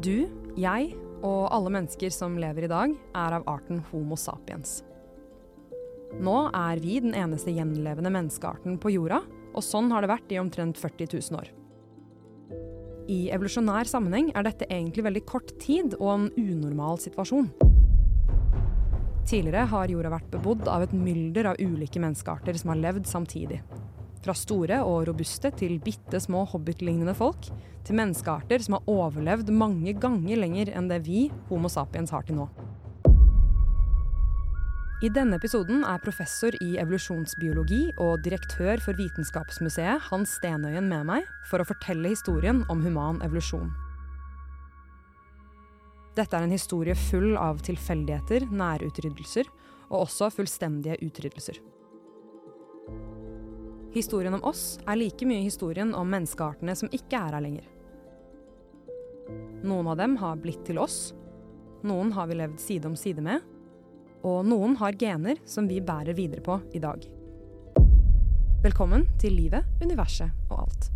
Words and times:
Du, 0.00 0.30
jeg 0.56 0.94
og 1.20 1.50
alle 1.52 1.70
mennesker 1.74 2.12
som 2.14 2.38
lever 2.40 2.64
i 2.64 2.70
dag, 2.72 2.92
er 3.12 3.34
av 3.36 3.42
arten 3.50 3.82
Homo 3.90 4.16
sapiens. 4.16 4.78
Nå 6.16 6.36
er 6.56 6.80
vi 6.80 6.94
den 7.04 7.12
eneste 7.12 7.52
gjenlevende 7.52 8.08
menneskearten 8.14 8.78
på 8.80 8.94
jorda, 8.94 9.18
og 9.52 9.66
sånn 9.66 9.90
har 9.92 10.00
det 10.00 10.10
vært 10.14 10.32
i 10.32 10.38
omtrent 10.40 10.80
40 10.80 11.10
000 11.18 11.36
år. 11.42 11.50
I 13.12 13.18
evolusjonær 13.34 13.90
sammenheng 13.90 14.30
er 14.32 14.46
dette 14.46 14.70
egentlig 14.70 15.04
veldig 15.04 15.24
kort 15.28 15.52
tid 15.60 15.98
og 15.98 16.10
en 16.14 16.26
unormal 16.38 16.96
situasjon. 17.02 17.50
Tidligere 19.28 19.68
har 19.68 19.92
jorda 19.92 20.14
vært 20.16 20.32
bebodd 20.32 20.64
av 20.70 20.86
et 20.86 20.96
mylder 20.96 21.52
av 21.52 21.60
ulike 21.60 22.00
menneskearter 22.00 22.56
som 22.56 22.72
har 22.72 22.80
levd 22.86 23.10
samtidig. 23.10 23.60
Fra 24.20 24.34
store 24.36 24.82
og 24.84 25.06
robuste 25.08 25.48
til 25.56 25.78
bitte 25.80 26.20
små 26.20 26.44
hobbitlignende 26.50 27.14
folk, 27.16 27.48
til 27.86 27.96
menneskearter 27.96 28.60
som 28.60 28.76
har 28.76 28.90
overlevd 28.92 29.48
mange 29.56 29.94
ganger 29.96 30.42
lenger 30.42 30.74
enn 30.76 30.90
det 30.90 31.00
vi, 31.06 31.30
Homo 31.48 31.70
sapiens, 31.72 32.12
har 32.12 32.26
til 32.28 32.36
nå. 32.36 32.48
I 35.00 35.08
denne 35.08 35.38
episoden 35.40 35.80
er 35.88 36.02
professor 36.04 36.52
i 36.60 36.74
evolusjonsbiologi 36.82 37.86
og 38.04 38.20
direktør 38.20 38.82
for 38.84 38.98
Vitenskapsmuseet 38.98 40.10
Hans 40.10 40.34
Stenøyen 40.36 40.90
med 40.92 41.08
meg 41.08 41.30
for 41.48 41.62
å 41.62 41.68
fortelle 41.70 42.12
historien 42.12 42.60
om 42.68 42.84
human 42.84 43.22
evolusjon. 43.24 43.72
Dette 46.20 46.36
er 46.36 46.44
en 46.44 46.52
historie 46.52 46.92
full 47.08 47.32
av 47.40 47.64
tilfeldigheter, 47.64 48.50
nærutryddelser 48.52 49.48
og 49.88 50.02
også 50.02 50.28
fullstendige 50.36 51.00
utryddelser. 51.06 51.62
Historien 53.90 54.34
om 54.36 54.44
oss 54.46 54.78
er 54.86 54.94
like 55.00 55.26
mye 55.26 55.42
historien 55.42 55.88
om 55.98 56.06
menneskeartene 56.06 56.76
som 56.78 56.90
ikke 56.94 57.18
er 57.18 57.34
her 57.34 57.42
lenger. 57.42 57.64
Noen 59.66 59.88
av 59.90 59.96
dem 59.98 60.12
har 60.20 60.36
blitt 60.38 60.60
til 60.68 60.78
oss, 60.78 61.10
noen 61.82 62.12
har 62.14 62.28
vi 62.30 62.36
levd 62.38 62.60
side 62.62 62.86
om 62.86 62.94
side 62.94 63.24
med, 63.26 63.42
og 64.22 64.44
noen 64.46 64.76
har 64.78 64.94
gener 65.00 65.40
som 65.42 65.66
vi 65.66 65.80
bærer 65.82 66.14
videre 66.14 66.44
på 66.44 66.60
i 66.70 66.82
dag. 66.82 67.02
Velkommen 68.62 69.08
til 69.18 69.34
livet, 69.34 69.66
universet 69.82 70.30
og 70.52 70.68
alt. 70.68 70.86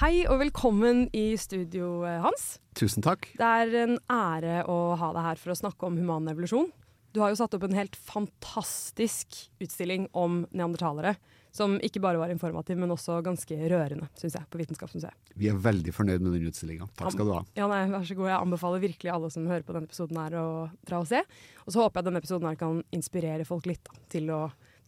Hei 0.00 0.24
og 0.24 0.40
velkommen 0.40 1.04
i 1.12 1.26
studio, 1.36 2.06
Hans. 2.24 2.54
Tusen 2.72 3.04
takk. 3.04 3.28
Det 3.36 3.52
er 3.60 3.76
en 3.82 3.98
ære 4.08 4.64
å 4.64 4.96
ha 4.96 5.12
deg 5.12 5.28
her 5.28 5.44
for 5.44 5.52
å 5.52 5.58
snakke 5.60 5.92
om 5.92 6.00
human 6.00 6.32
evolusjon. 6.32 6.72
Du 7.14 7.20
har 7.22 7.30
jo 7.30 7.38
satt 7.38 7.54
opp 7.54 7.62
en 7.62 7.76
helt 7.78 7.94
fantastisk 7.96 9.36
utstilling 9.62 10.08
om 10.18 10.42
neandertalere. 10.50 11.14
Som 11.54 11.76
ikke 11.86 12.00
bare 12.02 12.18
var 12.18 12.32
informativ, 12.34 12.74
men 12.82 12.90
også 12.90 13.20
ganske 13.22 13.54
rørende, 13.70 14.08
syns 14.18 14.34
jeg, 14.34 14.46
på 14.50 14.58
Vitenskapsmuseet. 14.58 15.30
Vi 15.38 15.46
er 15.46 15.60
veldig 15.62 15.92
fornøyd 15.94 16.24
med 16.24 16.34
den 16.34 16.48
utstillinga. 16.50 16.88
Takk 16.98 17.14
skal 17.14 17.28
du 17.30 17.30
ha. 17.36 17.44
Ja, 17.54 17.68
nei, 17.70 17.84
vær 17.92 18.02
så 18.08 18.16
god. 18.18 18.26
Jeg 18.32 18.40
anbefaler 18.40 18.82
virkelig 18.82 19.12
alle 19.14 19.30
som 19.30 19.46
hører 19.46 19.62
på 19.62 19.76
denne 19.76 19.86
episoden 19.86 20.18
her 20.18 20.34
å 20.40 20.46
dra 20.82 21.04
og 21.04 21.06
se. 21.06 21.20
Og 21.62 21.70
så 21.70 21.84
håper 21.84 22.00
jeg 22.00 22.08
denne 22.08 22.22
episoden 22.24 22.48
her 22.50 22.58
kan 22.58 22.82
inspirere 22.98 23.46
folk 23.46 23.70
litt 23.70 23.86
da, 23.86 23.94
til, 24.10 24.34
å, 24.34 24.40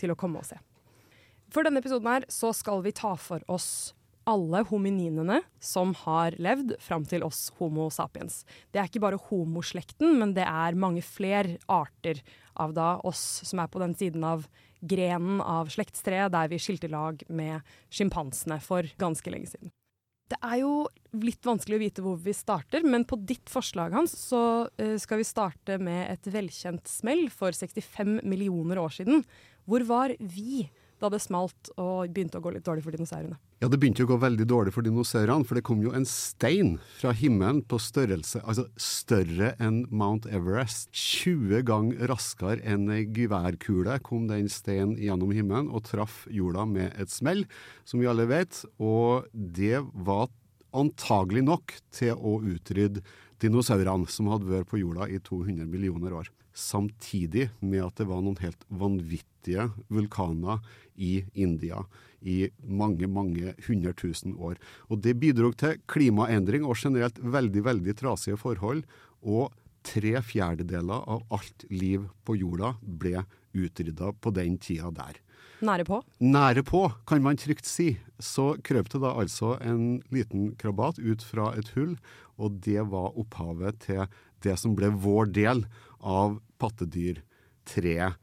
til 0.03 0.11
å 0.11 0.19
komme 0.19 0.43
og 0.43 0.51
se. 0.51 0.59
For 1.55 1.63
denne 1.63 1.79
episoden 1.79 2.11
her 2.11 2.27
så 2.27 2.51
skal 2.51 2.83
vi 2.83 2.97
ta 2.99 3.15
for 3.15 3.47
oss 3.47 3.95
alle 4.27 4.63
homininene 4.67 5.41
som 5.63 5.95
har 6.03 6.35
levd 6.43 6.75
fram 6.83 7.07
til 7.07 7.25
oss 7.27 7.49
Homo 7.61 7.87
sapiens. 7.95 8.43
Det 8.75 8.81
er 8.83 8.91
ikke 8.91 9.05
bare 9.05 9.21
homoslekten, 9.29 10.19
men 10.21 10.35
det 10.37 10.47
er 10.47 10.79
mange 10.79 11.05
flere 11.07 11.61
arter 11.71 12.23
av 12.59 12.75
da 12.77 12.97
oss 13.07 13.23
som 13.47 13.63
er 13.63 13.71
på 13.71 13.83
den 13.83 13.95
siden 13.99 14.27
av 14.27 14.49
grenen 14.87 15.41
av 15.41 15.71
slektstreet 15.73 16.35
der 16.35 16.51
vi 16.53 16.61
skilte 16.63 16.91
lag 16.93 17.23
med 17.29 17.65
sjimpansene 17.89 18.59
for 18.65 18.89
ganske 19.01 19.33
lenge 19.33 19.55
siden. 19.55 19.73
Det 20.27 20.39
er 20.43 20.59
jo 20.59 20.73
litt 21.23 21.47
vanskelig 21.47 21.77
å 21.77 21.83
vite 21.85 22.03
hvor 22.03 22.17
vi 22.19 22.35
starter, 22.35 22.83
men 22.83 23.07
på 23.07 23.19
ditt 23.29 23.47
forslag 23.51 23.95
Hans, 23.95 24.17
så 24.19 24.41
uh, 24.67 24.97
skal 24.99 25.23
vi 25.23 25.29
starte 25.29 25.79
med 25.79 26.03
et 26.11 26.27
velkjent 26.35 26.91
smell 26.91 27.29
for 27.31 27.55
65 27.55 28.19
millioner 28.27 28.83
år 28.83 28.97
siden. 28.99 29.23
Hvor 29.71 29.87
var 29.87 30.17
vi 30.19 30.67
da 31.03 31.11
det 31.13 31.21
smalt 31.21 31.71
og 31.77 32.13
begynte 32.15 32.41
å 32.41 32.45
gå 32.45 32.55
litt 32.55 32.65
dårlig 32.67 32.85
for 32.85 32.95
dinosaurene. 32.97 33.37
Ja, 33.61 33.69
det 33.73 33.79
begynte 33.81 34.05
å 34.05 34.09
gå 34.11 34.19
veldig 34.21 34.47
dårlig 34.49 34.73
for 34.75 34.85
dinosaurene, 34.85 35.45
for 35.49 35.59
det 35.59 35.65
kom 35.67 35.83
jo 35.85 35.93
en 35.97 36.07
stein 36.09 36.77
fra 36.99 37.13
himmelen 37.17 37.63
på 37.69 37.79
størrelse, 37.81 38.43
altså 38.45 38.67
større 38.81 39.55
enn 39.63 39.83
Mount 39.89 40.29
Everest. 40.29 40.91
20 40.93 41.65
ganger 41.69 42.11
raskere 42.13 42.61
enn 42.65 42.89
ei 42.93 43.05
geværkule 43.17 43.99
kom 44.07 44.29
den 44.31 44.51
steinen 44.53 44.97
gjennom 45.01 45.33
himmelen 45.37 45.71
og 45.73 45.87
traff 45.89 46.25
jorda 46.33 46.67
med 46.69 46.97
et 47.01 47.13
smell, 47.13 47.47
som 47.85 48.03
vi 48.03 48.11
alle 48.11 48.29
vet, 48.29 48.65
og 48.77 49.29
det 49.33 49.81
var 49.95 50.29
antagelig 50.77 51.45
nok 51.47 51.77
til 51.95 52.17
å 52.17 52.39
utrydde 52.45 53.05
dinosaurene 53.43 54.09
som 54.11 54.31
hadde 54.33 54.49
vært 54.49 54.71
på 54.71 54.81
jorda 54.81 55.09
i 55.13 55.21
200 55.21 55.69
millioner 55.69 56.15
år. 56.17 56.31
Samtidig 56.57 57.51
med 57.61 57.85
at 57.85 57.99
det 58.01 58.09
var 58.09 58.23
noen 58.25 58.39
helt 58.41 58.63
vanvittige 58.73 59.69
vulkaner 59.93 60.63
i 60.97 61.25
India 61.35 61.83
i 62.27 62.47
mange, 62.63 63.07
mange 63.07 63.55
hundre 63.67 63.93
tusen 63.97 64.35
år. 64.37 64.59
Og 64.91 65.03
det 65.05 65.17
bidro 65.21 65.53
til 65.53 65.79
klimaendring 65.91 66.67
og 66.67 66.79
generelt 66.81 67.19
veldig, 67.23 67.63
veldig 67.69 67.95
trasige 68.01 68.39
forhold. 68.41 68.83
Og 69.23 69.53
tre 69.87 70.17
fjerdedeler 70.25 71.07
av 71.07 71.23
alt 71.35 71.67
liv 71.71 72.09
på 72.27 72.39
jorda 72.41 72.75
ble 72.83 73.23
utrydda 73.57 74.13
på 74.21 74.33
den 74.35 74.59
tida 74.59 74.91
der. 74.95 75.21
Nære 75.65 75.87
på? 75.89 76.03
Nære 76.21 76.63
på, 76.69 76.83
kan 77.09 77.23
man 77.25 77.39
trygt 77.41 77.69
si. 77.69 77.95
Så 78.21 78.57
krøp 78.67 78.91
det 78.93 79.01
da 79.01 79.15
altså 79.17 79.55
en 79.65 80.03
liten 80.13 80.51
krabat 80.61 80.99
ut 81.01 81.25
fra 81.25 81.53
et 81.57 81.71
hull, 81.77 81.95
og 82.37 82.61
det 82.67 82.83
var 82.91 83.17
opphavet 83.17 83.81
til 83.87 84.05
det 84.45 84.59
som 84.61 84.75
ble 84.77 84.91
vår 84.93 85.33
del 85.33 85.65
av 86.05 86.37
pattedyrtreet 86.61 88.21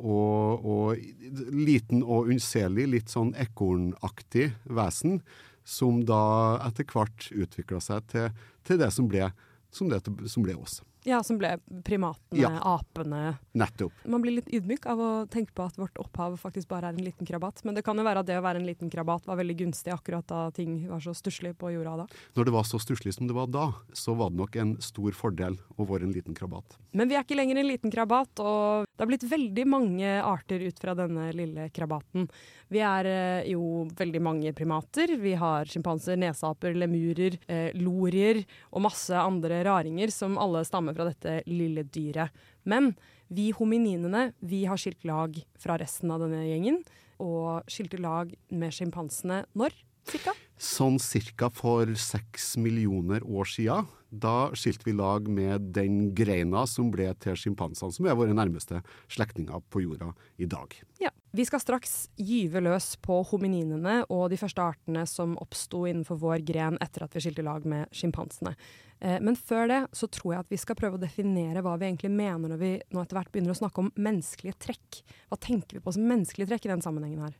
og, 0.00 0.64
og 0.64 1.54
liten 1.54 2.02
og 2.02 2.30
unnselig, 2.32 2.88
litt 2.88 3.12
sånn 3.12 3.34
ekornaktig 3.38 4.50
vesen, 4.64 5.20
som 5.64 6.00
da 6.08 6.58
etter 6.66 6.88
hvert 6.88 7.28
utvikla 7.30 7.80
seg 7.84 8.06
til, 8.10 8.30
til, 8.66 8.80
det 8.80 8.90
som 8.94 9.08
ble, 9.10 9.30
som, 9.70 9.90
det, 9.92 10.02
som 10.32 10.46
ble 10.46 10.56
oss. 10.58 10.80
Ja, 11.08 11.22
som 11.24 11.38
ble 11.40 11.54
primatene, 11.86 12.40
ja. 12.42 12.50
apene. 12.74 13.38
Nettopp. 13.56 13.94
Man 14.04 14.20
blir 14.20 14.36
litt 14.36 14.50
ydmyk 14.52 14.84
av 14.90 15.00
å 15.00 15.10
tenke 15.32 15.54
på 15.56 15.64
at 15.64 15.78
vårt 15.80 15.96
opphav 16.02 16.36
faktisk 16.40 16.68
bare 16.68 16.90
er 16.90 16.98
en 16.98 17.04
liten 17.04 17.28
krabat. 17.28 17.62
Men 17.64 17.76
det 17.76 17.84
kan 17.86 17.96
jo 17.96 18.04
være 18.04 18.20
at 18.20 18.28
det 18.28 18.36
å 18.36 18.44
være 18.44 18.60
en 18.60 18.68
liten 18.68 18.92
krabat 18.92 19.24
var 19.28 19.40
veldig 19.40 19.56
gunstig 19.62 19.94
akkurat 19.94 20.26
da 20.28 20.42
ting 20.54 20.82
var 20.90 21.00
så 21.04 21.14
stusslig 21.16 21.54
på 21.60 21.72
jorda 21.72 22.02
da. 22.02 22.06
Når 22.36 22.50
det 22.50 22.54
var 22.54 22.68
så 22.68 22.80
stusslig 22.82 23.14
som 23.16 23.30
det 23.30 23.36
var 23.36 23.48
da, 23.48 23.70
så 23.96 24.14
var 24.18 24.32
det 24.32 24.40
nok 24.42 24.60
en 24.60 24.76
stor 24.84 25.16
fordel 25.16 25.56
å 25.80 25.88
være 25.88 26.08
en 26.08 26.14
liten 26.14 26.36
krabat. 26.36 26.76
Men 26.92 27.08
vi 27.08 27.16
er 27.16 27.24
ikke 27.24 27.38
lenger 27.38 27.62
en 27.62 27.70
liten 27.70 27.92
krabat, 27.92 28.42
og 28.42 28.86
det 28.90 29.04
har 29.04 29.10
blitt 29.10 29.28
veldig 29.30 29.66
mange 29.70 30.14
arter 30.20 30.66
ut 30.66 30.80
fra 30.82 30.94
denne 30.98 31.30
lille 31.36 31.68
krabaten. 31.72 32.28
Vi 32.70 32.82
er 32.84 33.08
eh, 33.08 33.50
jo 33.54 33.86
veldig 33.98 34.22
mange 34.22 34.52
primater. 34.56 35.16
Vi 35.18 35.32
har 35.38 35.70
sjimpanser, 35.70 36.18
nesaper, 36.20 36.76
lemurer, 36.78 37.38
eh, 37.50 37.70
lorier 37.78 38.42
og 38.70 38.84
masse 38.84 39.16
andre 39.16 39.62
raringer 39.66 40.12
som 40.14 40.36
alle 40.38 40.62
stammer 40.66 40.89
kommer 40.90 41.12
fra 41.12 41.32
dette 41.32 41.50
lille 41.50 41.84
dyret. 41.84 42.30
Men 42.64 42.94
vi 43.28 43.50
homininene 43.56 44.30
vi 44.40 44.64
har 44.68 44.80
skilt 44.80 45.04
lag 45.08 45.36
fra 45.58 45.78
resten 45.80 46.10
av 46.10 46.20
denne 46.24 46.42
gjengen. 46.46 46.82
Og 47.20 47.68
skilte 47.70 48.00
lag 48.00 48.32
med 48.50 48.74
sjimpansene 48.74 49.44
når? 49.58 49.74
Cirka? 50.08 50.34
Sånn 50.60 50.98
cirka 51.00 51.48
for 51.52 51.88
seks 51.96 52.54
millioner 52.60 53.24
år 53.24 53.48
sia. 53.48 53.80
Da 54.10 54.50
skilte 54.58 54.88
vi 54.88 54.92
lag 54.98 55.28
med 55.30 55.70
den 55.76 56.10
greina 56.18 56.66
som 56.66 56.90
ble 56.90 57.06
til 57.22 57.36
sjimpansene, 57.38 57.94
som 57.94 58.08
er 58.10 58.16
våre 58.18 58.34
nærmeste 58.34 58.82
slektninger 59.08 59.62
på 59.70 59.84
jorda 59.84 60.10
i 60.36 60.48
dag. 60.50 60.74
Ja. 61.00 61.12
Vi 61.30 61.44
skal 61.46 61.62
straks 61.62 62.08
gyve 62.18 62.58
løs 62.58 62.96
på 62.98 63.20
homininene 63.30 64.00
og 64.10 64.32
de 64.32 64.38
første 64.40 64.64
artene 64.66 65.04
som 65.06 65.36
oppsto 65.38 65.84
innenfor 65.86 66.18
vår 66.18 66.42
gren 66.42 66.78
etter 66.82 67.04
at 67.06 67.14
vi 67.14 67.22
skilte 67.22 67.44
lag 67.46 67.62
med 67.70 67.86
sjimpansene. 67.94 68.56
Eh, 68.98 69.20
men 69.22 69.38
før 69.38 69.70
det 69.70 69.78
så 69.94 70.08
tror 70.10 70.34
jeg 70.34 70.42
at 70.42 70.50
vi 70.50 70.58
skal 70.58 70.78
prøve 70.80 70.98
å 70.98 71.02
definere 71.04 71.62
hva 71.62 71.76
vi 71.78 71.86
egentlig 71.86 72.10
mener 72.10 72.50
når 72.50 72.60
vi 72.60 72.72
nå 72.90 73.04
etter 73.04 73.20
hvert 73.20 73.30
begynner 73.30 73.54
å 73.54 73.60
snakke 73.60 73.84
om 73.84 73.92
menneskelige 73.94 74.58
trekk. 74.66 75.04
Hva 75.30 75.38
tenker 75.38 75.78
vi 75.78 75.84
på 75.84 75.94
som 75.94 76.10
menneskelige 76.10 76.50
trekk 76.50 76.66
i 76.66 76.72
den 76.74 76.82
sammenhengen 76.82 77.28
her? 77.28 77.38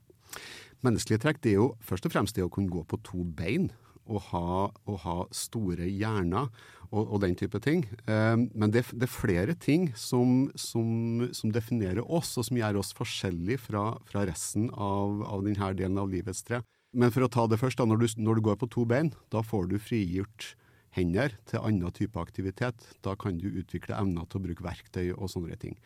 Menneskelige 0.86 1.24
trekk 1.24 1.40
det 1.44 1.54
er 1.54 1.60
jo 1.60 1.70
først 1.84 2.08
og 2.08 2.14
fremst 2.14 2.36
det 2.36 2.44
å 2.46 2.52
kunne 2.52 2.72
gå 2.72 2.84
på 2.88 3.00
to 3.06 3.24
bein. 3.24 3.70
Og 4.10 4.22
ha, 4.32 4.68
ha 5.04 5.16
store 5.36 5.86
hjerner 5.86 6.48
og, 6.90 7.04
og, 7.04 7.18
den 7.22 7.36
type 7.38 7.60
ting. 7.62 7.84
Eh, 8.10 8.36
men 8.38 8.72
det, 8.74 8.84
det, 8.90 9.06
er 9.06 9.12
flere 9.12 9.54
ting 9.54 9.90
som, 9.94 10.48
som, 10.58 11.28
som, 11.36 11.52
definerer 11.54 12.02
oss, 12.02 12.32
og 12.40 12.48
som 12.48 12.58
gjør 12.58 12.80
oss 12.82 12.94
forskjellige 12.96 13.62
fra, 13.68 13.84
fra 14.10 14.24
resten 14.26 14.70
av, 14.74 15.22
av, 15.28 15.44
denne 15.46 15.72
delen 15.78 16.00
av 16.02 16.10
livets 16.10 16.42
tre. 16.46 16.62
Men 16.90 17.12
for 17.14 17.22
å 17.22 17.30
ta 17.30 17.46
det 17.46 17.60
først, 17.60 17.78
da, 17.78 17.86
når, 17.86 18.02
du, 18.02 18.22
når 18.24 18.40
du 18.40 18.46
går 18.48 18.58
på 18.58 18.70
to 18.74 18.86
bein, 18.88 19.12
da 19.30 19.44
får 19.46 19.70
du 19.70 19.78
frigjort 19.78 20.54
hender 20.96 21.36
til 21.46 21.62
annen 21.62 21.94
type 21.94 22.18
aktivitet. 22.18 22.82
Da 23.04 23.14
kan 23.18 23.38
du 23.38 23.46
utvikle 23.50 23.94
evner 23.98 24.26
til 24.26 24.40
å 24.40 24.46
bruke 24.48 24.66
verktøy 24.66 25.12
og 25.14 25.30
sånne 25.30 25.58
ting. 25.60 25.78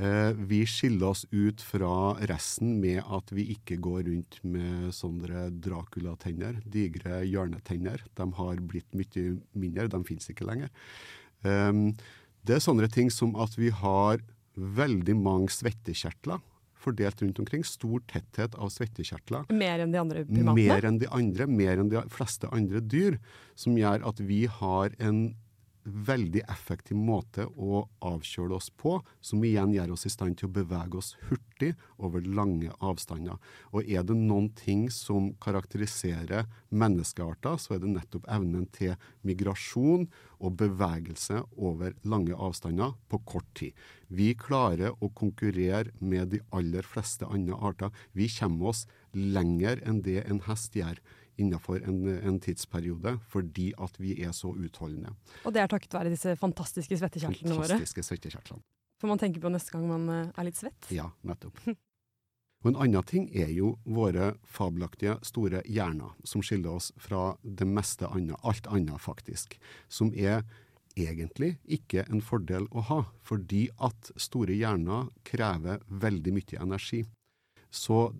Eh, 0.00 0.32
vi 0.32 0.62
skiller 0.66 1.10
oss 1.12 1.26
ut 1.30 1.60
fra 1.60 2.14
resten 2.30 2.78
med 2.80 3.02
at 3.04 3.32
vi 3.36 3.50
ikke 3.52 3.76
går 3.84 4.06
rundt 4.06 4.38
med 4.48 4.94
sånne 4.96 5.50
Dracula-tenner, 5.60 6.62
digre 6.64 7.20
hjørnetenner. 7.28 8.06
De 8.16 8.26
har 8.38 8.62
blitt 8.64 8.88
mye 8.96 9.24
mindre, 9.52 9.90
de 9.92 10.00
finnes 10.08 10.32
ikke 10.32 10.48
lenger. 10.48 10.72
Um, 11.44 11.90
det 12.48 12.56
er 12.56 12.64
sånne 12.64 12.88
ting 12.92 13.12
som 13.12 13.34
at 13.40 13.58
vi 13.60 13.68
har 13.74 14.24
veldig 14.56 15.18
mange 15.20 15.52
svettekjertler 15.52 16.40
fordelt 16.80 17.20
rundt 17.20 17.42
omkring. 17.42 17.64
Stor 17.66 18.00
tetthet 18.08 18.56
av 18.56 18.72
svettekjertler. 18.72 19.50
Mer 19.52 19.84
enn 19.84 19.92
de 19.92 20.00
andre 20.00 20.24
primatene? 20.24 20.56
Mer 20.56 20.88
enn 20.88 21.00
de 21.02 21.10
andre, 21.12 21.46
mer 21.50 21.82
enn 21.82 21.92
de 21.92 22.02
fleste 22.12 22.48
andre 22.56 22.80
dyr. 22.80 23.20
Som 23.52 23.76
gjør 23.76 24.06
at 24.08 24.24
vi 24.24 24.46
har 24.48 24.96
en 24.96 25.26
veldig 25.84 26.42
effektiv 26.52 26.98
måte 26.98 27.46
å 27.56 27.84
avkjøle 28.04 28.56
oss 28.56 28.68
på, 28.70 28.98
som 29.20 29.44
igjen 29.44 29.72
gjør 29.74 29.94
oss 29.94 30.06
i 30.06 30.12
stand 30.12 30.38
til 30.38 30.50
å 30.50 30.54
bevege 30.60 30.98
oss 31.00 31.14
hurtig 31.28 31.72
over 31.98 32.24
lange 32.24 32.72
avstander. 32.84 33.38
Og 33.72 33.88
er 33.88 34.04
det 34.06 34.16
noen 34.18 34.50
ting 34.56 34.88
som 34.92 35.32
karakteriserer 35.42 36.48
menneskearter, 36.68 37.56
så 37.60 37.76
er 37.76 37.82
det 37.84 37.94
nettopp 37.94 38.28
evnen 38.30 38.66
til 38.76 38.96
migrasjon 39.26 40.08
og 40.40 40.56
bevegelse 40.60 41.42
over 41.56 41.96
lange 42.08 42.36
avstander 42.36 42.94
på 43.08 43.22
kort 43.28 43.48
tid. 43.58 43.72
Vi 44.08 44.32
klarer 44.38 44.96
å 44.98 45.10
konkurrere 45.14 45.92
med 46.00 46.32
de 46.34 46.42
aller 46.56 46.86
fleste 46.86 47.28
andre 47.28 47.56
arter. 47.56 47.92
Vi 48.12 48.28
kommer 48.32 48.72
oss 48.72 48.86
lenger 49.14 49.82
enn 49.86 50.02
det 50.06 50.22
en 50.26 50.42
hest 50.46 50.76
gjør 50.78 51.00
innenfor 51.40 51.82
en, 51.88 52.02
en, 52.18 52.38
tidsperiode, 52.42 53.16
fordi 53.32 53.70
at 53.80 53.96
vi 54.00 54.16
er 54.24 54.34
så 54.36 54.52
utholdende. 54.52 55.14
Og 55.44 55.54
det 55.56 55.64
er 55.64 55.70
takket 55.72 55.96
være 55.96 56.12
disse 56.12 56.36
fantastiske 56.40 57.00
svettekjertlene 57.00 57.56
våre? 57.56 57.76
Fantastiske 57.76 58.06
svettekjertlene. 58.06 58.62
For 59.00 59.08
man 59.08 59.20
tenker 59.20 59.40
på 59.40 59.52
neste 59.52 59.72
gang 59.72 59.86
man 59.88 60.08
eh, 60.12 60.34
er 60.36 60.46
litt 60.46 60.60
svett? 60.60 60.90
Ja, 60.92 61.08
nettopp. 61.26 61.62
Og 62.60 62.68
En 62.68 62.76
annen 62.84 63.06
ting 63.08 63.30
er 63.32 63.48
jo 63.56 63.78
våre 63.88 64.34
fabelaktige 64.44 65.16
store 65.24 65.62
hjerner, 65.64 66.12
som 66.28 66.42
skiller 66.44 66.76
oss 66.76 66.90
fra 67.00 67.30
det 67.40 67.64
meste 67.64 68.08
annet, 68.12 68.36
alt 68.44 68.68
annet 68.68 69.00
faktisk. 69.00 69.56
Som 69.88 70.12
er 70.12 70.44
egentlig 70.98 71.54
ikke 71.64 72.04
en 72.10 72.20
fordel 72.20 72.66
å 72.70 72.84
ha, 72.90 72.98
fordi 73.24 73.68
at 73.80 74.12
store 74.20 74.58
hjerner 74.58 75.08
krever 75.24 75.80
veldig 75.88 76.34
mye 76.36 76.60
energi. 76.60 77.00
Så 77.70 78.10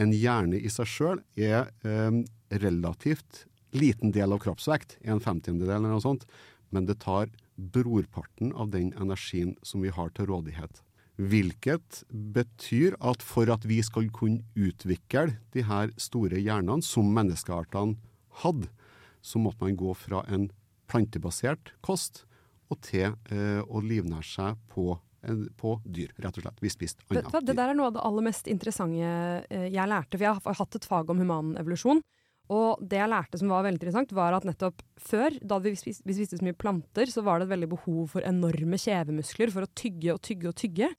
en 0.00 0.12
hjerne 0.16 0.58
i 0.58 0.70
seg 0.72 0.88
sjøl 0.88 1.22
er 1.36 1.70
eh, 1.84 2.20
relativt 2.62 3.44
liten 3.76 4.14
del 4.14 4.32
av 4.34 4.40
kroppsvekt, 4.42 4.98
en 5.06 5.22
femtiendedel 5.22 5.76
eller 5.78 5.94
noe 5.94 6.02
sånt, 6.02 6.26
men 6.74 6.86
det 6.88 7.00
tar 7.04 7.30
brorparten 7.60 8.54
av 8.56 8.70
den 8.72 8.92
energien 8.98 9.56
som 9.62 9.84
vi 9.84 9.92
har 9.94 10.10
til 10.16 10.30
rådighet. 10.30 10.80
Hvilket 11.20 12.00
betyr 12.08 12.96
at 13.04 13.22
for 13.22 13.50
at 13.52 13.66
vi 13.68 13.82
skal 13.84 14.08
kunne 14.14 14.40
utvikle 14.56 15.36
de 15.52 15.66
her 15.68 15.92
store 16.00 16.40
hjernene 16.40 16.86
som 16.86 17.10
menneskeartene 17.12 17.98
hadde, 18.40 18.70
så 19.20 19.42
måtte 19.42 19.66
man 19.66 19.76
gå 19.76 19.92
fra 19.98 20.24
en 20.32 20.48
plantebasert 20.88 21.74
kost 21.84 22.24
og 22.72 22.80
til 22.86 23.12
eh, 23.28 23.60
å 23.60 23.82
livnære 23.84 24.26
seg 24.26 24.60
på 24.72 24.94
på 25.60 25.74
dyr, 25.84 26.14
rett 26.16 26.38
og 26.38 26.44
slett. 26.44 26.62
Vi 26.62 26.72
spiste 26.72 27.04
annet 27.08 27.28
det, 27.32 27.42
det, 27.50 27.56
der 27.58 27.72
er 27.72 27.76
noe 27.76 27.90
av 27.90 27.98
det 27.98 28.04
aller 28.08 28.26
mest 28.30 28.48
interessante 28.50 29.10
eh, 29.50 29.68
jeg 29.68 29.90
lærte, 29.90 30.16
for 30.16 30.26
jeg 30.26 30.38
har 30.38 30.58
hatt 30.62 30.78
et 30.78 30.88
fag 30.88 31.12
om 31.12 31.20
humanevolusjon. 31.20 32.02
Og 32.50 32.80
det 32.82 32.98
jeg 32.98 33.10
lærte 33.12 33.38
som 33.38 33.52
var 33.52 33.62
veldig 33.62 33.78
interessant, 33.78 34.14
var 34.16 34.34
at 34.34 34.46
nettopp 34.48 34.82
før, 34.98 35.36
da 35.38 35.60
vi 35.62 35.76
spiste, 35.78 36.02
vi 36.08 36.16
spiste 36.16 36.40
så 36.40 36.46
mye 36.46 36.58
planter, 36.58 37.12
så 37.12 37.22
var 37.26 37.38
det 37.38 37.46
et 37.46 37.54
veldig 37.54 37.70
behov 37.76 38.16
for 38.16 38.26
enorme 38.26 38.80
kjevemuskler 38.80 39.52
for 39.54 39.66
å 39.66 39.70
tygge 39.78 40.16
og 40.16 40.22
tygge 40.26 40.50
og 40.50 40.56
tygge. 40.58 40.90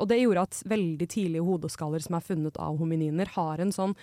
Og 0.00 0.08
det 0.10 0.20
gjorde 0.22 0.46
at 0.48 0.60
veldig 0.70 1.08
tidlige 1.12 1.44
hodeskaller 1.46 2.02
som 2.04 2.16
er 2.18 2.24
funnet 2.24 2.60
av 2.60 2.78
homininer, 2.80 3.30
har 3.36 3.62
en 3.62 3.72
sånn 3.74 3.94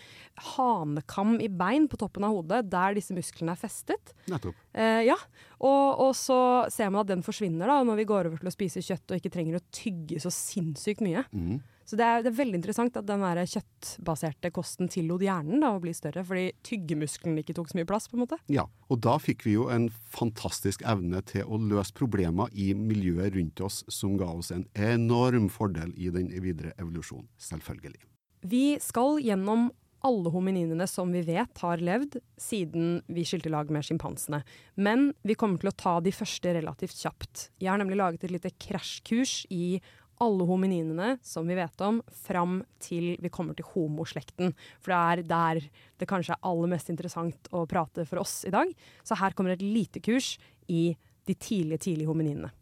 hanekam 0.54 1.38
i 1.44 1.50
bein 1.50 1.88
på 1.90 2.00
toppen 2.02 2.28
av 2.28 2.36
hodet 2.38 2.64
der 2.72 2.98
disse 2.98 3.16
musklene 3.18 3.56
er 3.56 3.62
festet. 3.62 4.14
Nettopp. 4.32 4.58
Eh, 4.78 5.04
ja, 5.08 5.18
og, 5.58 5.86
og, 6.08 6.12
så 6.18 6.40
ser 6.74 6.92
man 6.92 7.04
at 7.04 7.12
den 7.12 7.26
forsvinner 7.26 7.70
da, 7.70 7.82
når 7.88 8.02
vi 8.02 8.10
går 8.10 8.30
over 8.30 8.42
til 8.42 8.52
å 8.52 8.54
spise 8.54 8.84
kjøtt 8.86 9.12
og 9.12 9.20
ikke 9.20 9.34
trenger 9.34 9.60
å 9.60 9.66
tygge 9.74 10.22
så 10.22 10.34
sinnssykt 10.34 11.04
mye. 11.06 11.26
Mm. 11.34 11.58
Så 11.88 11.96
det 11.96 12.04
er, 12.04 12.24
det 12.26 12.34
er, 12.34 12.40
veldig 12.42 12.60
interessant 12.60 12.98
at 13.00 13.08
den 13.08 13.22
der 13.24 13.40
kjøttbaserte 13.48 14.52
kosten 14.52 14.90
tillot 14.92 15.24
hjernen 15.24 15.64
da, 15.64 15.72
å 15.72 15.80
bli 15.80 15.94
større, 15.96 16.26
fordi 16.28 16.50
tyggemuskelen 16.68 17.40
ikke 17.40 17.56
tok 17.56 17.72
så 17.72 17.80
mye 17.80 17.88
plass. 17.88 18.10
på 18.12 18.18
en 18.18 18.26
måte. 18.26 18.40
Ja, 18.52 18.66
og 18.92 19.00
da 19.06 19.16
fikk 19.24 19.46
vi 19.48 19.56
jo 19.56 19.70
en 19.72 19.88
fantastisk 20.12 20.84
evne 20.84 21.24
til 21.28 21.48
å 21.48 21.60
løse 21.62 21.96
problemer 21.96 22.52
i 22.52 22.74
miljøet 22.76 23.38
rundt 23.38 23.64
oss, 23.64 23.86
som 23.88 24.20
ga 24.20 24.28
oss 24.36 24.52
en 24.52 24.68
enorm 24.76 25.48
fordel 25.48 25.96
i 25.96 26.12
den 26.12 26.28
videre 26.44 26.76
evolusjonen, 26.76 27.30
selvfølgelig. 27.40 28.04
Vi 28.48 28.66
skal 28.84 29.22
gjennom 29.24 29.70
alle 30.06 30.32
homininene 30.32 30.86
som 30.88 31.12
vi 31.12 31.24
vet 31.26 31.62
har 31.64 31.82
levd 31.84 32.20
siden 32.40 33.00
vi 33.12 33.24
skilte 33.28 33.52
lag 33.52 33.72
med 33.74 33.86
sjimpansene. 33.86 34.44
Men 34.76 35.10
vi 35.26 35.36
kommer 35.40 35.62
til 35.62 35.72
å 35.72 35.78
ta 35.78 35.96
de 36.04 36.14
første 36.16 36.54
relativt 36.60 37.00
kjapt. 37.00 37.48
Jeg 37.62 37.72
har 37.72 37.82
nemlig 37.82 38.00
laget 38.00 38.28
et 38.28 38.36
lite 38.36 38.54
krasjkurs 38.62 39.40
i 39.50 39.80
alle 40.24 40.46
homininene 40.50 41.16
som 41.26 41.48
vi 41.48 41.58
vet 41.58 41.82
om, 41.86 42.02
fram 42.26 42.62
til 42.84 43.16
vi 43.22 43.32
kommer 43.34 43.58
til 43.58 43.68
homoslekten. 43.74 44.54
For 44.82 44.94
det 44.94 45.00
er 45.00 45.26
der 45.30 45.64
det 45.98 46.10
kanskje 46.10 46.36
er 46.38 46.48
aller 46.50 46.72
mest 46.72 46.92
interessant 46.94 47.52
å 47.56 47.66
prate 47.70 48.06
for 48.10 48.24
oss 48.24 48.42
i 48.48 48.54
dag. 48.54 48.72
Så 49.06 49.18
her 49.20 49.36
kommer 49.38 49.56
et 49.56 49.66
lite 49.66 50.02
kurs 50.04 50.36
i 50.68 50.92
de 51.28 51.36
tidlige, 51.36 51.86
tidlige 51.90 52.10
homininene. 52.10 52.54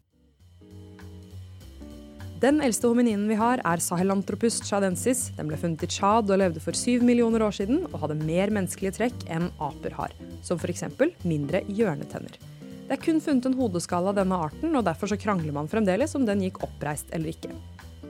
Den 2.36 2.58
eldste 2.60 2.90
homininen 2.90 3.30
vi 3.30 3.36
har, 3.40 3.62
er 3.64 3.80
sahelantropus 3.80 4.58
chadensis. 4.68 5.30
Den 5.38 5.48
ble 5.48 5.56
funnet 5.56 5.86
i 5.86 5.88
Tsjad 5.88 6.28
og 6.28 6.42
levde 6.42 6.60
for 6.60 6.76
syv 6.76 7.06
millioner 7.08 7.46
år 7.46 7.56
siden, 7.56 7.86
og 7.88 8.02
hadde 8.02 8.18
mer 8.20 8.52
menneskelige 8.52 8.98
trekk 8.98 9.24
enn 9.32 9.48
aper 9.56 9.96
har, 9.96 10.12
som 10.44 10.60
f.eks. 10.60 10.84
mindre 11.24 11.64
hjørnetenner. 11.64 12.36
Det 12.86 12.94
er 12.94 13.02
kun 13.02 13.18
funnet 13.18 13.48
en 13.48 13.56
hodeskalle 13.58 14.12
av 14.12 14.18
denne 14.20 14.36
arten, 14.38 14.70
og 14.78 14.84
derfor 14.86 15.10
så 15.10 15.18
krangler 15.18 15.54
man 15.54 15.66
fremdeles 15.66 16.14
om 16.14 16.22
den 16.26 16.44
gikk 16.44 16.60
oppreist 16.62 17.10
eller 17.16 17.32
ikke. 17.32 17.50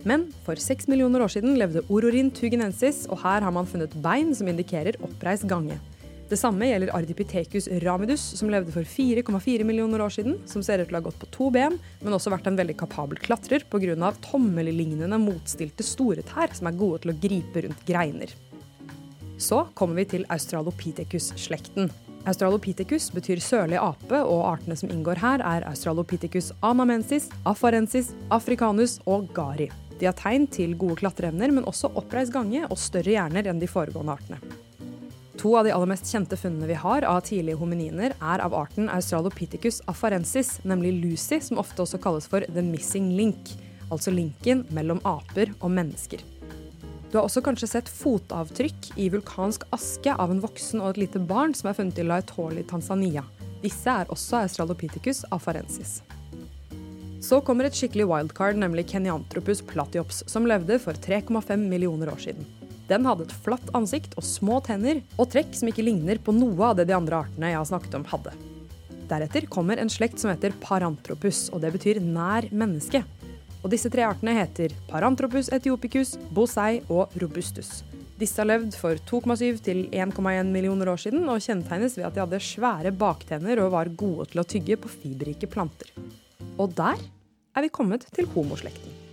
Men 0.06 0.28
for 0.44 0.60
seks 0.60 0.84
millioner 0.86 1.24
år 1.24 1.32
siden 1.32 1.56
levde 1.56 1.82
ororin 1.88 2.28
tugenensis, 2.30 3.06
og 3.08 3.22
her 3.24 3.40
har 3.40 3.54
man 3.56 3.66
funnet 3.66 3.96
bein 4.04 4.34
som 4.36 4.50
indikerer 4.52 5.00
oppreist 5.00 5.48
gange. 5.48 5.80
Det 6.28 6.36
samme 6.36 6.68
gjelder 6.68 6.90
Ardipithecus 6.92 7.70
ramidus, 7.86 8.22
som 8.36 8.50
levde 8.52 8.74
for 8.74 8.84
4,4 8.84 9.64
millioner 9.64 10.02
år 10.04 10.12
siden, 10.12 10.40
som 10.50 10.62
ser 10.62 10.82
ut 10.82 10.90
til 10.90 10.98
å 10.98 11.00
ha 11.00 11.06
gått 11.06 11.20
på 11.22 11.28
to 11.32 11.50
ben, 11.54 11.78
men 12.02 12.16
også 12.16 12.32
vært 12.34 12.50
en 12.50 12.58
veldig 12.58 12.76
kapabel 12.76 13.20
klatrer 13.22 13.64
pga. 13.70 14.12
tommellignende 14.28 15.18
motstilte 15.22 15.86
store 15.86 16.26
tær 16.26 16.52
som 16.52 16.66
er 16.68 16.76
gode 16.76 17.04
til 17.04 17.14
å 17.14 17.20
gripe 17.22 17.64
rundt 17.64 17.86
greiner. 17.86 18.34
Så 19.38 19.68
kommer 19.74 20.02
vi 20.02 20.10
til 20.16 20.26
Australopithecus-slekten. 20.28 21.88
Australopithecus 22.26 23.12
betyr 23.14 23.38
sørlig 23.38 23.78
ape, 23.78 24.18
og 24.18 24.42
artene 24.48 24.74
som 24.78 24.90
inngår 24.90 25.20
her, 25.22 25.42
er 25.46 25.66
Australopithecus 25.68 26.50
anamensis, 26.66 27.28
afarensis, 27.46 28.10
africanus 28.34 28.98
og 29.06 29.28
gari. 29.36 29.68
De 30.00 30.08
har 30.08 30.16
tegn 30.18 30.48
til 30.50 30.74
gode 30.76 30.98
klatreevner, 31.00 31.54
men 31.54 31.68
også 31.70 31.92
oppreist 31.94 32.34
gange 32.34 32.66
og 32.66 32.80
større 32.82 33.14
hjerner 33.14 33.46
enn 33.46 33.62
de 33.62 33.70
foregående 33.70 34.18
artene. 34.18 34.40
To 35.38 35.52
av 35.54 35.68
de 35.68 35.72
aller 35.76 35.92
mest 35.92 36.10
kjente 36.10 36.36
funnene 36.40 36.66
vi 36.66 36.78
har 36.80 37.06
av 37.06 37.22
tidlige 37.28 37.60
homininer, 37.60 38.16
er 38.18 38.42
av 38.42 38.56
arten 38.58 38.90
Australopithecus 38.90 39.82
afarensis, 39.86 40.56
nemlig 40.66 40.96
Lucy, 40.98 41.38
som 41.44 41.62
ofte 41.62 41.84
også 41.84 42.02
kalles 42.02 42.26
for 42.26 42.42
the 42.50 42.64
missing 42.64 43.12
link, 43.14 43.54
altså 43.86 44.10
linken 44.10 44.66
mellom 44.74 44.98
aper 45.06 45.54
og 45.60 45.70
mennesker. 45.76 46.24
Du 47.16 47.20
har 47.22 47.30
også 47.30 47.40
kanskje 47.40 47.66
sett 47.70 47.86
fotavtrykk 47.88 48.90
i 49.00 49.06
vulkansk 49.08 49.62
aske 49.72 50.12
av 50.20 50.34
en 50.34 50.42
voksen 50.42 50.82
og 50.84 50.90
et 50.90 50.98
lite 51.00 51.22
barn 51.24 51.54
som 51.56 51.70
er 51.70 51.76
funnet 51.78 51.96
i 51.96 52.04
Laetoli, 52.04 52.60
Tanzania. 52.68 53.22
Disse 53.62 53.88
er 53.88 54.12
også 54.12 54.42
Australopithecus 54.42 55.22
afarensis. 55.32 56.02
Så 57.24 57.38
kommer 57.40 57.70
et 57.70 57.78
skikkelig 57.78 58.04
wildcard, 58.10 58.60
nemlig 58.60 58.84
Kenyanthropus 58.90 59.64
platyops, 59.64 60.26
som 60.28 60.44
levde 60.44 60.76
for 60.82 60.92
3,5 60.92 61.56
millioner 61.56 62.12
år 62.12 62.20
siden. 62.26 62.44
Den 62.90 63.08
hadde 63.08 63.24
et 63.30 63.34
flatt 63.48 63.72
ansikt 63.72 64.12
og 64.20 64.28
små 64.34 64.60
tenner, 64.68 65.00
og 65.16 65.32
trekk 65.32 65.56
som 65.56 65.72
ikke 65.72 65.88
ligner 65.88 66.20
på 66.20 66.36
noe 66.36 66.68
av 66.68 66.76
det 66.76 66.90
de 66.92 66.98
andre 67.00 67.24
artene 67.24 67.54
jeg 67.54 67.62
har 67.62 67.70
snakket 67.72 67.96
om, 67.96 68.04
hadde. 68.12 68.36
Deretter 69.08 69.48
kommer 69.48 69.80
en 69.80 69.88
slekt 69.88 70.20
som 70.20 70.34
heter 70.34 70.52
Paranthropus, 70.60 71.46
og 71.48 71.64
det 71.64 71.72
betyr 71.78 72.04
nær 72.04 72.52
menneske. 72.52 73.06
Og 73.64 73.72
disse 73.72 73.90
tre 73.92 74.04
artene 74.06 74.34
heter 74.36 74.74
Paranthropus 74.90 75.50
etiopicus, 75.54 76.16
bosei 76.34 76.80
og 76.88 77.14
robustus. 77.20 77.80
Disse 78.16 78.40
har 78.40 78.48
levd 78.48 78.76
for 78.80 78.96
2,7 79.08 79.58
til 79.64 79.82
1,1 79.92 80.48
millioner 80.48 80.88
år 80.92 81.02
siden 81.02 81.26
og 81.28 81.42
kjennetegnes 81.44 81.98
ved 81.98 82.06
at 82.08 82.16
de 82.16 82.24
hadde 82.24 82.40
svære 82.40 82.94
baktenner 82.96 83.60
og 83.64 83.74
var 83.76 83.92
gode 83.92 84.30
til 84.32 84.40
å 84.40 84.48
tygge 84.48 84.78
på 84.80 84.92
fiberrike 84.92 85.50
planter. 85.52 85.92
Og 86.56 86.72
der 86.78 86.96
er 87.56 87.66
vi 87.66 87.72
kommet 87.72 88.08
til 88.16 88.28
homoslekten. 88.32 89.05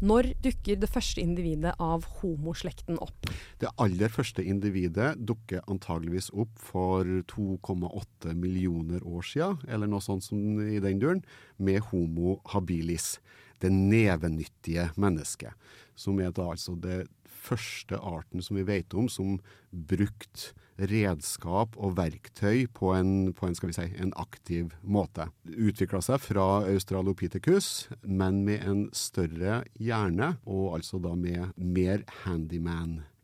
Når 0.00 0.30
dukker 0.40 0.78
det 0.80 0.88
første 0.88 1.20
individet 1.20 1.74
av 1.76 2.06
homoslekten 2.22 2.96
opp? 3.04 3.28
Det 3.60 3.68
aller 3.76 4.08
første 4.08 4.40
individet 4.40 5.12
dukker 5.28 5.60
antageligvis 5.68 6.30
opp 6.32 6.54
for 6.56 7.04
2,8 7.28 8.32
millioner 8.32 9.04
år 9.04 9.26
siden, 9.28 9.58
eller 9.68 9.90
noe 9.90 10.00
sånt 10.04 10.24
som 10.24 10.56
i 10.64 10.80
den 10.80 11.02
duren, 11.02 11.20
med 11.60 11.84
Homo 11.90 12.38
habilis. 12.54 13.18
Det 13.60 13.68
nevenyttige 13.68 14.88
mennesket. 14.96 15.52
Som 15.92 16.22
er 16.24 16.32
da 16.32 16.48
altså 16.54 16.78
det 16.80 17.02
første 17.28 18.00
arten 18.00 18.40
som 18.44 18.56
vi 18.56 18.64
vet 18.68 18.96
om 18.96 19.08
som 19.12 19.36
brukte 19.70 20.54
redskap 20.90 21.76
og 21.76 21.96
verktøy 21.98 22.66
på 22.76 22.94
en, 22.96 23.32
på 23.36 23.48
en, 23.48 23.56
si, 23.58 23.86
en 24.00 24.14
aktiv 24.20 24.72
måte. 24.82 25.28
Utvikla 25.44 26.02
seg 26.04 26.22
fra 26.22 26.48
australopithecus, 26.70 27.90
men 28.06 28.42
med 28.46 28.66
en 28.66 28.82
større 28.96 29.62
hjerne, 29.80 30.34
og 30.46 30.80
altså 30.80 31.02
da 31.02 31.14
med 31.18 31.52
mer 31.56 32.04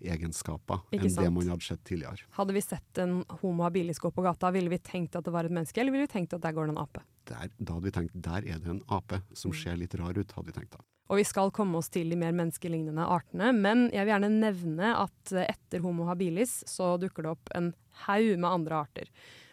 handyman-egenskaper 0.00 0.80
enn 0.92 1.14
det 1.14 1.30
man 1.30 1.48
hadde 1.48 1.64
sett 1.64 1.84
tidligere. 1.84 2.26
Hadde 2.36 2.54
vi 2.54 2.62
sett 2.62 2.98
en 2.98 3.24
homo 3.40 3.64
habilis 3.64 3.98
gå 3.98 4.10
på 4.10 4.22
gata, 4.22 4.50
ville 4.50 4.70
vi 4.70 4.78
tenkt 4.78 5.16
at 5.16 5.24
det 5.24 5.32
var 5.32 5.44
et 5.44 5.52
menneske, 5.52 5.80
eller 5.80 5.92
ville 5.92 6.06
vi 6.06 6.12
tenkt 6.12 6.34
at 6.34 6.42
der 6.42 6.52
går 6.52 6.66
det 6.66 6.76
en 6.76 6.82
ape? 6.82 7.02
Der, 7.26 7.48
da 7.58 7.72
hadde 7.72 7.86
vi 7.86 7.94
tenkt 7.94 8.12
der 8.14 8.44
er 8.44 8.60
det 8.60 8.70
en 8.70 8.82
ape 8.88 9.22
som 9.34 9.50
mm. 9.50 9.58
ser 9.62 9.76
litt 9.76 9.94
rar 9.94 10.16
ut, 10.16 10.32
hadde 10.32 10.46
vi 10.46 10.52
tenkt 10.52 10.76
da. 10.76 10.84
Og 11.06 11.20
vi 11.20 11.24
skal 11.24 11.52
komme 11.54 11.78
oss 11.78 11.88
til 11.94 12.10
de 12.10 12.18
mer 12.18 12.34
menneskelignende 12.34 13.04
artene. 13.06 13.52
Men 13.54 13.84
jeg 13.94 14.02
vil 14.02 14.10
gjerne 14.10 14.30
nevne 14.32 14.88
at 15.04 15.34
etter 15.38 15.84
Homo 15.84 16.08
habilis 16.08 16.64
så 16.66 16.96
dukker 16.98 17.22
det 17.22 17.30
opp 17.36 17.52
en 17.54 17.68
haug 18.06 18.32
med 18.34 18.48
andre 18.50 18.80
arter. 18.80 19.12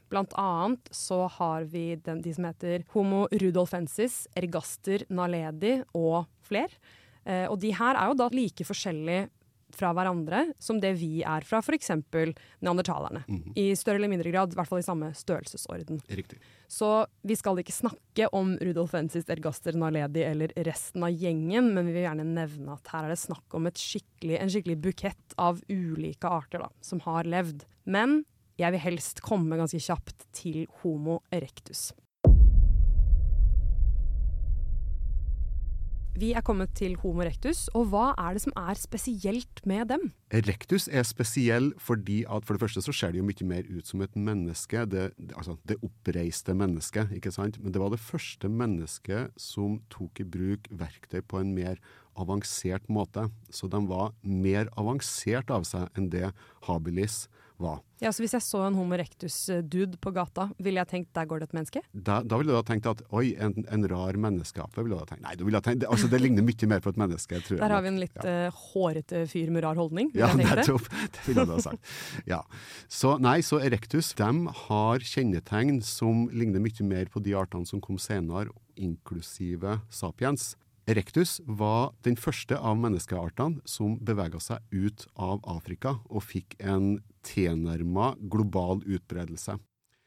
Blant 0.10 0.34
annet 0.38 0.90
så 0.94 1.28
har 1.38 1.68
vi 1.70 1.92
den, 2.02 2.24
de 2.26 2.34
som 2.34 2.48
heter 2.50 2.88
Homo 2.96 3.28
rudolfensis, 3.30 4.24
ergaster 4.38 5.06
naledi 5.14 5.76
og 5.94 6.26
fler. 6.42 6.74
Eh, 7.22 7.46
og 7.46 7.60
de 7.62 7.70
her 7.78 8.02
er 8.02 8.10
jo 8.10 8.18
da 8.18 8.32
like 8.34 8.66
forskjellige 8.66 9.30
fra 9.77 9.92
hverandre 9.96 10.46
som 10.62 10.80
det 10.82 10.94
vi 11.00 11.22
er 11.27 11.46
fra 11.48 11.62
f.eks. 11.63 11.92
neandertalerne. 12.62 13.24
Mm 13.27 13.42
-hmm. 13.44 13.53
I 13.56 13.75
større 13.75 13.96
eller 13.96 14.08
mindre 14.08 14.32
grad, 14.32 14.53
i 14.53 14.56
hvert 14.56 14.68
fall 14.68 14.80
i 14.80 14.89
samme 14.89 15.13
størrelsesorden. 15.13 16.01
Riktig. 16.08 16.39
Så 16.68 17.06
vi 17.22 17.36
skal 17.36 17.60
ikke 17.60 17.72
snakke 17.72 18.27
om 18.32 18.58
Rudolf 18.62 18.94
Ensis, 18.94 19.30
Ergaster 19.30 19.74
Naledi 19.74 20.24
eller 20.24 20.51
resten 20.56 21.03
av 21.03 21.10
gjengen, 21.10 21.74
men 21.74 21.86
vi 21.86 21.94
vil 21.94 22.03
gjerne 22.03 22.24
nevne 22.24 22.74
at 22.74 22.88
her 22.88 23.03
er 23.03 23.10
det 23.10 23.20
snakk 23.20 23.53
om 23.53 23.68
skikkelig, 23.74 24.39
en 24.39 24.50
skikkelig 24.50 24.77
bukett 24.82 25.34
av 25.38 25.62
ulike 25.70 26.27
arter 26.27 26.60
da, 26.60 26.70
som 26.82 27.00
har 27.00 27.24
levd. 27.24 27.65
Men 27.86 28.25
jeg 28.58 28.72
vil 28.72 28.80
helst 28.80 29.22
komme 29.22 29.58
ganske 29.58 29.80
kjapt 29.82 30.27
til 30.36 30.68
Homo 30.82 31.22
erectus. 31.34 31.92
Vi 36.13 36.29
er 36.38 36.43
kommet 36.46 36.75
til 36.77 36.93
Homo 37.01 37.24
rectus, 37.25 37.65
og 37.74 37.88
hva 37.89 38.12
er 38.22 38.36
det 38.36 38.43
som 38.43 38.53
er 38.60 38.77
spesielt 38.77 39.63
med 39.65 39.88
dem? 39.89 40.03
Rectus 40.46 40.86
er 40.86 41.01
spesiell 41.10 41.72
fordi 41.82 42.20
at 42.29 42.46
for 42.46 42.53
det 42.53 42.62
første 42.62 42.84
så 42.86 42.93
ser 42.93 43.15
det 43.15 43.22
jo 43.24 43.25
mye 43.25 43.48
mer 43.50 43.65
ut 43.65 43.89
som 43.89 44.03
et 44.05 44.13
menneske, 44.13 44.86
det, 44.86 45.08
altså 45.34 45.58
det 45.65 45.79
oppreiste 45.82 46.53
mennesket, 46.53 47.15
ikke 47.17 47.34
sant. 47.34 47.58
Men 47.58 47.74
det 47.74 47.82
var 47.82 47.89
det 47.89 48.01
første 48.03 48.46
mennesket 48.46 49.34
som 49.41 49.79
tok 49.89 50.22
i 50.22 50.27
bruk 50.36 50.70
verktøy 50.70 51.24
på 51.25 51.41
en 51.41 51.55
mer 51.58 51.82
avansert 52.13 52.86
måte. 52.93 53.25
Så 53.50 53.65
de 53.65 53.82
var 53.89 54.13
mer 54.22 54.70
avansert 54.77 55.50
av 55.50 55.65
seg 55.65 55.89
enn 55.98 56.12
det 56.13 56.29
habilis 56.70 57.24
var. 57.25 57.43
Ja, 58.03 58.12
så 58.12 58.24
Hvis 58.24 58.34
jeg 58.36 58.43
så 58.43 58.60
en 58.65 58.75
Homo 58.75 58.98
erectus-dude 58.98 60.00
på 60.03 60.12
gata, 60.15 60.50
ville 60.63 60.82
jeg 60.82 60.89
tenkt 60.91 61.13
der 61.15 61.27
går 61.29 61.39
det 61.39 61.48
et 61.50 61.55
menneske? 61.55 61.82
Da, 61.93 62.17
da 62.25 62.39
ville 62.39 62.51
du 62.51 62.58
ha 62.58 62.63
tenkt 62.67 62.89
at 62.89 63.03
oi, 63.15 63.29
en, 63.39 63.55
en 63.63 63.88
rar 63.88 64.17
menneskeape. 64.20 64.75
ville 64.82 64.98
du 64.98 65.00
ha 65.00 65.08
tenkt. 65.08 65.24
Nei, 65.24 65.36
du 65.39 65.46
ville 65.48 65.62
ha 65.62 65.63
tenkt, 65.63 65.86
altså 65.88 66.10
det 66.12 66.20
ligner 66.20 66.43
mye 66.43 66.70
mer 66.70 66.84
på 66.84 66.91
et 66.91 67.00
menneske. 67.00 67.39
tror 67.46 67.55
jeg. 67.55 67.62
Der 67.63 67.75
har 67.75 67.86
vi 67.86 67.91
en 67.93 68.01
litt 68.01 68.20
ja. 68.20 68.50
uh, 68.50 68.63
hårete 68.74 69.24
fyr 69.32 69.53
med 69.55 69.63
rar 69.63 69.79
holdning. 69.79 70.12
Ja, 70.17 70.34
nettopp. 70.39 70.89
Det 71.15 71.24
ville 71.29 71.48
du 71.48 71.55
ha 71.55 71.62
sagt. 71.63 71.93
ja. 72.34 72.41
Så 72.91 73.15
nei, 73.24 73.38
så 73.46 73.62
erectus 73.63 74.12
de 74.20 74.32
har 74.65 75.08
kjennetegn 75.13 75.79
som 75.86 76.27
ligner 76.34 76.63
mye 76.63 76.89
mer 76.89 77.13
på 77.13 77.24
de 77.24 77.38
artene 77.39 77.70
som 77.70 77.82
kom 77.84 78.01
senere, 78.01 78.51
inklusive 78.75 79.79
sapiens. 79.93 80.53
Erectus 80.84 81.38
var 81.48 81.94
den 82.04 82.18
første 82.20 82.58
av 82.60 82.75
menneskeartene 82.75 83.62
som 83.63 83.96
bevega 84.04 84.42
seg 84.44 84.60
ut 84.75 85.06
av 85.16 85.40
Afrika 85.48 85.96
og 86.10 86.25
fikk 86.28 86.58
en 86.60 86.98
tilnærma 87.24 88.13
global 88.20 88.84
utbredelse. 88.84 89.56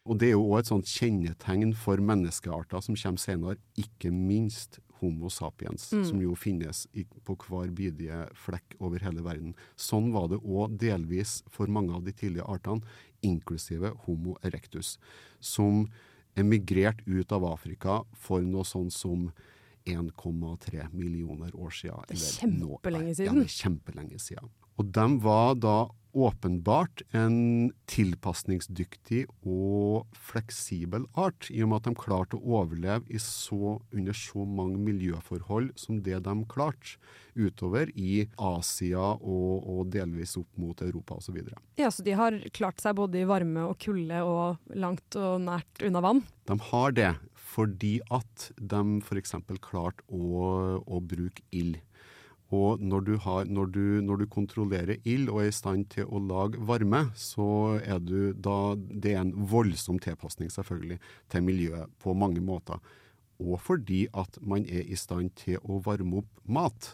Og 0.07 0.19
Det 0.21 0.29
er 0.29 0.37
jo 0.37 0.45
òg 0.51 0.61
et 0.61 0.69
sånt 0.69 0.91
kjennetegn 0.91 1.73
for 1.75 1.99
menneskearter 1.99 2.85
som 2.85 2.95
kommer 2.95 3.19
senere, 3.19 3.57
ikke 3.75 4.13
minst 4.13 4.79
Homo 5.01 5.29
sapiens, 5.33 5.89
mm. 5.93 6.05
som 6.09 6.21
jo 6.23 6.37
finnes 6.39 6.85
på 7.25 7.37
hver 7.49 7.73
bidige 7.75 8.21
flekk 8.37 8.77
over 8.79 9.03
hele 9.05 9.25
verden. 9.25 9.57
Sånn 9.77 10.13
var 10.15 10.29
det 10.31 10.39
òg 10.45 10.77
delvis 10.81 11.41
for 11.53 11.73
mange 11.73 11.97
av 11.97 12.05
de 12.05 12.15
tidlige 12.17 12.47
artene, 12.49 12.85
inklusive 13.25 13.93
Homo 14.05 14.37
erectus, 14.45 14.97
som 15.41 15.87
emigrerte 16.37 17.05
ut 17.09 17.33
av 17.33 17.45
Afrika 17.49 18.03
for 18.15 18.45
noe 18.45 18.65
sånn 18.69 18.93
som 18.93 19.31
1,3 19.87 20.89
millioner 20.93 21.55
år 21.55 21.71
siden. 21.71 22.09
Det 22.11 22.19
er 22.19 22.41
kjempelenge 22.43 23.15
siden. 23.15 23.31
Ja, 23.31 23.39
det 23.39 23.47
er 23.47 23.57
kjempelenge 23.61 24.21
siden. 24.23 24.51
Og 24.77 24.91
de 24.93 25.07
var 25.25 25.55
da 25.57 25.77
åpenbart 26.17 27.03
en 27.17 27.73
tilpasningsdyktig 27.91 29.27
og 29.45 30.07
fleksibel 30.17 31.05
art, 31.19 31.51
i 31.53 31.61
og 31.65 31.71
med 31.71 31.83
at 31.83 31.91
de 31.91 32.01
klarte 32.01 32.39
å 32.39 32.63
overleve 32.63 33.21
så, 33.21 33.77
under 33.93 34.17
så 34.17 34.47
mange 34.49 34.81
miljøforhold 34.81 35.75
som 35.81 36.01
det 36.07 36.23
de 36.25 36.37
klarte, 36.49 36.97
utover 37.37 37.91
i 38.01 38.25
Asia 38.41 39.11
og, 39.19 39.67
og 39.69 39.91
delvis 39.93 40.39
opp 40.41 40.49
mot 40.57 40.81
Europa 40.81 41.19
osv. 41.21 41.37
Ja, 41.77 41.91
så 41.93 42.05
de 42.07 42.17
har 42.17 42.39
klart 42.57 42.81
seg 42.81 42.97
både 42.97 43.21
i 43.21 43.29
varme 43.29 43.67
og 43.69 43.77
kulde 43.83 44.23
og 44.25 44.73
langt 44.73 45.19
og 45.21 45.43
nært 45.45 45.85
unna 45.85 46.01
vann? 46.05 46.25
De 46.49 46.57
har 46.71 46.97
det, 46.97 47.13
fordi 47.57 47.99
at 48.13 48.51
de 48.61 49.01
f.eks. 49.01 49.37
klarte 49.65 50.05
å, 50.13 50.81
å 50.85 51.01
bruke 51.01 51.45
ild. 51.57 51.81
Og 52.55 52.79
når 52.79 53.01
du, 53.09 53.15
har, 53.25 53.49
når, 53.51 53.71
du, 53.75 53.87
når 54.07 54.21
du, 54.23 54.27
kontrollerer 54.31 55.01
ild 55.03 55.33
og 55.33 55.41
er 55.43 55.49
i 55.51 55.55
stand 55.55 55.89
til 55.91 56.07
å 56.07 56.21
lage 56.23 56.61
varme, 56.63 57.09
så 57.19 57.81
er 57.81 57.99
du 57.99 58.37
da 58.39 58.77
Det 58.77 59.17
er 59.17 59.25
en 59.25 59.35
voldsom 59.51 59.99
tilpasning, 60.03 60.53
selvfølgelig, 60.55 61.01
til 61.33 61.43
miljøet 61.43 61.91
på 62.03 62.15
mange 62.15 62.45
måter. 62.45 62.79
Og 63.43 63.59
fordi 63.61 64.07
at 64.15 64.39
man 64.41 64.65
er 64.69 64.87
i 64.87 64.97
stand 64.97 65.35
til 65.43 65.59
å 65.65 65.81
varme 65.85 66.23
opp 66.23 66.47
mat. 66.47 66.93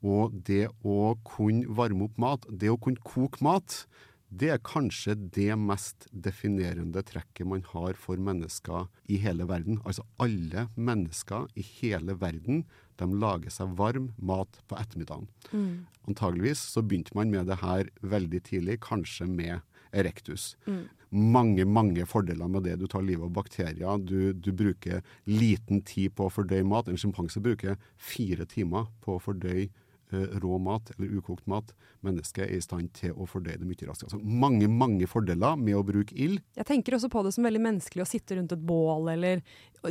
Og 0.00 0.32
det 0.46 0.70
å 0.86 1.12
kunne 1.26 1.68
varme 1.76 2.08
opp 2.08 2.16
mat, 2.16 2.48
det 2.48 2.70
å 2.72 2.80
kunne 2.80 3.02
koke 3.04 3.44
mat, 3.44 3.82
det 4.28 4.50
er 4.52 4.60
kanskje 4.60 5.14
det 5.16 5.54
mest 5.56 6.06
definerende 6.12 7.00
trekket 7.06 7.48
man 7.48 7.62
har 7.70 7.96
for 7.96 8.20
mennesker 8.20 8.88
i 9.08 9.16
hele 9.22 9.46
verden. 9.48 9.80
Altså 9.88 10.04
alle 10.20 10.66
mennesker 10.76 11.48
i 11.56 11.64
hele 11.80 12.18
verden 12.20 12.66
de 13.00 13.08
lager 13.22 13.52
seg 13.54 13.72
varm 13.78 14.10
mat 14.18 14.60
på 14.68 14.76
ettermiddagen. 14.76 15.30
Mm. 15.52 15.88
Antageligvis 16.10 16.60
så 16.74 16.84
begynte 16.84 17.16
man 17.16 17.32
med 17.32 17.48
det 17.48 17.60
her 17.62 17.88
veldig 18.02 18.42
tidlig, 18.50 18.80
kanskje 18.84 19.30
med 19.30 19.64
erectus. 19.96 20.56
Mm. 20.68 20.84
Mange 21.08 21.64
mange 21.64 22.04
fordeler 22.04 22.52
med 22.52 22.66
det. 22.68 22.76
Du 22.76 22.86
tar 22.86 23.06
livet 23.06 23.30
av 23.30 23.32
bakterier. 23.32 24.04
Du, 24.04 24.34
du, 24.36 24.52
bruker 24.52 25.00
liten 25.24 25.80
tid 25.80 26.12
på 26.18 26.28
å 26.28 26.32
fordøye 26.32 26.66
mat. 26.68 26.90
En 26.90 27.00
sjimpanse 27.00 27.40
bruker 27.40 27.80
fire 27.96 28.44
timer 28.44 28.90
på 29.00 29.16
å 29.16 29.22
fordøye 29.24 29.70
Eh, 29.70 29.87
rå 30.12 30.58
mat 30.58 30.90
eller 30.94 31.18
ukokt 31.18 31.46
mat. 31.46 31.72
Mennesket 32.06 32.46
er 32.46 32.54
i 32.56 32.62
stand 32.62 32.92
til 32.96 33.12
å 33.12 33.26
fordøye 33.28 33.58
det 33.60 33.68
mye 33.68 33.88
raskere. 33.88 34.08
Altså 34.08 34.20
mange 34.22 34.68
mange 34.70 35.08
fordeler 35.10 35.58
med 35.60 35.76
å 35.78 35.84
bruke 35.86 36.16
ild. 36.16 36.40
Jeg 36.56 36.68
tenker 36.68 36.96
også 36.96 37.10
på 37.12 37.24
det 37.26 37.34
som 37.36 37.46
veldig 37.46 37.62
menneskelig 37.64 38.04
å 38.04 38.08
sitte 38.08 38.38
rundt 38.38 38.54
et 38.54 38.64
bål 38.68 39.12
eller 39.14 39.42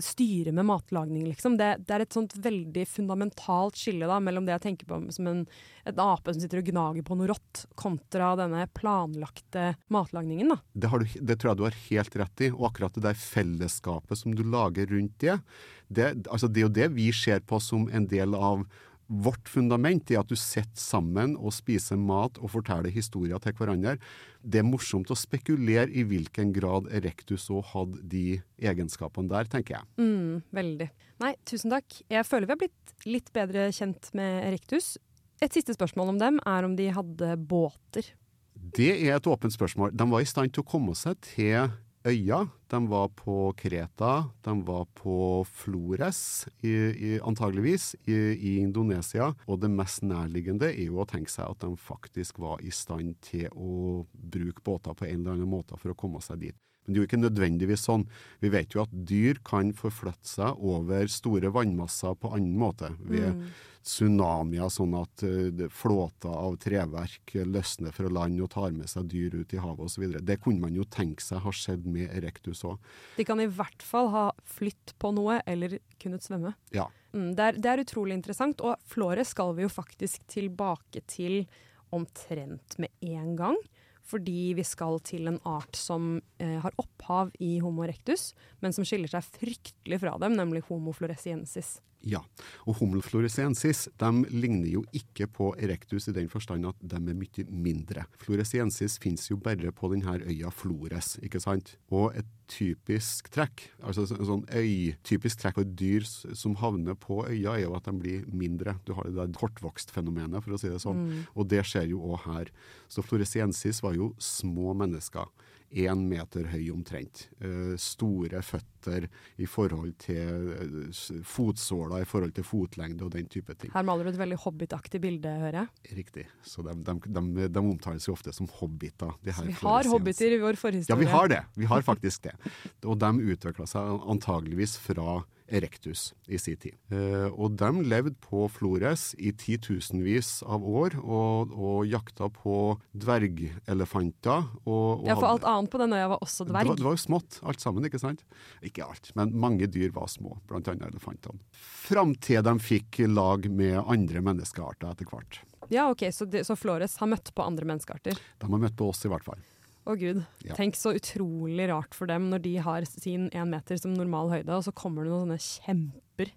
styre 0.03 0.51
med 0.51 0.67
matlagning. 0.67 1.25
Liksom. 1.29 1.57
Det, 1.57 1.69
det, 1.86 1.93
er 1.93 2.03
et 2.03 2.15
sånt 2.15 2.36
veldig 2.43 2.83
fundamentalt 2.89 3.77
skille 3.79 4.09
da, 4.09 4.19
mellom 4.24 4.47
det 4.47 4.57
jeg 4.57 4.65
tenker 4.65 4.89
på 4.89 5.00
som 5.15 5.29
en, 5.29 5.45
et 5.88 6.01
ape 6.01 6.33
som 6.33 6.43
sitter 6.43 6.62
og 6.62 6.71
gnager 6.71 7.05
på 7.07 7.17
noe 7.17 7.29
rått, 7.31 7.63
kontra 7.79 8.33
denne 8.39 8.65
planlagte 8.75 9.69
matlagningen. 9.93 10.51
Da. 10.53 10.59
Det, 10.74 10.91
du, 10.91 11.07
det 11.31 11.39
tror 11.39 11.53
jeg 11.53 11.62
du 11.62 11.65
har 11.67 11.79
helt 11.86 12.19
rett 12.24 12.45
i. 12.47 12.51
Og 12.51 12.67
akkurat 12.71 12.97
det 12.97 13.05
der 13.07 13.21
fellesskapet 13.21 14.24
som 14.24 14.36
du 14.36 14.43
lager 14.47 14.89
rundt 14.91 15.17
det, 15.24 15.39
det, 15.88 16.12
altså 16.27 16.50
det 16.51 16.62
er 16.62 16.67
jo 16.67 16.75
det 16.81 16.89
vi 16.97 17.07
ser 17.15 17.39
på 17.47 17.62
som 17.63 17.88
en 17.95 18.09
del 18.12 18.36
av 18.36 18.65
vårt 19.07 19.47
fundament 19.49 20.11
er 20.11 20.19
at 20.21 20.29
du 20.29 20.35
sitter 20.35 20.79
sammen 20.79 21.35
og 21.39 21.55
spiser 21.55 21.99
mat 21.99 22.39
og 22.41 22.51
forteller 22.51 22.91
historier 22.93 23.39
til 23.43 23.55
hverandre. 23.55 23.95
Det 24.43 24.61
er 24.61 24.67
morsomt 24.67 25.11
å 25.11 25.17
spekulere 25.17 25.87
i 25.91 26.03
hvilken 26.07 26.51
grad 26.55 26.89
Erectus 26.93 27.47
òg 27.53 27.71
hadde 27.71 28.03
de 28.11 28.25
egenskapene 28.59 29.31
der, 29.31 29.49
tenker 29.51 29.79
jeg. 29.79 29.89
Mm, 30.01 30.43
veldig. 30.55 30.89
Nei, 31.23 31.33
tusen 31.47 31.73
takk. 31.73 32.01
Jeg 32.11 32.27
føler 32.27 32.49
vi 32.49 32.55
har 32.55 32.63
blitt 32.65 33.07
litt 33.07 33.33
bedre 33.35 33.69
kjent 33.75 34.11
med 34.17 34.43
Erectus. 34.49 34.95
Et 35.43 35.53
siste 35.53 35.75
spørsmål 35.77 36.15
om 36.15 36.21
dem 36.21 36.39
er 36.49 36.67
om 36.67 36.75
de 36.77 36.89
hadde 36.93 37.35
båter. 37.47 38.11
Det 38.57 38.89
er 38.91 39.15
et 39.15 39.27
åpent 39.29 39.53
spørsmål. 39.53 39.93
De 39.95 40.07
var 40.11 40.23
i 40.23 40.27
stand 40.27 40.51
til 40.53 40.65
å 40.65 40.67
komme 40.67 40.95
seg 40.97 41.19
til 41.23 41.69
øyer. 42.07 42.47
De 42.67 42.79
var 42.89 43.09
på 43.15 43.53
Kreta, 43.57 44.29
de 44.43 44.53
var 44.67 44.85
på 44.97 45.45
Flores, 45.47 46.47
i, 46.63 46.73
i, 46.73 47.11
antageligvis, 47.19 47.93
i, 48.07 48.15
i, 48.35 48.53
Indonesia. 48.63 49.31
Og 49.47 49.61
det 49.63 49.71
mest 49.71 50.03
nærliggende 50.07 50.71
er 50.73 50.89
jo 50.89 51.01
å 51.03 51.07
tenke 51.07 51.31
seg 51.31 51.47
at 51.47 51.63
de 51.63 51.71
faktisk 51.79 52.39
var 52.43 52.63
i 52.63 52.73
stand 52.73 53.15
til 53.27 53.47
å 53.53 54.05
bruke 54.11 54.63
båter 54.65 54.97
på 54.97 55.07
en 55.07 55.21
eller 55.21 55.37
annen 55.37 55.51
måte 55.51 55.79
for 55.79 55.93
å 55.93 55.99
komme 55.99 56.23
seg 56.23 56.47
dit. 56.47 56.57
Men 56.88 56.94
det 56.94 57.00
er 57.00 57.03
jo 57.03 57.08
ikke 57.10 57.20
nødvendigvis 57.20 57.82
sånn. 57.84 58.06
Vi 58.39 58.50
vet 58.53 58.72
jo 58.72 58.86
at 58.86 58.91
dyr 59.10 59.41
kan 59.46 59.74
forflytte 59.75 60.29
seg 60.29 60.62
over 60.63 61.10
store 61.12 61.51
vannmasser 61.51 62.15
på 62.15 62.32
annen 62.32 62.53
måte. 62.62 62.94
Ved 63.03 63.34
mm. 63.36 63.41
tsunamier, 63.84 64.72
sånn 64.72 64.96
at 64.96 65.25
uh, 65.27 65.65
flåter 65.67 66.32
av 66.32 66.56
treverk 66.63 67.36
løsner 67.44 67.91
fra 67.91 68.08
land 68.08 68.39
og 68.39 68.53
tar 68.56 68.72
med 68.72 68.88
seg 68.88 69.12
dyr 69.12 69.36
ut 69.36 69.51
i 69.51 69.60
havet 69.60 69.84
osv. 69.84 70.15
Det 70.24 70.39
kunne 70.46 70.63
man 70.63 70.79
jo 70.79 70.88
tenke 70.88 71.25
seg 71.25 71.44
har 71.44 71.60
skjedd 71.60 71.84
med 71.91 72.08
erectus 72.15 72.63
òg. 72.63 72.79
De 73.20 73.27
kan 73.27 73.44
i 73.44 73.50
hvert 73.51 73.84
fall 73.84 74.08
ha 74.15 74.29
flytt 74.48 74.96
på 74.96 75.12
noe 75.17 75.41
eller 75.44 75.82
kunnet 76.00 76.24
svømme. 76.24 76.56
Ja. 76.72 76.88
Mm, 77.12 77.34
det, 77.36 77.50
er, 77.50 77.60
det 77.60 77.74
er 77.74 77.84
utrolig 77.84 78.15
interessant. 78.15 78.63
Og 78.63 78.79
Flåret 78.88 79.27
skal 79.27 79.51
vi 79.60 79.67
jo 79.67 79.75
faktisk 79.75 80.24
tilbake 80.32 81.03
til 81.03 81.44
omtrent 81.91 82.79
med 82.79 82.96
en 83.03 83.36
gang 83.36 83.60
fordi 84.07 84.53
vi 84.57 84.63
skal 84.65 85.01
til 85.05 85.27
en 85.29 85.39
art 85.47 85.75
som 85.77 86.17
eh, 86.39 86.57
har 86.63 86.75
opphav 86.79 87.33
i 87.43 87.57
Homo 87.63 87.83
erectus, 87.85 88.31
men 88.63 88.75
som 88.75 88.87
skiller 88.87 89.11
seg 89.11 89.25
fryktelig 89.27 89.99
fra 90.03 90.15
dem, 90.21 90.37
nemlig 90.39 90.63
Homo 90.69 90.95
floresiensis. 90.95 91.77
Ja, 92.07 92.21
og 92.63 92.79
hummelfloresiensis 92.79 93.87
de 93.99 94.09
ligner 94.31 94.69
jo 94.71 94.83
ikke 94.95 95.27
på 95.27 95.49
erectus 95.59 96.07
i 96.07 96.15
den 96.15 96.29
forstand 96.31 96.67
at 96.69 96.79
de 96.79 96.95
er 96.95 97.17
mye 97.17 97.45
mindre. 97.51 98.05
Floresiensis 98.21 98.95
finnes 99.03 99.27
jo 99.27 99.35
bare 99.41 99.73
på 99.75 99.89
denne 99.91 100.15
øya 100.23 100.51
Flores, 100.53 101.17
ikke 101.25 101.41
sant? 101.43 101.75
Og 101.91 102.15
et 102.15 102.29
typisk 102.47 103.27
trekk, 103.35 103.65
altså 103.83 104.05
en 104.15 104.29
sånn 104.29 104.45
øytypisk 104.55 105.41
trekk 105.41 105.59
av 105.59 105.73
dyr 105.79 106.05
som 106.07 106.55
havner 106.61 106.95
på 106.95 107.19
øya, 107.25 107.57
er 107.57 107.65
jo 107.65 107.75
at 107.75 107.89
de 107.89 107.95
blir 107.99 108.23
mindre. 108.31 108.77
Du 108.87 108.93
har 108.95 109.09
det 109.09 109.17
der 109.17 109.35
kortvokstfenomenet, 109.35 110.39
for 110.45 110.55
å 110.55 110.61
si 110.61 110.71
det 110.71 110.79
sånn. 110.83 111.03
Mm. 111.03 111.27
Og 111.35 111.51
det 111.51 111.65
skjer 111.67 111.91
jo 111.91 112.05
òg 112.07 112.23
her. 112.29 112.53
Så 112.87 113.03
floresiensis 113.03 113.83
var 113.83 113.99
jo 113.99 114.13
små 114.23 114.77
mennesker 114.79 115.27
én 115.71 116.03
meter 116.07 116.47
høy 116.51 116.69
omtrent. 116.74 117.27
Uh, 117.43 117.75
store 117.79 118.41
føtter 118.45 119.07
i 119.41 119.47
forhold 119.50 119.93
til 120.00 120.51
uh, 120.55 121.21
fotsåler, 121.27 122.03
i 122.03 122.07
forhold 122.07 122.36
til 122.38 122.47
fotlengde 122.47 123.05
og 123.05 123.13
den 123.15 123.27
type 123.31 123.55
ting. 123.59 123.74
Her 123.74 123.86
maler 123.88 124.07
du 124.07 124.13
et 124.13 124.19
veldig 124.21 124.39
hobbitaktig 124.45 125.01
bilde, 125.03 125.33
hører 125.43 125.59
jeg. 125.62 125.95
Riktig. 126.00 126.27
Så 126.45 126.65
de, 126.65 126.75
de, 126.88 126.97
de, 127.07 127.47
de 127.51 127.63
omtales 127.63 128.07
jo 128.07 128.15
ofte 128.15 128.33
som 128.36 128.50
hobbiter. 128.59 129.15
Så 129.27 129.47
vi 129.47 129.57
har 129.62 129.91
hobbiter 129.91 130.38
i 130.38 130.41
vår 130.43 130.59
forhistorie? 130.59 130.95
Ja, 130.95 131.00
vi 131.00 131.12
har 131.12 131.31
det. 131.33 131.41
Vi 131.57 131.69
har 131.69 131.83
faktisk 131.86 132.29
det. 132.29 132.38
Og 132.86 133.00
de 133.01 133.33
utvikla 133.33 133.67
seg 133.69 134.07
antageligvis 134.07 134.77
fra 134.81 135.21
erectus 135.47 136.11
i 136.27 136.39
sin 136.39 136.57
tid. 136.59 136.75
Eh, 136.91 137.27
og 137.31 137.55
de 137.59 137.69
levde 137.87 138.13
på 138.23 138.45
Flores 138.51 139.09
i 139.17 139.31
titusenvis 139.35 140.41
av 140.47 140.65
år 140.67 140.97
og, 141.01 141.53
og 141.55 141.87
jakta 141.87 142.29
på 142.33 142.77
dvergelefanter. 142.91 144.47
Og, 144.65 145.03
og 145.03 145.09
ja, 145.09 145.17
for 145.17 145.29
alt 145.31 145.47
annet 145.47 145.73
på 145.73 145.81
den 145.81 145.97
øya 145.97 146.11
var 146.13 146.23
også 146.25 146.47
dverg? 146.47 146.67
Det 146.67 146.73
var, 146.73 146.81
det 146.81 146.87
var 146.89 146.97
jo 146.97 147.03
smått, 147.07 147.39
alt 147.47 147.63
sammen, 147.63 147.87
ikke 147.87 148.01
sant? 148.01 148.23
Ikke 148.65 148.87
alt, 148.87 149.11
men 149.19 149.35
mange 149.37 149.69
dyr 149.71 149.93
var 149.95 150.11
små, 150.11 150.37
blant 150.49 150.69
annet 150.71 150.89
elefantene. 150.91 151.41
Fram 151.87 152.15
til 152.23 152.43
de 152.45 152.57
fikk 152.61 153.03
lag 153.07 153.47
med 153.51 153.79
andre 153.83 154.23
menneskearter 154.25 154.91
etter 154.91 155.09
hvert. 155.09 155.41
Ja, 155.73 155.89
ok, 155.91 156.07
så, 156.15 156.25
de, 156.29 156.43
så 156.47 156.55
Flores 156.55 156.95
har 157.01 157.09
møtt 157.11 157.33
på 157.35 157.43
andre 157.43 157.67
menneskearter? 157.67 158.15
De 158.15 158.49
har 158.51 158.61
møtt 158.61 158.77
på 158.79 158.87
oss, 158.91 159.03
i 159.07 159.11
hvert 159.11 159.25
fall. 159.25 159.41
Å 159.88 159.96
gud. 159.96 160.20
Ja. 160.44 160.56
Tenk 160.58 160.75
så 160.75 160.91
utrolig 160.98 161.70
rart 161.72 161.96
for 161.96 162.10
dem 162.10 162.27
når 162.32 162.44
de 162.44 162.58
har 162.63 162.88
sin 162.89 163.29
én 163.32 163.53
meter 163.53 163.79
som 163.79 163.96
normal 163.96 164.34
høyde, 164.34 164.51
og 164.51 164.65
så 164.65 164.74
kommer 164.75 165.06
det 165.06 165.13
noen 165.13 165.29
sånne 165.29 165.39
kjemper. 165.46 166.34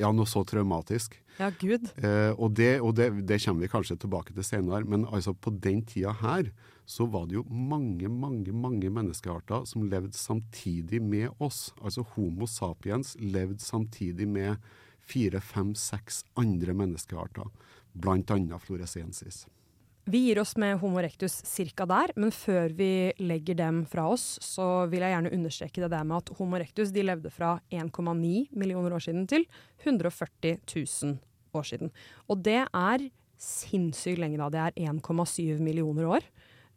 Ja, 0.00 0.08
noe 0.14 0.28
så 0.28 0.40
traumatisk. 0.48 1.18
Ja, 1.36 1.50
gud. 1.60 1.90
Eh, 2.00 2.30
og 2.38 2.54
det, 2.56 2.78
og 2.80 2.94
det, 2.96 3.10
det, 3.28 3.40
kommer 3.44 3.66
vi 3.66 3.72
kanskje 3.72 3.98
tilbake 4.00 4.32
til 4.36 4.46
senere, 4.46 4.86
men 4.88 5.04
altså 5.04 5.34
på 5.34 5.52
den 5.52 5.82
tida 5.88 6.14
her 6.22 6.48
så 6.88 7.04
var 7.10 7.26
det 7.28 7.36
jo 7.40 7.44
mange, 7.48 8.08
mange 8.08 8.54
mange 8.56 8.88
menneskearter 8.92 9.66
som 9.68 9.84
levde 9.90 10.16
samtidig 10.16 11.02
med 11.02 11.34
oss. 11.42 11.70
Altså 11.82 12.06
Homo 12.14 12.48
sapiens 12.48 13.14
levde 13.20 13.60
samtidig 13.62 14.28
med 14.28 14.62
fire, 15.02 15.42
fem, 15.44 15.74
seks 15.76 16.22
andre 16.38 16.74
menneskearter, 16.78 17.50
blant 17.92 18.32
annet 18.32 18.64
floresiensis. 18.64 19.44
Vi 20.04 20.18
gir 20.18 20.40
oss 20.42 20.56
med 20.58 20.80
Homo 20.80 20.98
erectus 20.98 21.36
ca. 21.46 21.84
der, 21.86 22.10
men 22.18 22.32
før 22.34 22.72
vi 22.74 23.12
legger 23.22 23.54
dem 23.54 23.84
fra 23.86 24.08
oss, 24.10 24.34
så 24.42 24.88
vil 24.90 25.04
jeg 25.04 25.14
gjerne 25.14 25.30
understreke 25.36 25.84
det 25.84 25.90
der 25.92 26.08
med 26.08 26.16
at 26.16 26.32
Homo 26.40 26.58
erectus 26.58 26.90
de 26.90 27.04
levde 27.06 27.30
fra 27.30 27.52
1,9 27.70 28.48
millioner 28.50 28.96
år 28.96 29.04
siden 29.04 29.28
til 29.30 29.46
140 29.84 30.58
000 30.66 31.14
år 31.54 31.68
siden. 31.68 31.92
Og 32.26 32.42
det 32.42 32.64
er 32.66 33.06
sinnssykt 33.38 34.18
lenge, 34.18 34.42
da. 34.42 34.50
Det 34.50 34.64
er 34.64 34.90
1,7 34.90 35.62
millioner 35.62 36.10
år. 36.18 36.26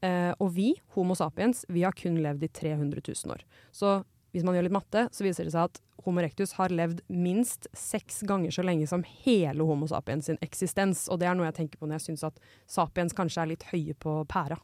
Eh, 0.05 0.31
og 0.37 0.53
vi, 0.53 0.75
Homo 0.93 1.17
sapiens, 1.17 1.65
vi 1.65 1.81
har 1.81 1.97
kun 1.97 2.21
levd 2.21 2.45
i 2.45 2.51
300 2.61 3.01
000 3.09 3.33
år. 3.33 3.41
Så 3.73 4.03
hvis 4.35 4.45
man 4.45 4.53
gjør 4.53 4.67
litt 4.67 4.77
matte, 4.77 5.07
så 5.09 5.25
viser 5.25 5.47
det 5.47 5.55
seg 5.55 5.71
at 5.71 5.81
Homo 6.05 6.21
erectus 6.21 6.53
har 6.59 6.69
levd 6.69 7.01
minst 7.09 7.65
seks 7.73 8.21
ganger 8.29 8.53
så 8.53 8.65
lenge 8.65 8.85
som 8.87 9.03
hele 9.25 9.65
Homo 9.65 9.87
sapiens 9.89 10.29
sin 10.29 10.37
eksistens. 10.45 11.07
Og 11.09 11.19
det 11.21 11.29
er 11.29 11.37
noe 11.37 11.49
jeg 11.49 11.59
tenker 11.63 11.81
på 11.81 11.89
når 11.89 11.99
jeg 11.99 12.11
syns 12.11 12.27
at 12.29 12.39
sapiens 12.69 13.17
kanskje 13.17 13.41
er 13.41 13.53
litt 13.55 13.67
høye 13.71 13.97
på 13.97 14.19
pæra. 14.29 14.59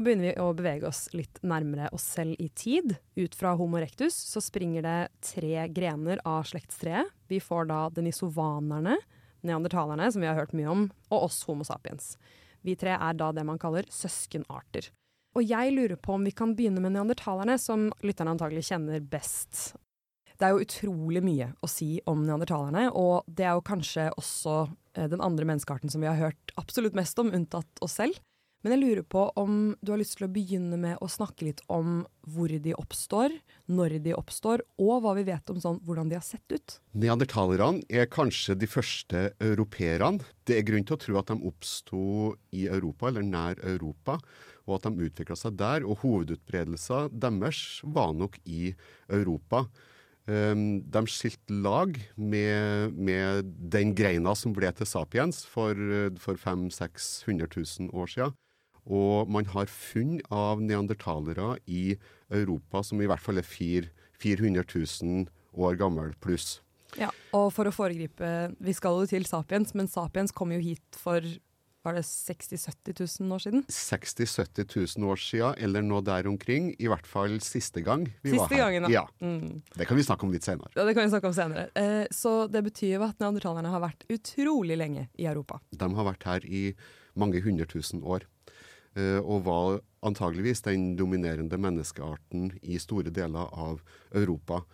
Begynner 0.00 0.30
vi 0.30 0.40
å 0.40 0.52
bevege 0.56 0.88
oss 0.88 1.10
litt 1.12 1.42
nærmere 1.44 1.90
oss 1.92 2.06
selv 2.14 2.38
i 2.40 2.46
tid. 2.56 2.94
Ut 3.20 3.34
fra 3.36 3.52
Homo 3.58 3.82
rectus 3.82 4.16
så 4.16 4.40
springer 4.40 4.86
det 4.86 5.00
tre 5.20 5.66
grener 5.68 6.22
av 6.24 6.46
slektstreet. 6.48 7.10
Vi 7.28 7.40
får 7.44 7.68
da 7.68 7.80
denisovanerne, 7.92 8.96
neandertalerne, 9.44 10.08
som 10.08 10.24
vi 10.24 10.30
har 10.30 10.38
hørt 10.38 10.54
mye 10.56 10.70
om, 10.72 10.86
og 11.12 11.26
oss 11.26 11.42
Homo 11.44 11.66
sapiens. 11.68 12.14
Vi 12.64 12.78
tre 12.80 12.94
er 12.96 13.18
da 13.18 13.28
det 13.36 13.44
man 13.44 13.60
kaller 13.60 13.84
søskenarter. 13.92 14.88
Og 15.36 15.44
jeg 15.44 15.76
lurer 15.76 16.00
på 16.00 16.16
om 16.16 16.24
vi 16.24 16.32
kan 16.32 16.56
begynne 16.56 16.80
med 16.80 16.96
neandertalerne, 16.96 17.58
som 17.60 17.90
lytterne 18.00 18.32
antagelig 18.34 18.70
kjenner 18.70 19.04
best. 19.04 19.74
Det 20.40 20.48
er 20.48 20.56
jo 20.56 20.64
utrolig 20.64 21.20
mye 21.20 21.50
å 21.60 21.68
si 21.68 21.98
om 22.08 22.24
neandertalerne, 22.24 22.88
og 22.96 23.28
det 23.28 23.44
er 23.44 23.58
jo 23.58 23.68
kanskje 23.68 24.08
også 24.16 24.56
eh, 24.96 25.12
den 25.12 25.20
andre 25.20 25.44
menneskearten 25.44 25.92
som 25.92 26.00
vi 26.00 26.08
har 26.08 26.16
hørt 26.16 26.56
absolutt 26.56 26.96
mest 26.96 27.20
om, 27.20 27.34
unntatt 27.36 27.84
oss 27.84 28.00
selv. 28.00 28.16
Men 28.60 28.74
jeg 28.74 28.80
lurer 28.82 29.04
på 29.08 29.22
om 29.40 29.72
du 29.80 29.92
har 29.94 30.00
lyst 30.00 30.18
til 30.18 30.26
å 30.26 30.32
begynne 30.32 30.76
med 30.76 30.98
å 31.00 31.08
snakke 31.08 31.46
litt 31.46 31.62
om 31.72 32.02
hvor 32.28 32.52
de 32.52 32.74
oppstår, 32.76 33.32
når 33.72 33.96
de 34.04 34.12
oppstår, 34.12 34.60
og 34.76 35.00
hva 35.00 35.14
vi 35.16 35.24
vet 35.30 35.52
om 35.52 35.60
sånn, 35.62 35.78
hvordan 35.86 36.10
de 36.10 36.18
har 36.18 36.26
sett 36.26 36.44
ut. 36.52 36.74
Neandertalerne 36.92 37.80
er 37.88 38.10
kanskje 38.12 38.58
de 38.60 38.68
første 38.68 39.30
europeerne. 39.40 40.20
Det 40.44 40.58
er 40.58 40.66
grunn 40.68 40.84
til 40.84 40.98
å 40.98 41.00
tro 41.00 41.16
at 41.22 41.32
de 41.32 41.38
oppsto 41.48 42.02
i 42.52 42.66
Europa, 42.68 43.08
eller 43.08 43.24
nær 43.24 43.62
Europa, 43.64 44.18
og 44.68 44.76
at 44.76 44.90
de 44.90 45.08
utvikla 45.08 45.38
seg 45.40 45.56
der. 45.56 45.86
Og 45.88 46.04
hovedutbredelsen 46.04 47.16
deres 47.16 47.62
var 47.96 48.12
nok 48.12 48.36
i 48.44 48.74
Europa. 49.08 49.64
Um, 50.28 50.84
de 50.84 51.00
skilte 51.08 51.56
lag 51.64 51.96
med, 52.14 52.92
med, 52.92 53.48
den 53.72 53.96
greina 53.96 54.36
som 54.36 54.52
ble 54.54 54.68
til 54.76 54.86
sapiens 54.86 55.40
for, 55.48 55.74
for 56.20 56.36
500 56.36 56.76
600 56.76 57.48
000 57.56 57.96
år 57.96 58.12
siden. 58.12 58.36
Og 58.86 59.28
man 59.30 59.48
har 59.52 59.70
funn 59.70 60.18
av 60.32 60.62
neandertalere 60.62 61.56
i 61.66 61.98
Europa 62.30 62.84
som 62.86 63.00
i 63.02 63.08
hvert 63.10 63.22
fall 63.22 63.42
er 63.42 63.46
400 63.46 64.64
000 64.64 65.28
år 65.60 65.78
gammel 65.80 66.14
pluss. 66.22 66.60
Ja, 66.98 67.10
og 67.36 67.52
for 67.54 67.70
å 67.70 67.72
foregripe 67.74 68.50
Vi 68.58 68.72
skal 68.74 68.96
jo 68.98 69.06
til 69.06 69.22
sapiens, 69.28 69.76
men 69.78 69.86
sapiens 69.86 70.34
kom 70.34 70.50
jo 70.50 70.58
hit 70.62 70.98
for 70.98 71.22
var 71.80 71.96
det 71.96 72.02
60 72.04 72.58
000-70 72.60 73.22
000 73.24 73.32
år 73.32 73.40
siden? 73.40 73.62
60 73.72 74.26
000-70 74.28 74.98
000 75.00 75.08
år 75.08 75.20
siden, 75.20 75.54
eller 75.64 75.84
noe 75.84 76.04
der 76.04 76.26
omkring. 76.28 76.74
I 76.76 76.90
hvert 76.92 77.06
fall 77.08 77.38
siste 77.40 77.80
gang 77.80 78.04
vi 78.20 78.34
siste 78.34 78.42
var 78.42 78.52
her. 78.52 78.64
Gangen, 78.66 78.84
da. 78.84 78.90
Ja. 78.92 79.06
Mm. 79.24 79.62
Det 79.78 79.86
kan 79.88 79.96
vi 79.96 80.04
snakke 80.04 80.28
om 80.28 80.34
litt 80.34 80.44
senere. 80.44 80.68
Ja, 80.76 80.84
det 80.84 80.92
kan 80.92 81.06
vi 81.06 81.14
snakke 81.14 81.30
om 81.30 81.36
senere. 81.36 81.70
Eh, 81.72 82.04
så 82.12 82.34
det 82.52 82.66
betyr 82.68 82.98
jo 82.98 83.06
at 83.08 83.16
neandertalerne 83.22 83.72
har 83.72 83.80
vært 83.80 84.04
utrolig 84.12 84.76
lenge 84.76 85.06
i 85.16 85.24
Europa. 85.30 85.62
De 85.72 85.88
har 85.96 86.08
vært 86.10 86.28
her 86.28 86.44
i 86.44 86.66
mange 87.16 87.40
hundre 87.40 87.64
tusen 87.70 88.04
år. 88.04 88.28
Eh, 88.98 89.18
og 89.22 89.44
var 89.46 89.80
antageligvis 90.06 90.64
den 90.66 90.94
dominerende 90.98 91.58
menneskearten 91.60 92.50
i 92.62 92.78
store 92.82 93.12
deler 93.14 93.52
av 93.54 93.82
Europa. 94.16 94.64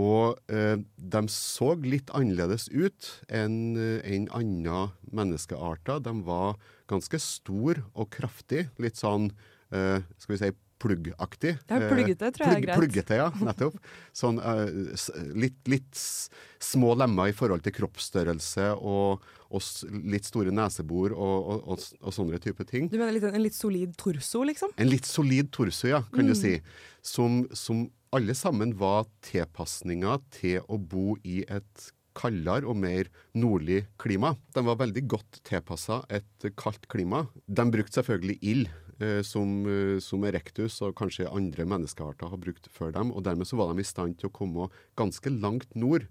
Og 0.00 0.38
eh, 0.50 0.80
de 0.96 1.22
så 1.30 1.74
litt 1.84 2.10
annerledes 2.16 2.70
ut 2.72 3.10
enn 3.28 3.76
en 3.76 4.28
andre 4.34 4.86
menneskearter. 5.12 6.00
De 6.02 6.16
var 6.26 6.56
ganske 6.90 7.20
stor 7.22 7.84
og 7.92 8.10
kraftig. 8.14 8.66
Litt 8.82 8.98
sånn 8.98 9.30
eh, 9.70 10.00
skal 10.16 10.34
vi 10.34 10.40
si 10.40 10.52
pluggaktig. 10.82 11.54
Ja, 11.70 11.78
pluggete 11.86 12.30
tror 12.34 12.48
jeg 12.48 12.58
er 12.58 12.64
greit. 12.66 12.80
Pluggete, 12.80 13.18
ja, 13.20 13.28
nettopp. 13.46 13.78
Sånn 14.22 14.40
uh, 14.42 14.66
litt, 15.38 15.60
litt, 15.70 16.02
små 16.62 16.92
lemmer 16.98 17.30
i 17.30 17.34
forhold 17.34 17.64
til 17.64 17.74
kroppsstørrelse 17.74 18.68
og, 18.78 19.24
og 19.50 19.96
litt 20.12 20.28
store 20.28 20.52
nesebor 20.54 21.14
og, 21.16 21.48
og, 21.74 21.86
og, 22.00 22.12
sånne 22.14 22.38
type 22.42 22.66
ting. 22.68 22.86
Du 22.92 22.98
mener 23.00 23.16
litt, 23.16 23.26
en 23.26 23.42
litt 23.42 23.58
solid 23.58 23.96
torso, 23.98 24.44
liksom? 24.46 24.74
En 24.78 24.90
litt 24.90 25.08
solid 25.08 25.50
torso, 25.54 25.88
ja, 25.90 26.04
kan 26.12 26.26
mm. 26.26 26.30
du 26.30 26.38
si. 26.38 26.54
Som, 27.02 27.42
som 27.56 27.88
alle 28.14 28.36
sammen 28.38 28.76
var 28.78 29.08
tilpasninger 29.24 30.22
til 30.36 30.62
å 30.68 30.78
bo 30.78 31.16
i 31.24 31.42
et 31.48 31.90
kaldere 32.16 32.68
og 32.68 32.76
mer 32.76 33.08
nordlig 33.38 33.86
klima. 34.00 34.34
De 34.54 34.64
var 34.66 34.80
veldig 34.82 35.04
godt 35.08 35.40
tilpassa 35.48 36.02
et 36.12 36.48
kaldt 36.58 36.88
klima. 36.92 37.26
De 37.46 37.64
brukte 37.72 37.98
selvfølgelig 37.98 38.38
ild, 38.42 38.68
eh, 38.68 38.91
som, 39.26 39.52
eh, 39.66 39.98
som, 40.04 40.24
Erectus 40.28 40.80
og 40.84 40.96
kanskje 40.98 41.30
andre 41.30 41.66
menneskearter 41.68 42.32
har 42.32 42.40
brukt 42.42 42.68
før 42.72 42.94
dem. 42.94 43.12
og 43.12 43.24
Dermed 43.26 43.48
så 43.48 43.58
var 43.60 43.72
de 43.72 43.82
i 43.82 43.88
stand 43.88 44.18
til 44.18 44.30
å 44.30 44.34
komme 44.34 44.68
ganske 44.98 45.32
langt 45.32 45.74
nord 45.74 46.08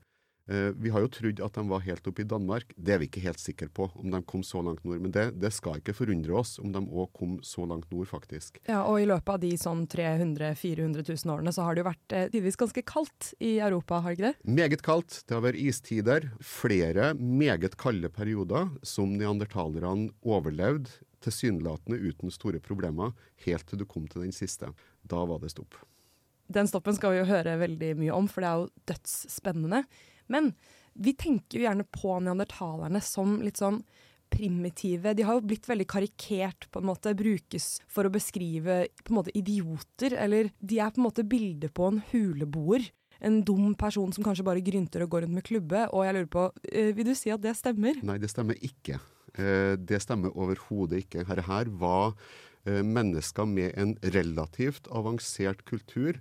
Eh, 0.52 0.72
vi 0.76 0.90
har 0.90 1.04
jo 1.04 1.10
trodd 1.12 1.40
at 1.44 1.56
de 1.56 1.64
var 1.70 1.84
helt 1.86 2.08
oppe 2.10 2.24
i 2.24 2.28
Danmark. 2.28 2.74
Det 2.76 2.96
er 2.96 3.02
vi 3.02 3.08
ikke 3.08 3.24
helt 3.24 3.42
sikre 3.42 3.70
på, 3.72 3.88
om 3.96 4.12
de 4.12 4.22
kom 4.28 4.44
så 4.44 4.64
langt 4.66 4.84
nord. 4.88 5.00
Men 5.04 5.14
det, 5.14 5.28
det 5.40 5.54
skal 5.56 5.80
ikke 5.80 5.96
forundre 5.96 6.36
oss 6.42 6.58
om 6.62 6.74
de 6.74 6.82
òg 6.82 7.12
kom 7.18 7.38
så 7.46 7.66
langt 7.70 7.88
nord, 7.94 8.10
faktisk. 8.10 8.60
Ja, 8.68 8.84
Og 8.90 9.00
i 9.04 9.08
løpet 9.10 9.36
av 9.36 9.42
de 9.44 9.52
sånn 9.60 9.86
300 9.92 10.52
400 10.60 11.06
000 11.08 11.36
årene 11.36 11.54
så 11.56 11.68
har 11.68 11.78
det 11.78 11.84
jo 11.84 11.90
vært 11.92 12.18
eh, 12.18 12.28
tidvis 12.34 12.60
ganske 12.60 12.84
kaldt 12.88 13.32
i 13.40 13.54
Europa, 13.60 14.02
har 14.02 14.12
det 14.12 14.20
ikke 14.20 14.32
det? 14.32 14.52
Meget 14.60 14.86
kaldt. 14.86 15.22
Det 15.28 15.38
har 15.38 15.46
vært 15.46 15.62
istider. 15.62 16.28
Flere 16.44 17.14
meget 17.16 17.78
kalde 17.80 18.12
perioder 18.12 18.74
som 18.84 19.16
neandertalerne 19.16 20.12
overlevde 20.26 21.00
tilsynelatende 21.24 22.00
uten 22.02 22.34
store 22.34 22.62
problemer, 22.64 23.16
helt 23.46 23.68
til 23.70 23.82
du 23.82 23.88
kom 23.90 24.08
til 24.10 24.26
den 24.26 24.36
siste. 24.36 24.72
Da 25.02 25.24
var 25.30 25.42
det 25.42 25.54
stopp. 25.54 25.80
Den 26.52 26.68
stoppen 26.68 26.98
skal 26.98 27.14
vi 27.14 27.22
jo 27.22 27.30
høre 27.30 27.60
veldig 27.62 27.96
mye 28.00 28.16
om, 28.16 28.28
for 28.28 28.44
det 28.44 28.50
er 28.50 28.62
jo 28.62 28.72
dødsspennende. 28.92 29.84
Men 30.32 30.54
vi 30.94 31.14
tenker 31.16 31.60
jo 31.60 31.66
gjerne 31.66 31.88
på 31.88 32.18
neandertalerne 32.24 33.02
som 33.04 33.40
litt 33.44 33.62
sånn 33.62 33.82
primitive. 34.32 35.14
De 35.16 35.26
har 35.28 35.38
jo 35.38 35.46
blitt 35.46 35.68
veldig 35.68 35.88
karikert, 35.92 36.70
på 36.72 36.80
en 36.80 36.88
måte. 36.88 37.14
Brukes 37.18 37.82
for 37.92 38.08
å 38.08 38.14
beskrive 38.14 38.86
på 39.04 39.14
en 39.14 39.20
måte 39.20 39.36
idioter. 39.38 40.16
Eller 40.16 40.52
de 40.60 40.80
er 40.80 40.92
på 40.94 41.02
en 41.02 41.08
måte 41.10 41.28
bilder 41.28 41.72
på 41.76 41.92
en 41.92 42.02
huleboer. 42.12 42.88
En 43.22 43.42
dum 43.46 43.76
person 43.78 44.12
som 44.16 44.26
kanskje 44.26 44.48
bare 44.48 44.64
grynter 44.66 45.04
og 45.06 45.12
går 45.14 45.28
rundt 45.28 45.38
med 45.38 45.48
klubbe. 45.48 45.86
Og 45.92 46.08
jeg 46.08 46.18
lurer 46.18 46.32
på, 46.32 46.48
uh, 46.52 46.92
vil 46.98 47.12
du 47.12 47.16
si 47.18 47.34
at 47.34 47.44
det 47.44 47.58
stemmer? 47.60 48.00
Nei, 48.08 48.18
det 48.22 48.32
stemmer 48.32 48.58
ikke. 48.66 49.02
Uh, 49.40 49.76
det 49.80 50.02
stemmer 50.04 50.34
overhodet 50.36 51.06
ikke. 51.06 51.26
Her, 51.28 51.44
her 51.48 51.72
var 51.82 52.16
uh, 52.68 52.82
mennesker 52.86 53.48
med 53.48 53.76
en 53.80 53.98
relativt 54.16 54.90
avansert 54.92 55.66
kultur 55.66 56.20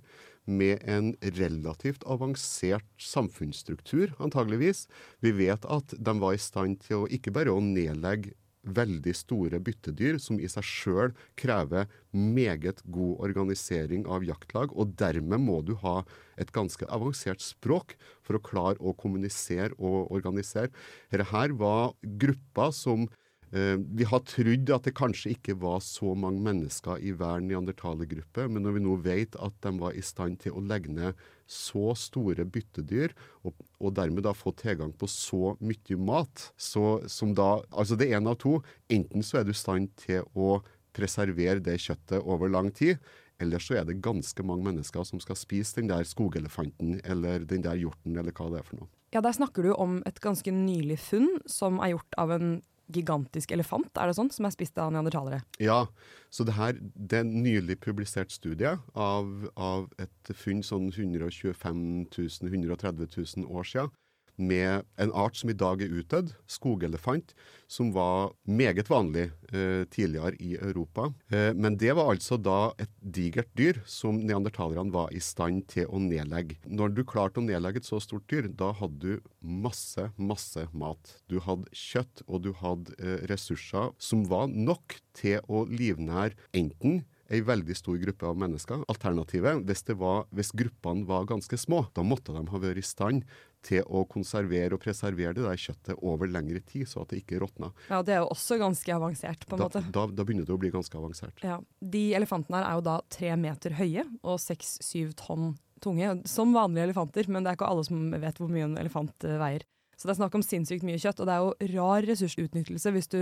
med 0.49 0.81
en 0.89 1.13
relativt 1.21 2.03
avansert 2.09 2.85
samfunnsstruktur, 2.97 4.15
antageligvis. 4.19 4.87
Vi 5.21 5.33
vet 5.37 5.65
at 5.69 5.93
de 5.93 6.15
var 6.21 6.35
i 6.35 6.41
stand 6.41 6.79
til 6.85 7.03
å 7.03 7.09
ikke 7.13 7.33
bare 7.35 7.53
å 7.53 7.61
nedlegge 7.61 8.33
veldig 8.63 9.13
store 9.17 9.59
byttedyr, 9.63 10.19
som 10.21 10.39
i 10.39 10.49
seg 10.51 10.65
sjøl 10.65 11.13
krever 11.39 11.89
meget 12.11 12.83
god 12.85 13.23
organisering 13.27 14.05
av 14.05 14.25
jaktlag. 14.27 14.73
Og 14.77 14.93
dermed 14.99 15.41
må 15.41 15.61
du 15.65 15.73
ha 15.81 16.01
et 16.41 16.53
ganske 16.55 16.85
avansert 16.89 17.41
språk 17.43 17.95
for 18.25 18.37
å 18.37 18.43
klare 18.43 18.79
å 18.79 18.93
kommunisere 18.97 19.73
og 19.77 20.11
organisere. 20.13 20.71
Dette 21.11 21.47
var 21.57 21.95
grupper 22.01 22.75
som 22.75 23.09
vi 23.51 24.05
har 24.07 24.21
trodd 24.23 24.69
at 24.71 24.85
det 24.87 24.93
kanskje 24.95 25.33
ikke 25.33 25.57
var 25.59 25.81
så 25.83 26.13
mange 26.15 26.39
mennesker 26.45 27.01
i 27.03 27.11
hver 27.11 27.43
neandertalergruppe, 27.43 28.45
men 28.47 28.63
når 28.63 28.77
vi 28.77 28.83
nå 28.85 28.95
vet 29.03 29.35
at 29.43 29.57
de 29.65 29.73
var 29.81 29.97
i 29.97 30.03
stand 30.05 30.39
til 30.43 30.55
å 30.55 30.63
legge 30.63 30.93
ned 30.93 31.19
så 31.51 31.91
store 31.99 32.45
byttedyr, 32.47 33.11
og, 33.43 33.57
og 33.83 33.95
dermed 33.97 34.23
da 34.23 34.31
få 34.37 34.53
tilgang 34.55 34.93
på 34.95 35.09
så 35.11 35.55
mye 35.59 35.99
mat, 35.99 36.51
så 36.55 37.01
som 37.11 37.35
da 37.35 37.49
Altså 37.71 37.97
det 37.99 38.07
er 38.07 38.21
én 38.21 38.29
av 38.29 38.37
to. 38.39 38.61
Enten 38.91 39.23
så 39.25 39.41
er 39.41 39.47
du 39.47 39.51
i 39.51 39.57
stand 39.57 39.91
til 39.99 40.23
å 40.31 40.61
preservere 40.95 41.59
det 41.63 41.77
kjøttet 41.83 42.23
over 42.23 42.51
lang 42.51 42.71
tid, 42.75 42.99
eller 43.41 43.63
så 43.63 43.79
er 43.79 43.87
det 43.87 44.01
ganske 44.03 44.43
mange 44.45 44.63
mennesker 44.67 45.05
som 45.07 45.19
skal 45.23 45.39
spise 45.39 45.79
den 45.79 45.89
der 45.91 46.05
skogelefanten 46.07 46.99
eller 47.03 47.43
den 47.47 47.63
der 47.65 47.79
hjorten, 47.79 48.15
eller 48.15 48.35
hva 48.35 48.51
det 48.53 48.61
er 48.61 48.67
for 48.67 48.83
noe. 48.83 48.91
Ja, 49.11 49.19
Der 49.19 49.35
snakker 49.35 49.65
du 49.65 49.73
om 49.73 49.99
et 50.07 50.21
ganske 50.23 50.51
nylig 50.55 50.99
funn 51.03 51.27
som 51.49 51.81
er 51.83 51.97
gjort 51.97 52.15
av 52.21 52.31
en 52.31 52.61
gigantisk 52.93 53.53
elefant, 53.55 53.91
er 53.95 54.09
det 54.09 54.17
sånn, 54.17 54.31
som 54.33 54.47
er 54.47 54.53
spist 54.55 54.77
av 54.81 54.91
neandertalere? 54.93 55.41
Ja, 55.61 55.85
så 56.31 56.45
det 56.47 56.57
her 56.57 56.77
det 56.79 57.21
er 57.21 57.25
en 57.25 57.41
nylig 57.43 57.79
publisert 57.83 58.33
studie 58.33 58.75
av, 58.93 59.31
av 59.55 59.89
et 60.01 60.33
funn 60.37 60.63
sånn 60.65 60.89
125 60.91 61.81
000-130 62.11 63.17
000 63.41 63.49
år 63.51 63.67
siden 63.67 63.91
med 64.37 64.85
en 65.01 65.11
art 65.17 65.37
som 65.39 65.51
i 65.51 65.57
dag 65.57 65.81
er 65.83 65.93
utdødd, 66.01 66.31
skogelefant, 66.49 67.33
som 67.71 67.91
var 67.95 68.33
meget 68.43 68.89
vanlig 68.91 69.29
eh, 69.53 69.83
tidligere 69.91 70.35
i 70.43 70.55
Europa. 70.57 71.09
Eh, 71.31 71.51
men 71.55 71.77
det 71.79 71.93
var 71.97 72.11
altså 72.11 72.37
da 72.37 72.73
et 72.81 72.91
digert 72.99 73.51
dyr 73.57 73.79
som 73.87 74.19
neandertalerne 74.19 74.93
var 74.93 75.13
i 75.15 75.21
stand 75.23 75.65
til 75.71 75.87
å 75.87 76.01
nedlegge. 76.01 76.59
Når 76.67 76.95
du 76.97 77.03
klarte 77.07 77.41
å 77.41 77.45
nedlegge 77.45 77.83
et 77.83 77.87
så 77.87 78.01
stort 78.03 78.27
dyr, 78.31 78.49
da 78.49 78.73
hadde 78.77 78.99
du 78.99 79.31
masse, 79.39 80.09
masse 80.17 80.67
mat. 80.73 81.15
Du 81.31 81.39
hadde 81.43 81.71
kjøtt, 81.75 82.25
og 82.27 82.43
du 82.47 82.51
hadde 82.59 82.97
eh, 82.99 83.23
ressurser 83.31 83.95
som 84.01 84.27
var 84.31 84.51
nok 84.51 84.99
til 85.17 85.39
å 85.47 85.65
livnære 85.69 86.37
enten 86.57 87.03
ei 87.31 87.39
veldig 87.47 87.75
stor 87.77 87.99
gruppe 88.01 88.27
av 88.27 88.39
mennesker. 88.39 88.83
Alternativet, 88.91 89.63
hvis, 89.67 89.85
var, 89.99 90.25
hvis 90.35 90.51
gruppene 90.57 91.07
var 91.07 91.29
ganske 91.29 91.57
små, 91.59 91.85
da 91.95 92.03
måtte 92.03 92.35
de 92.35 92.43
ha 92.51 92.61
vært 92.61 92.81
i 92.81 92.85
stand 92.85 93.23
til 93.65 93.85
å 93.85 94.03
konservere 94.09 94.75
og 94.75 94.81
preservere 94.83 95.35
det 95.37 95.45
der 95.45 95.59
kjøttet 95.59 95.99
over 96.01 96.29
lengre 96.29 96.61
tid, 96.65 96.87
så 96.89 97.03
at 97.03 97.13
det 97.13 97.21
ikke 97.21 97.41
råtna. 97.43 97.71
Ja, 97.91 98.01
det 98.05 98.15
er 98.15 98.23
jo 98.23 98.31
også 98.33 98.57
ganske 98.61 98.95
avansert, 98.95 99.45
på 99.47 99.57
en 99.57 99.63
da, 99.63 99.67
måte. 99.69 99.83
Da, 99.93 100.05
da, 100.09 100.25
begynner 100.27 100.47
det 100.47 100.55
å 100.55 100.61
bli 100.61 100.71
ganske 100.73 100.97
avansert. 100.97 101.43
Ja. 101.45 101.59
De 101.79 102.05
elefantene 102.17 102.61
her 102.61 102.69
er 102.69 102.79
jo 102.79 102.85
da 102.89 102.97
tre 103.13 103.35
meter 103.39 103.77
høye 103.77 104.07
og 104.21 104.41
seks-syv 104.41 105.13
tonn 105.19 105.53
tunge. 105.81 106.13
Som 106.29 106.53
vanlige 106.53 106.91
elefanter, 106.91 107.29
men 107.29 107.43
det 107.43 107.51
er 107.51 107.59
ikke 107.59 107.69
alle 107.69 107.85
som 107.87 108.09
vet 108.13 108.41
hvor 108.41 108.51
mye 108.53 108.67
en 108.67 108.77
elefant 108.81 109.25
eh, 109.25 109.39
veier. 109.41 109.65
Så 109.97 110.07
det 110.07 110.15
er 110.15 110.21
snakk 110.23 110.37
om 110.37 110.45
sinnssykt 110.45 110.85
mye 110.85 111.01
kjøtt, 111.01 111.21
og 111.21 111.29
det 111.29 111.33
er 111.35 111.43
jo 111.45 111.73
rar 111.75 112.07
ressursutnyttelse 112.09 112.93
hvis 112.95 113.11
du 113.11 113.19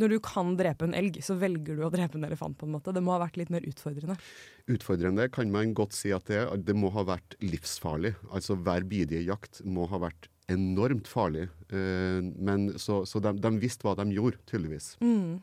når 0.00 0.14
du 0.14 0.18
kan 0.24 0.54
drepe 0.58 0.88
en 0.88 0.94
elg, 0.96 1.20
så 1.22 1.36
velger 1.38 1.78
du 1.78 1.84
å 1.86 1.92
drepe 1.92 2.18
en 2.18 2.26
elefant. 2.26 2.56
på 2.58 2.66
en 2.66 2.74
måte. 2.74 2.92
Det 2.94 3.02
må 3.04 3.14
ha 3.14 3.22
vært 3.22 3.38
litt 3.38 3.52
mer 3.54 3.64
utfordrende. 3.66 4.16
Utfordrende 4.66 5.28
kan 5.30 5.50
man 5.54 5.74
godt 5.74 5.94
si 5.94 6.12
at 6.14 6.26
det 6.26 6.42
Det 6.64 6.74
må 6.74 6.90
ha 6.90 7.04
vært 7.06 7.36
livsfarlig. 7.40 8.14
Altså 8.30 8.56
hver 8.56 8.84
bidige 8.84 9.22
jakt 9.22 9.62
må 9.64 9.86
ha 9.86 9.98
vært 10.02 10.28
enormt 10.50 11.08
farlig. 11.08 11.48
Eh, 11.70 12.20
men 12.20 12.72
så, 12.78 13.04
så 13.06 13.20
de, 13.20 13.36
de, 13.38 13.52
visste 13.62 13.86
hva 13.86 13.94
de 13.96 14.10
gjorde, 14.12 14.42
tydeligvis. 14.50 14.96
Mm. 15.00 15.40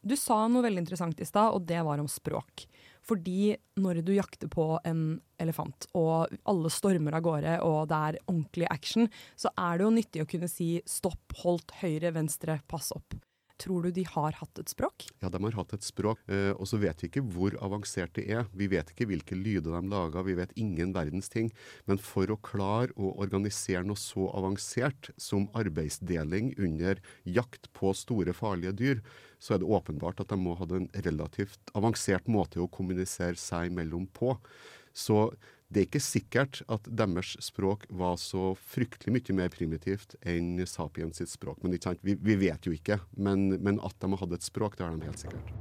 Du 0.00 0.16
sa 0.16 0.46
noe 0.48 0.64
veldig 0.64 0.84
interessant 0.84 1.18
i 1.20 1.28
stad, 1.28 1.52
og 1.52 1.66
det 1.68 1.80
var 1.84 2.00
om 2.00 2.08
språk. 2.08 2.64
Fordi 3.04 3.56
når 3.80 4.00
du 4.04 4.12
jakter 4.14 4.48
på 4.52 4.78
en 4.84 5.20
elefant, 5.40 5.88
og 5.96 6.32
alle 6.48 6.72
stormer 6.72 7.16
av 7.16 7.24
gårde, 7.24 7.56
og 7.64 7.88
det 7.90 7.98
er 7.98 8.20
ordentlig 8.26 8.68
action, 8.70 9.08
så 9.36 9.52
er 9.56 9.78
det 9.78 9.86
jo 9.86 9.96
nyttig 9.96 10.24
å 10.24 10.30
kunne 10.30 10.48
si 10.52 10.70
stopp, 10.88 11.36
holdt, 11.42 11.74
høyre, 11.80 12.14
venstre, 12.16 12.60
pass 12.68 12.92
opp. 12.96 13.16
Tror 13.60 13.84
du 13.84 13.90
de 13.92 14.04
har 14.08 14.36
hatt 14.38 14.60
et 14.62 14.72
språk? 14.72 15.04
Ja, 15.20 15.28
de 15.32 15.40
har 15.44 15.56
hatt 15.58 15.74
et 15.76 15.84
språk. 15.84 16.20
Eh, 16.32 16.52
og 16.54 16.68
så 16.70 16.80
vet 16.80 17.02
vi 17.02 17.10
ikke 17.10 17.24
hvor 17.34 17.56
avansert 17.60 18.14
det 18.16 18.24
er. 18.32 18.46
Vi 18.56 18.70
vet 18.72 18.92
ikke 18.92 19.08
hvilke 19.10 19.36
lyder 19.36 19.76
de 19.76 19.92
lager, 19.92 20.24
vi 20.24 20.36
vet 20.38 20.54
ingen 20.60 20.94
verdens 20.96 21.28
ting. 21.32 21.50
Men 21.90 22.00
for 22.00 22.32
å 22.32 22.38
klare 22.40 22.94
å 22.96 23.12
organisere 23.20 23.84
noe 23.86 24.00
så 24.00 24.30
avansert 24.36 25.12
som 25.20 25.50
arbeidsdeling 25.58 26.54
under 26.56 27.02
jakt 27.28 27.68
på 27.76 27.92
store, 27.96 28.34
farlige 28.36 28.76
dyr, 28.80 29.04
så 29.40 29.54
er 29.54 29.62
det 29.62 29.70
åpenbart 29.72 30.20
at 30.24 30.32
de 30.32 30.40
må 30.40 30.56
ha 30.56 30.68
en 30.76 30.88
relativt 31.04 31.72
avansert 31.76 32.28
måte 32.28 32.60
å 32.60 32.70
kommunisere 32.72 33.36
seg 33.40 33.70
imellom 33.70 34.08
på. 34.16 34.36
Så 34.96 35.28
det 35.70 35.78
er 35.78 35.86
ikke 35.86 36.02
sikkert 36.02 36.60
at 36.66 36.86
deres 36.98 37.36
språk 37.46 37.84
var 37.94 38.16
så 38.18 38.56
fryktelig 38.58 39.12
mye 39.14 39.36
mer 39.38 39.52
primitivt 39.54 40.16
enn 40.26 40.58
sapiens 40.66 41.22
sitt 41.22 41.30
språk. 41.30 41.62
Men 41.62 41.76
vi, 42.02 42.16
vi, 42.18 42.34
vet 42.40 42.66
jo 42.66 42.74
ikke. 42.74 42.98
Men, 43.14 43.52
men, 43.62 43.78
at 43.86 43.94
de 44.02 44.10
hadde 44.18 44.34
et 44.34 44.46
språk, 44.46 44.74
det 44.74 44.86
har 44.88 44.98
de 44.98 45.06
helt 45.06 45.22
sikkert. 45.22 45.54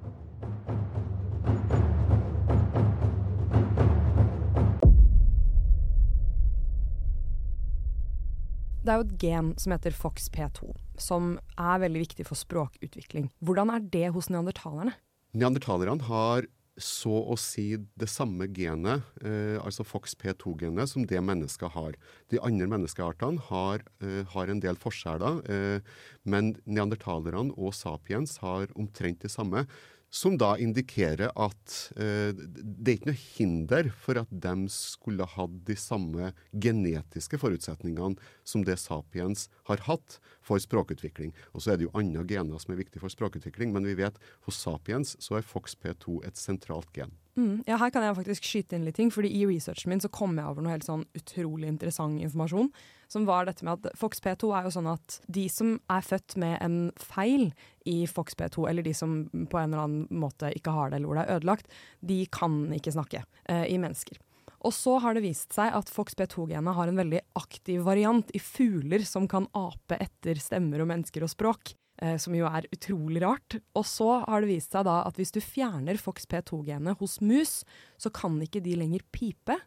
Det 8.81 8.89
er 8.89 8.97
jo 8.97 9.05
et 9.05 9.17
gen 9.21 9.53
som 9.61 9.75
heter 9.75 9.93
FOXP2, 9.93 10.73
som 10.97 11.35
er 11.53 11.83
veldig 11.85 12.01
viktig 12.07 12.25
for 12.25 12.39
språkutvikling. 12.39 13.29
Hvordan 13.45 13.69
er 13.75 13.85
det 13.93 14.07
hos 14.15 14.31
neandertalerne? 14.33 14.95
Neandertalerne 15.37 16.09
har 16.09 16.49
så 16.79 17.11
å 17.31 17.35
si 17.39 17.73
det 17.99 18.09
samme 18.11 18.47
genet, 18.55 19.05
eh, 19.23 19.57
altså 19.61 19.85
FOXP2-genet, 19.87 20.89
som 20.89 21.05
det 21.05 21.21
mennesket 21.23 21.73
har. 21.75 21.95
De 22.31 22.39
andre 22.39 22.67
menneskeartene 22.71 23.39
har, 23.49 23.83
eh, 24.01 24.23
har 24.33 24.47
en 24.47 24.59
del 24.59 24.75
forskjeller, 24.75 25.43
eh, 25.49 25.79
men 26.25 26.55
neandertalerne 26.65 27.53
og 27.57 27.73
sapiens 27.73 28.37
har 28.39 28.67
omtrent 28.75 29.19
det 29.19 29.31
samme. 29.31 29.67
Som 30.09 30.37
da 30.41 30.55
indikerer 30.57 31.29
at 31.37 31.75
eh, 31.99 32.33
det 32.33 32.91
er 32.91 32.97
ikke 32.97 33.11
noe 33.11 33.21
hinder 33.21 33.91
for 33.93 34.19
at 34.21 34.31
de 34.45 34.55
skulle 34.73 35.27
hatt 35.35 35.55
de 35.67 35.77
samme 35.77 36.31
genetiske 36.51 37.39
forutsetningene 37.41 38.17
som 38.47 38.65
det 38.65 38.79
sapiens 38.81 39.47
har 39.69 39.85
hatt 39.85 40.19
for 40.45 40.61
språkutvikling. 40.61 41.33
Og 41.53 41.63
så 41.63 41.73
er 41.73 41.79
det 41.79 41.87
jo 41.87 41.95
andre 41.97 42.25
gener 42.29 42.61
som 42.61 42.73
er 42.73 42.81
viktige 42.81 43.03
for 43.03 43.13
språkutvikling, 43.13 43.73
men 43.75 43.85
vi 43.85 43.97
vet 44.01 44.17
hos 44.47 44.61
sapiens 44.61 45.15
så 45.21 45.39
er 45.39 45.45
FOXP2 45.45 46.23
et 46.27 46.39
sentralt 46.41 46.89
gen. 46.95 47.13
Mm, 47.39 47.61
ja, 47.69 47.77
her 47.79 47.91
kan 47.93 48.03
jeg 48.03 48.17
faktisk 48.17 48.47
skyte 48.47 48.75
inn 48.75 48.85
litt 48.87 48.97
ting, 48.99 49.11
fordi 49.13 49.29
i 49.31 49.45
researchen 49.47 49.93
min 49.93 50.01
så 50.03 50.09
kom 50.11 50.35
jeg 50.35 50.49
over 50.49 50.65
noe 50.65 50.73
helt 50.73 50.87
sånn 50.87 51.05
utrolig 51.15 51.69
interessant 51.69 52.19
informasjon. 52.19 52.71
Som 53.09 53.25
var 53.29 53.47
dette 53.47 53.65
med 53.65 53.79
at 53.79 53.95
FOXP2 53.97 54.49
er 54.53 54.67
jo 54.67 54.73
sånn 54.75 54.89
at 54.91 55.19
de 55.31 55.45
som 55.49 55.77
er 55.89 56.03
født 56.05 56.35
med 56.41 56.57
en 56.65 56.79
feil 56.99 57.49
i 57.89 58.03
Fox 58.09 58.37
P2, 58.37 58.67
eller 58.69 58.85
de 58.85 58.93
som 58.93 59.23
på 59.29 59.59
en 59.59 59.71
eller 59.71 59.83
annen 59.83 60.21
måte 60.21 60.51
ikke 60.55 60.73
har 60.75 60.91
det 60.91 60.99
eller 60.99 61.09
hvor 61.09 61.19
det 61.19 61.25
er 61.25 61.39
ødelagt, 61.39 61.69
de 62.05 62.19
kan 62.31 62.61
ikke 62.75 62.93
snakke 62.93 63.23
eh, 63.49 63.65
i 63.71 63.79
mennesker. 63.81 64.21
Og 64.67 64.75
så 64.75 64.97
har 64.99 65.15
det 65.15 65.23
vist 65.23 65.55
seg 65.55 65.71
at 65.71 65.89
Fox 65.91 66.17
P2-genet 66.19 66.75
har 66.75 66.89
en 66.91 66.99
veldig 66.99 67.21
aktiv 67.39 67.85
variant 67.85 68.31
i 68.35 68.41
fugler 68.43 69.05
som 69.07 69.27
kan 69.31 69.47
ape 69.55 69.95
etter 70.03 70.41
stemmer 70.41 70.83
og 70.83 70.89
mennesker 70.91 71.23
og 71.23 71.31
språk. 71.31 71.73
Eh, 71.99 72.15
som 72.15 72.35
jo 72.35 72.47
er 72.47 72.67
utrolig 72.71 73.19
rart. 73.25 73.57
Og 73.75 73.83
så 73.87 74.21
har 74.23 74.41
det 74.41 74.53
vist 74.53 74.75
seg 74.75 74.85
da 74.87 75.01
at 75.03 75.17
hvis 75.19 75.33
du 75.35 75.41
fjerner 75.43 75.99
Fox 75.99 76.27
P2-genet 76.31 76.99
hos 77.01 77.17
mus, 77.19 77.59
så 77.99 78.11
kan 78.15 78.37
ikke 78.43 78.61
de 78.63 78.77
lenger 78.79 79.03
pipe. 79.11 79.57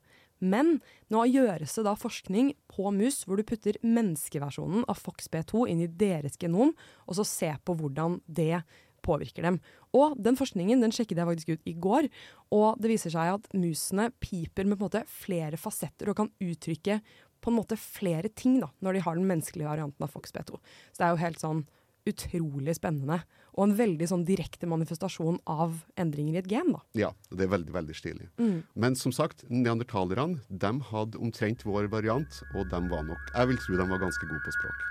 Men 0.42 0.80
nå 1.12 1.24
gjøres 1.30 1.76
det 1.78 1.86
da 1.86 1.94
forskning 1.98 2.52
på 2.72 2.90
mus 2.94 3.22
hvor 3.26 3.38
du 3.38 3.46
putter 3.46 3.78
menneskeversjonen 3.86 4.86
av 4.90 4.98
FOXB2 4.98 5.68
inn 5.70 5.84
i 5.84 5.90
deres 5.90 6.38
genom, 6.42 6.74
og 7.06 7.18
så 7.18 7.26
se 7.28 7.52
på 7.62 7.76
hvordan 7.78 8.18
det 8.26 8.64
påvirker 9.02 9.46
dem. 9.46 9.58
Og 9.98 10.16
den 10.22 10.38
forskningen 10.38 10.82
den 10.82 10.94
sjekket 10.94 11.18
jeg 11.18 11.28
faktisk 11.28 11.52
ut 11.54 11.68
i 11.70 11.76
går, 11.86 12.08
og 12.54 12.80
det 12.82 12.92
viser 12.92 13.14
seg 13.14 13.36
at 13.36 13.50
musene 13.54 14.10
piper 14.22 14.66
med 14.66 14.78
på 14.78 14.86
en 14.86 14.88
måte 14.88 15.04
flere 15.10 15.60
fasetter 15.60 16.10
og 16.10 16.18
kan 16.22 16.32
uttrykke 16.42 17.00
på 17.42 17.50
en 17.50 17.58
måte 17.58 17.78
flere 17.78 18.30
ting 18.30 18.60
da, 18.62 18.70
når 18.82 18.96
de 18.96 19.04
har 19.06 19.18
den 19.18 19.26
menneskelige 19.26 19.66
varianten 19.66 20.06
av 20.06 20.12
FOXB2. 20.14 20.58
Så 20.92 21.00
det 21.00 21.06
er 21.06 21.14
jo 21.14 21.24
helt 21.24 21.42
sånn 21.42 21.64
utrolig 22.08 22.76
spennende. 22.78 23.20
Og 23.52 23.66
en 23.66 23.74
veldig 23.76 24.08
sånn 24.08 24.24
direkte 24.28 24.68
manifestasjon 24.70 25.38
av 25.50 25.82
endringer 26.00 26.38
i 26.38 26.40
et 26.40 26.48
gen. 26.50 26.72
da. 26.72 26.80
Ja, 26.96 27.10
det 27.30 27.46
er 27.46 27.52
veldig 27.52 27.74
veldig 27.74 27.96
stilig. 27.96 28.30
Mm. 28.40 28.62
Men 28.74 28.96
som 28.96 29.12
sagt, 29.12 29.44
neandertalerne 29.50 30.40
de 30.48 30.72
hadde 30.92 31.20
omtrent 31.20 31.66
vår 31.68 31.90
variant, 31.92 32.42
og 32.54 32.70
de 32.72 32.80
var 32.88 33.04
nok 33.06 33.34
Jeg 33.34 33.52
vil 33.52 33.60
tro 33.60 33.76
de 33.76 33.88
var 33.92 34.02
ganske 34.02 34.26
gode 34.30 34.42
på 34.46 34.56
språk. 34.56 34.88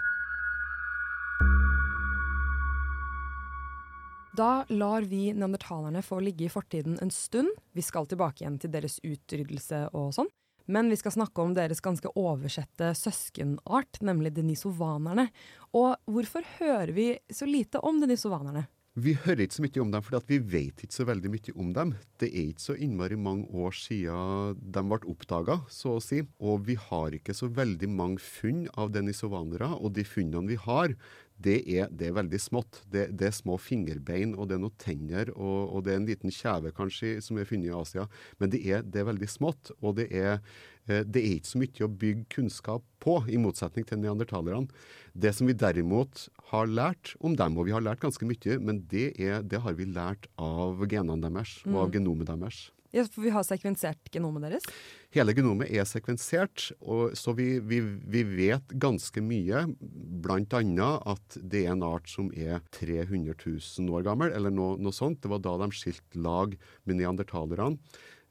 Da 4.37 4.63
lar 4.71 5.03
vi 5.03 5.33
neandertalerne 5.35 5.99
få 6.05 6.21
ligge 6.23 6.45
i 6.47 6.51
fortiden 6.51 6.95
en 7.03 7.11
stund. 7.11 7.49
Vi 7.75 7.83
skal 7.83 8.07
tilbake 8.07 8.45
igjen 8.45 8.61
til 8.61 8.71
deres 8.71 9.01
utryddelse 9.03 9.89
og 9.91 10.13
sånn. 10.15 10.29
Men 10.71 10.91
vi 10.91 10.97
skal 10.99 11.11
snakke 11.17 11.43
om 11.43 11.55
deres 11.55 11.83
ganske 11.83 12.11
oversette 12.15 12.93
søskenart, 12.95 13.99
nemlig 13.99 14.31
denisovanerne. 14.37 15.27
Og 15.75 15.97
hvorfor 16.07 16.45
hører 16.59 16.93
vi 16.95 17.07
så 17.33 17.47
lite 17.49 17.81
om 17.83 17.99
denisovanerne? 17.99 18.69
Vi 18.99 19.13
hører 19.15 19.45
ikke 19.45 19.55
så 19.55 19.63
mye 19.63 19.81
om 19.85 19.91
dem, 19.93 20.03
for 20.03 20.25
vi 20.27 20.37
vet 20.51 20.81
ikke 20.83 20.95
så 20.97 21.05
veldig 21.07 21.29
mye 21.31 21.53
om 21.63 21.69
dem. 21.75 21.93
Det 22.19 22.27
er 22.27 22.49
ikke 22.49 22.63
så 22.65 22.73
innmari 22.75 23.15
mange 23.15 23.47
år 23.55 23.75
siden 23.75 24.57
de 24.59 24.83
ble 24.83 24.99
oppdaga, 25.13 25.61
så 25.71 25.93
å 25.95 26.01
si. 26.03 26.19
Og 26.43 26.65
vi 26.67 26.75
har 26.75 27.15
ikke 27.15 27.35
så 27.35 27.47
veldig 27.47 27.87
mange 27.87 28.19
funn 28.19 28.65
av 28.75 28.91
denisovanere. 28.91 29.69
Og 29.79 29.95
de 29.95 30.03
funnene 30.07 30.51
vi 30.51 30.59
har, 30.59 30.95
det 31.45 31.57
er, 31.69 31.91
det 31.91 32.09
er 32.09 32.17
veldig 32.17 32.39
smått. 32.41 32.81
Det, 32.91 33.07
det, 33.17 33.29
er 33.29 33.35
små 33.35 33.57
fingerbein, 33.61 34.35
og 34.35 34.49
det 34.49 34.57
er 34.57 34.63
noen 34.63 34.77
tenner, 34.81 35.31
og, 35.35 35.59
og, 35.69 35.85
det 35.85 35.93
er 35.93 36.01
en 36.01 36.09
liten 36.09 36.33
kjeve 36.33 36.73
kanskje 36.77 37.17
som 37.23 37.39
er 37.39 37.47
funnet 37.49 37.71
i 37.71 37.75
Asia. 37.75 38.07
Men 38.41 38.53
det 38.53 38.61
er, 38.67 38.83
det 38.85 39.01
er 39.01 39.09
veldig 39.11 39.29
smått, 39.31 39.73
og 39.79 39.97
det 39.99 40.07
er, 40.09 40.41
eh, 40.87 41.03
det 41.05 41.21
er 41.21 41.37
ikke 41.37 41.51
så 41.51 41.61
mye 41.63 41.87
å 41.87 41.91
bygge 42.03 42.27
kunnskap 42.35 42.85
på, 43.03 43.17
i 43.31 43.39
motsetning 43.41 43.87
til 43.87 44.01
neandertalerne. 44.01 44.69
Det 45.13 45.33
som 45.35 45.49
vi 45.49 45.57
derimot 45.57 46.27
har 46.51 46.69
lært 46.69 47.15
om 47.19 47.37
dem, 47.37 47.57
og 47.57 47.69
vi 47.69 47.75
har 47.75 47.85
lært 47.85 48.03
ganske 48.03 48.27
mye, 48.27 48.59
men 48.61 48.83
det, 48.91 49.11
er, 49.19 49.41
det 49.41 49.63
har 49.65 49.77
vi 49.79 49.89
lært 49.89 50.29
av 50.41 50.83
genene 50.87 51.21
deres 51.27 51.59
og 51.67 51.87
av 51.87 51.89
mm. 51.89 51.95
genomet 51.97 52.31
deres. 52.31 52.67
Ja, 52.91 53.05
for 53.07 53.23
vi 53.23 53.31
har 53.31 53.45
sekvensert 53.47 54.09
genomet 54.11 54.43
deres? 54.47 54.65
Hele 55.15 55.35
genomet 55.35 55.71
er 55.71 55.87
sekvensert, 55.87 56.69
så 57.15 57.33
vi, 57.37 57.53
vi, 57.63 57.79
vi 57.81 58.23
vet 58.27 58.75
ganske 58.83 59.23
mye. 59.23 59.63
Bl.a. 59.79 60.89
at 61.13 61.37
det 61.39 61.65
er 61.65 61.73
en 61.75 61.85
art 61.87 62.11
som 62.11 62.31
er 62.35 62.59
300 62.75 63.35
000 63.39 63.95
år 63.95 64.07
gammel, 64.07 64.35
eller 64.35 64.51
noe, 64.51 64.75
noe 64.79 64.95
sånt. 64.95 65.21
Det 65.23 65.31
var 65.31 65.43
da 65.43 65.55
de 65.63 65.71
skilte 65.75 66.19
lag 66.19 66.57
med 66.83 66.99
neandertalerne. 66.99 67.79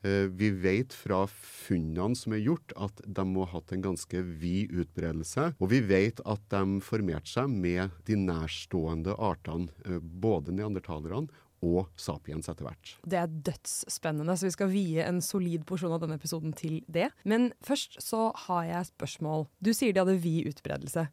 Eh, 0.03 0.29
vi 0.33 0.49
vet 0.51 0.95
fra 0.97 1.27
funnene 1.29 2.17
som 2.17 2.33
er 2.33 2.41
gjort, 2.45 2.73
at 2.77 3.03
de 3.05 3.25
må 3.29 3.45
ha 3.45 3.59
hatt 3.59 3.75
en 3.77 3.85
ganske 3.85 4.23
vid 4.41 4.73
utbredelse. 4.73 5.51
Og 5.61 5.73
vi 5.75 5.83
vet 5.85 6.23
at 6.25 6.47
de 6.53 6.81
formerte 6.85 7.29
seg 7.29 7.53
med 7.53 7.93
de 8.09 8.17
nærstående 8.17 9.17
artene, 9.17 9.69
eh, 9.85 10.01
både 10.01 10.57
neandertalerne 10.57 11.29
og 11.65 11.91
Sapiens 12.01 12.49
etter 12.51 12.67
hvert. 12.67 12.95
Det 13.05 13.19
er 13.21 13.35
dødsspennende, 13.51 14.37
så 14.37 14.49
vi 14.49 14.55
skal 14.55 14.73
vie 14.73 15.05
en 15.05 15.21
solid 15.25 15.67
porsjon 15.69 15.95
av 15.95 16.03
denne 16.05 16.17
episoden 16.21 16.55
til 16.57 16.81
det. 16.89 17.11
Men 17.29 17.51
først 17.65 18.01
så 18.05 18.31
har 18.47 18.65
jeg 18.69 18.91
spørsmål. 18.95 19.47
Du 19.61 19.73
sier 19.77 19.95
de 19.95 20.03
hadde 20.03 20.19
vid 20.23 20.51
utbredelse. 20.53 21.07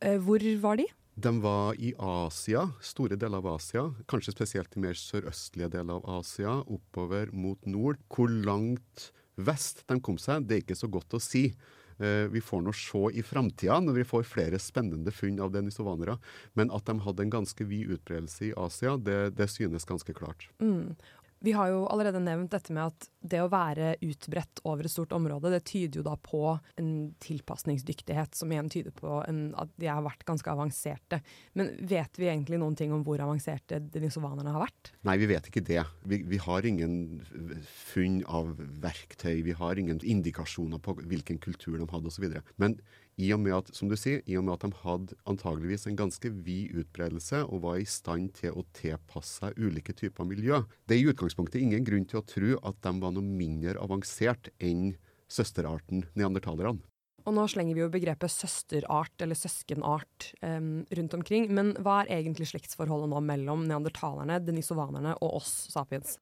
Eh, 0.00 0.18
hvor 0.22 0.42
var 0.62 0.80
de? 0.80 0.86
De 1.18 1.32
var 1.42 1.74
i 1.82 1.90
Asia, 1.98 2.68
store 2.84 3.16
deler 3.18 3.40
av 3.40 3.56
Asia. 3.56 3.88
Kanskje 4.10 4.36
spesielt 4.36 4.76
i 4.76 4.82
mer 4.84 4.98
sørøstlige 4.98 5.72
deler 5.72 5.98
av 5.98 6.20
Asia, 6.20 6.60
oppover 6.70 7.32
mot 7.34 7.58
nord. 7.66 7.98
Hvor 8.06 8.30
langt 8.30 9.08
vest 9.34 9.82
de 9.90 9.98
kom 10.02 10.18
seg, 10.20 10.46
det 10.46 10.54
er 10.54 10.62
ikke 10.62 10.78
så 10.78 10.90
godt 10.90 11.18
å 11.18 11.22
si. 11.22 11.48
Eh, 11.98 12.26
vi 12.30 12.40
får 12.40 12.62
nå 12.62 12.72
se 12.76 13.02
i 13.18 13.22
framtida, 13.26 13.80
når 13.82 14.00
vi 14.00 14.06
får 14.06 14.26
flere 14.30 14.60
spennende 14.62 15.12
funn 15.14 15.40
av 15.42 15.52
denisovanere. 15.54 16.18
Men 16.58 16.72
at 16.74 16.86
de 16.86 16.98
hadde 17.04 17.26
en 17.26 17.34
ganske 17.38 17.66
vid 17.66 17.94
utbredelse 17.98 18.50
i 18.50 18.54
Asia, 18.56 18.96
det, 18.96 19.18
det 19.38 19.48
synes 19.50 19.88
ganske 19.88 20.14
klart. 20.14 20.48
Mm. 20.62 20.94
Vi 21.44 21.52
har 21.54 21.70
jo 21.70 21.84
allerede 21.86 22.20
nevnt 22.22 22.50
dette 22.50 22.74
med 22.74 22.90
at 22.90 23.06
det 23.28 23.40
å 23.42 23.50
være 23.52 23.92
utbredt 24.02 24.62
over 24.66 24.86
et 24.86 24.92
stort 24.92 25.12
område, 25.14 25.52
det 25.52 25.62
tyder 25.70 26.00
jo 26.00 26.04
da 26.06 26.16
på 26.18 26.40
en 26.80 26.90
tilpasningsdyktighet, 27.22 28.34
som 28.38 28.50
igjen 28.52 28.70
tyder 28.72 28.94
på 28.96 29.20
en, 29.22 29.52
at 29.58 29.70
de 29.78 29.90
har 29.90 30.02
vært 30.06 30.26
ganske 30.28 30.50
avanserte. 30.50 31.20
Men 31.58 31.70
vet 31.90 32.18
vi 32.18 32.30
egentlig 32.30 32.58
noen 32.58 32.76
ting 32.78 32.94
om 32.94 33.04
hvor 33.06 33.22
avanserte 33.22 33.80
denisovanerne 33.94 34.54
har 34.54 34.66
vært? 34.66 34.92
Nei, 35.06 35.18
vi 35.22 35.30
vet 35.30 35.50
ikke 35.50 35.64
det. 35.68 35.84
Vi, 36.10 36.22
vi, 36.26 36.40
har 36.42 36.66
ingen 36.66 36.96
funn 37.92 38.22
av 38.26 38.54
verktøy, 38.82 39.44
vi 39.46 39.54
har 39.58 39.78
ingen 39.78 40.02
indikasjoner 40.02 40.82
på 40.82 40.98
hvilken 41.04 41.38
kultur 41.42 41.78
de 41.78 41.86
hadde 41.90 42.10
osv. 42.10 42.26
Men 42.58 42.80
i 43.18 43.32
og 43.34 43.40
med 43.42 43.56
at, 43.56 43.70
som 43.74 43.90
du 43.90 43.96
sier, 43.98 44.22
i 44.30 44.36
og 44.38 44.44
med 44.46 44.54
at 44.54 44.66
de 44.66 44.80
hadde 44.84 45.16
antageligvis 45.28 45.88
en 45.90 45.98
ganske 45.98 46.30
vid 46.46 46.76
utbredelse 46.78 47.42
og 47.48 47.64
var 47.64 47.80
i 47.82 47.88
stand 47.88 48.30
til 48.38 48.54
å 48.54 48.66
tilpasse 48.76 49.42
seg 49.42 49.58
ulike 49.58 49.94
typer 49.98 50.28
miljø. 50.28 50.62
Det 50.86 50.96
er 50.96 51.02
i 51.02 51.10
utgangspunktet 51.10 51.60
ingen 51.62 51.86
grunn 51.86 52.06
til 52.08 52.22
å 52.22 52.26
tro 52.28 52.54
at 52.62 52.78
de 52.86 52.94
var 53.02 53.14
noe 53.16 53.26
mindre 53.26 53.74
avansert 53.82 54.52
enn 54.62 54.92
søsterarten 55.28 56.06
neandertalerne. 56.16 56.80
Og 57.28 57.34
nå 57.36 57.44
slenger 57.50 57.76
vi 57.76 57.82
jo 57.82 57.90
begrepet 57.92 58.32
søsterart 58.32 59.20
eller 59.20 59.36
søskenart 59.36 60.30
um, 60.40 60.86
rundt 60.96 61.16
omkring. 61.18 61.50
Men 61.52 61.74
hva 61.84 62.00
er 62.00 62.22
egentlig 62.22 62.48
slektsforholdet 62.48 63.10
nå 63.12 63.20
mellom 63.20 63.66
neandertalerne, 63.68 64.38
denisovanerne 64.46 65.12
og 65.18 65.42
oss 65.42 65.52
sapiens? 65.74 66.16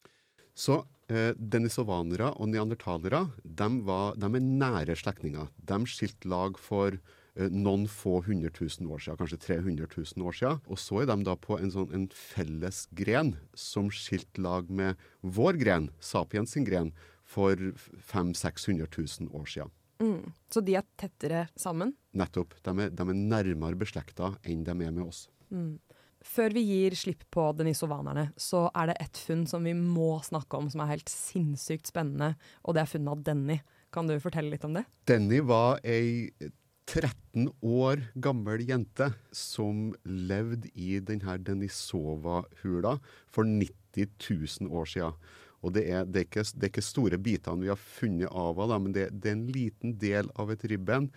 Så 0.56 0.80
eh, 1.12 1.34
denisovanere 1.36 2.32
og 2.40 2.50
neandertalere 2.50 3.26
de, 3.44 3.68
var, 3.86 4.16
de 4.16 4.30
er 4.30 4.46
nære 4.46 4.96
slektninger. 4.96 5.50
De 5.68 5.78
skilte 5.90 6.30
lag 6.32 6.56
for 6.60 6.96
eh, 6.96 7.50
noen 7.52 7.84
få 7.90 8.22
hundre 8.26 8.50
tusen 8.56 8.88
år 8.88 9.04
siden, 9.04 9.20
kanskje 9.20 9.42
300 9.44 9.90
000 9.92 10.26
år 10.26 10.38
siden. 10.40 10.62
Og 10.72 10.80
så 10.80 11.02
er 11.02 11.10
de 11.12 11.18
da 11.28 11.36
på 11.36 11.60
en, 11.60 11.72
sånn, 11.74 11.92
en 11.92 12.08
felles 12.16 12.86
gren 12.96 13.36
som 13.52 13.92
skilte 13.92 14.42
lag 14.42 14.72
med 14.72 14.96
vår 15.20 15.60
gren, 15.60 15.90
sapiens 16.00 16.56
sin 16.56 16.66
gren, 16.68 16.94
for 17.26 17.58
500 18.06 18.38
600 18.38 18.86
000 19.26 19.32
år 19.34 19.48
siden. 19.50 19.72
Mm. 19.98 20.32
Så 20.52 20.60
de 20.62 20.76
er 20.78 20.84
tettere 21.00 21.46
sammen? 21.58 21.94
Nettopp. 22.16 22.54
De 22.64 22.74
er, 22.84 22.92
de 22.92 23.02
er 23.02 23.16
nærmere 23.16 23.78
beslekta 23.80 24.34
enn 24.46 24.64
de 24.64 24.72
er 24.72 24.92
med 24.92 25.04
oss. 25.08 25.26
Mm. 25.50 25.76
Før 26.26 26.52
vi 26.56 26.64
gir 26.66 26.96
slipp 26.98 27.22
på 27.32 27.46
denisovanerne, 27.56 28.28
så 28.40 28.66
er 28.74 28.90
det 28.90 28.98
ett 29.04 29.20
funn 29.20 29.46
som 29.48 29.64
vi 29.66 29.72
må 29.78 30.16
snakke 30.26 30.58
om, 30.58 30.68
som 30.72 30.82
er 30.82 30.96
helt 30.96 31.12
sinnssykt 31.12 31.92
spennende, 31.92 32.34
og 32.66 32.76
det 32.76 32.82
er 32.82 32.90
funnet 32.90 33.14
av 33.14 33.24
Denny. 33.28 33.60
Kan 33.94 34.10
du 34.10 34.16
fortelle 34.20 34.52
litt 34.52 34.66
om 34.66 34.74
det? 34.76 34.84
Denny 35.08 35.38
var 35.46 35.78
ei 35.86 36.34
13 36.86 37.48
år 37.66 38.02
gammel 38.22 38.62
jente 38.68 39.08
som 39.34 39.88
levde 40.04 40.70
i 40.74 41.00
denne 41.02 41.34
Denisova-hula 41.42 42.96
for 43.32 43.48
90 43.48 44.06
000 44.62 44.70
år 44.70 44.92
siden. 44.92 45.18
Og 45.64 45.72
det 45.74 45.86
er, 45.90 46.04
det, 46.06 46.20
er 46.20 46.28
ikke, 46.28 46.44
det 46.54 46.62
er, 46.62 46.70
ikke, 46.70 46.84
store 46.84 47.18
bitene 47.18 47.64
vi 47.64 47.72
har 47.72 47.80
funnet 47.80 48.30
av 48.30 48.60
henne, 48.60 48.78
men 48.84 48.94
det, 48.94 49.08
det, 49.16 49.32
er 49.32 49.38
en 49.38 49.48
liten 49.50 49.96
del 49.98 50.30
av 50.38 50.52
et 50.54 50.62
ribben. 50.70 51.08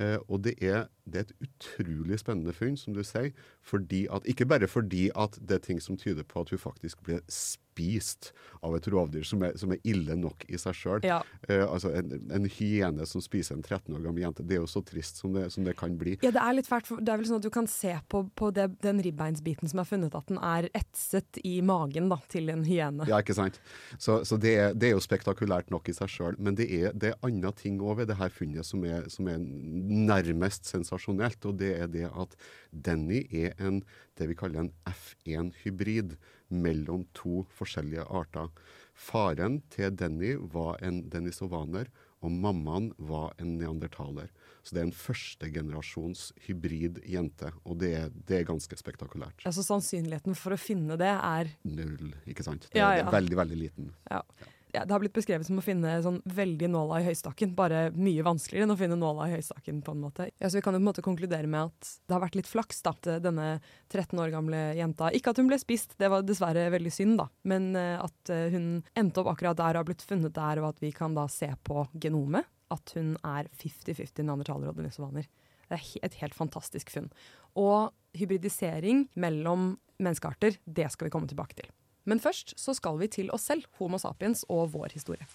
Eh, 0.00 0.16
og 0.28 0.46
det 0.46 0.56
er 0.64 0.86
det 1.12 1.22
er 1.22 1.28
et 1.28 1.48
utrolig 1.48 2.20
spennende 2.22 2.54
funn, 2.56 2.76
som 2.80 2.96
du 2.96 3.02
sier. 3.06 3.32
Fordi 3.66 4.06
at, 4.12 4.26
ikke 4.30 4.48
bare 4.48 4.68
fordi 4.70 5.08
at 5.18 5.38
det 5.40 5.60
er 5.60 5.66
ting 5.70 5.82
som 5.82 5.98
tyder 6.00 6.26
på 6.26 6.44
at 6.44 6.54
hun 6.54 6.62
faktisk 6.62 7.02
ble 7.06 7.20
spist 7.28 8.32
av 8.60 8.74
et 8.76 8.88
rovdyr 8.92 9.24
som 9.24 9.42
er, 9.46 9.54
som 9.60 9.72
er 9.72 9.80
ille 9.88 10.16
nok 10.18 10.44
i 10.48 10.58
seg 10.60 10.76
sjøl. 10.76 11.04
Ja. 11.06 11.20
Eh, 11.48 11.62
altså 11.64 11.92
en, 11.96 12.12
en 12.32 12.48
hyene 12.58 13.06
som 13.08 13.22
spiser 13.24 13.56
en 13.56 13.62
13 13.64 13.94
år 13.96 14.02
gammel 14.04 14.24
jente. 14.24 14.44
Det 14.46 14.58
er 14.58 14.62
jo 14.62 14.70
så 14.70 14.82
trist 14.84 15.20
som 15.22 15.34
det, 15.36 15.46
som 15.54 15.64
det 15.64 15.76
kan 15.78 15.96
bli. 16.00 16.18
Ja, 16.24 16.32
det 16.34 16.42
er 16.42 16.56
litt 16.58 16.68
fælt. 16.68 16.90
Det 17.00 17.12
er 17.12 17.20
vel 17.20 17.28
sånn 17.30 17.40
at 17.40 17.46
du 17.46 17.52
kan 17.54 17.68
se 17.70 17.94
på, 18.12 18.24
på 18.36 18.50
det, 18.56 18.68
den 18.84 19.00
ribbeinsbiten 19.04 19.70
som 19.70 19.82
er 19.82 19.88
funnet, 19.88 20.16
at 20.16 20.28
den 20.28 20.40
er 20.44 20.68
etset 20.76 21.40
i 21.46 21.56
magen 21.64 22.10
da, 22.12 22.20
til 22.32 22.52
en 22.52 22.66
hyene. 22.68 23.08
Ja, 23.10 23.22
ikke 23.22 23.36
sant? 23.38 23.60
Så, 23.96 24.20
så 24.28 24.38
det, 24.40 24.54
er, 24.56 24.76
det, 24.76 24.90
er, 24.90 24.96
jo 24.98 25.04
spektakulært 25.04 25.72
nok 25.72 25.88
i 25.88 25.96
seg 25.96 26.12
sjøl. 26.12 26.38
Men 26.38 26.58
det 26.58 26.68
er, 26.68 26.92
det 26.92 27.14
er 27.14 27.20
andre 27.26 27.54
ting 27.56 27.80
òg 27.80 28.02
ved 28.02 28.10
det 28.12 28.18
her 28.20 28.32
funnet 28.34 28.68
som 28.68 28.84
er, 28.84 29.08
som 29.12 29.30
er 29.30 29.40
nærmest 29.40 30.68
sensasjonelt. 30.68 30.99
Og 31.08 31.56
det 31.60 31.72
er 31.78 31.88
det 31.90 32.08
at 32.10 32.36
Denny 32.70 33.24
er 33.30 33.56
en, 33.58 33.80
det 34.18 34.28
vi 34.30 34.36
kaller 34.38 34.66
en 34.66 34.74
F1-hybrid 34.88 36.16
mellom 36.50 37.06
to 37.14 37.44
forskjellige 37.56 38.04
arter. 38.10 38.50
Faren 38.94 39.60
til 39.72 39.94
Denny 39.96 40.36
var 40.52 40.80
en 40.84 41.04
denisovaner, 41.10 41.88
og 42.20 42.32
mammaen 42.36 42.90
var 42.98 43.32
en 43.40 43.54
neandertaler. 43.56 44.28
Så 44.60 44.74
det 44.76 44.82
er 44.82 44.88
en 44.90 44.96
førstegenerasjons 44.96 46.26
hybrid 46.44 47.00
jente, 47.08 47.48
og 47.64 47.78
det 47.80 47.94
er, 47.96 48.10
det 48.28 48.42
er, 48.42 48.48
ganske 48.50 48.76
spektakulært. 48.76 49.40
Altså 49.48 49.64
Sannsynligheten 49.64 50.36
for 50.36 50.52
å 50.52 50.60
finne 50.60 50.98
det 51.00 51.14
er 51.14 51.54
Null, 51.64 52.12
ikke 52.28 52.44
sant. 52.44 52.68
Det, 52.68 52.82
ja, 52.82 52.92
ja. 52.98 53.06
er 53.06 53.14
veldig, 53.14 53.38
veldig 53.40 53.60
liten. 53.62 53.94
Ja 54.10 54.20
ja, 54.20 54.50
det 54.72 54.92
har 54.92 55.02
blitt 55.02 55.16
beskrevet 55.16 55.46
som 55.46 55.58
å 55.60 55.64
finne 55.64 55.96
sånn 56.04 56.20
veldig 56.30 56.68
nåla 56.70 57.00
i 57.00 57.06
høystakken, 57.08 57.54
bare 57.58 57.88
mye 57.96 58.24
vanskeligere 58.26 58.68
enn 58.68 58.74
å 58.74 58.78
finne 58.78 58.98
nåla 59.00 59.28
i 59.28 59.34
høystakken. 59.34 59.82
på 59.84 59.94
en 59.94 60.00
måte. 60.04 60.30
Ja, 60.38 60.48
så 60.48 60.58
Vi 60.58 60.62
kan 60.62 60.74
jo 60.74 60.78
på 60.78 60.82
en 60.82 60.90
måte 60.90 61.02
konkludere 61.02 61.46
med 61.46 61.70
at 61.70 61.90
det 62.06 62.14
har 62.14 62.22
vært 62.22 62.36
litt 62.36 62.50
flaks 62.50 62.82
da, 62.82 62.90
at 62.90 63.22
denne 63.22 63.60
13 63.88 64.18
år 64.18 64.30
gamle 64.30 64.60
jenta 64.76 65.10
Ikke 65.12 65.30
at 65.30 65.38
hun 65.38 65.48
ble 65.48 65.58
spist, 65.58 65.96
det 65.98 66.10
var 66.10 66.22
dessverre 66.22 66.70
veldig 66.70 66.92
synd, 66.92 67.18
da, 67.18 67.28
men 67.44 67.74
eh, 67.76 67.98
at 67.98 68.30
eh, 68.30 68.50
hun 68.52 68.82
endte 68.94 69.20
opp 69.20 69.32
akkurat 69.34 69.56
der 69.56 69.74
og 69.74 69.82
har 69.82 69.88
blitt 69.90 70.06
funnet 70.06 70.34
der, 70.34 70.60
og 70.60 70.74
at 70.74 70.80
vi 70.82 70.92
kan 70.92 71.14
da 71.14 71.26
se 71.28 71.50
på 71.64 71.86
genomet 71.94 72.46
at 72.70 72.94
hun 72.94 73.16
er 73.26 73.48
50-50 73.58 74.22
neandertaler 74.22 74.70
og 74.70 74.78
denisovaner. 74.78 75.26
Det 75.70 75.78
er 75.78 76.06
et 76.06 76.18
helt 76.22 76.34
fantastisk 76.34 76.90
funn. 76.90 77.10
Og 77.58 77.90
hybridisering 78.18 79.08
mellom 79.18 79.76
menneskearter, 80.02 80.58
det 80.64 80.90
skal 80.92 81.08
vi 81.08 81.14
komme 81.14 81.30
tilbake 81.30 81.58
til. 81.58 81.70
Men 82.10 82.18
først 82.18 82.56
så 82.58 82.74
skal 82.74 82.98
vi 82.98 83.06
til 83.06 83.30
oss 83.30 83.46
selv, 83.46 83.68
Homo 83.78 84.00
sapiens 84.02 84.42
og 84.50 84.72
vår 84.74 84.96
historie. 84.96 85.26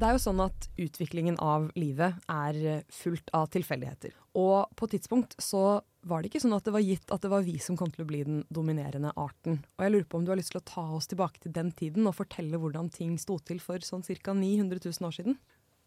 Det 0.00 0.08
er 0.08 0.14
jo 0.16 0.22
sånn 0.22 0.40
at 0.40 0.70
utviklingen 0.80 1.36
av 1.44 1.66
livet 1.76 2.16
er 2.32 2.80
fullt 2.88 3.28
av 3.36 3.50
tilfeldigheter. 3.52 4.14
Og 4.40 4.72
på 4.72 4.88
et 4.88 4.94
tidspunkt 4.96 5.36
så 5.36 5.82
var 6.08 6.22
det 6.22 6.30
ikke 6.30 6.40
sånn 6.40 6.56
at 6.56 6.64
det 6.64 6.72
var 6.72 6.86
gitt 6.86 7.12
at 7.12 7.20
det 7.20 7.28
var 7.28 7.44
vi 7.44 7.58
som 7.60 7.76
kom 7.76 7.92
til 7.92 8.06
å 8.06 8.08
bli 8.08 8.22
den 8.24 8.40
dominerende 8.48 9.12
arten. 9.20 9.60
Og 9.76 9.84
jeg 9.84 9.92
lurer 9.92 10.08
på 10.08 10.16
om 10.16 10.24
du 10.24 10.32
har 10.32 10.40
lyst 10.40 10.54
til 10.54 10.62
å 10.62 10.68
ta 10.72 10.86
oss 10.96 11.10
tilbake 11.12 11.44
til 11.44 11.52
den 11.52 11.74
tiden 11.76 12.08
og 12.08 12.16
fortelle 12.16 12.56
hvordan 12.62 12.88
ting 12.94 13.18
sto 13.20 13.36
til 13.44 13.60
for 13.60 13.84
sånn 13.84 14.06
ca. 14.08 14.32
900 14.32 14.80
000 14.80 15.10
år 15.10 15.18
siden? 15.18 15.36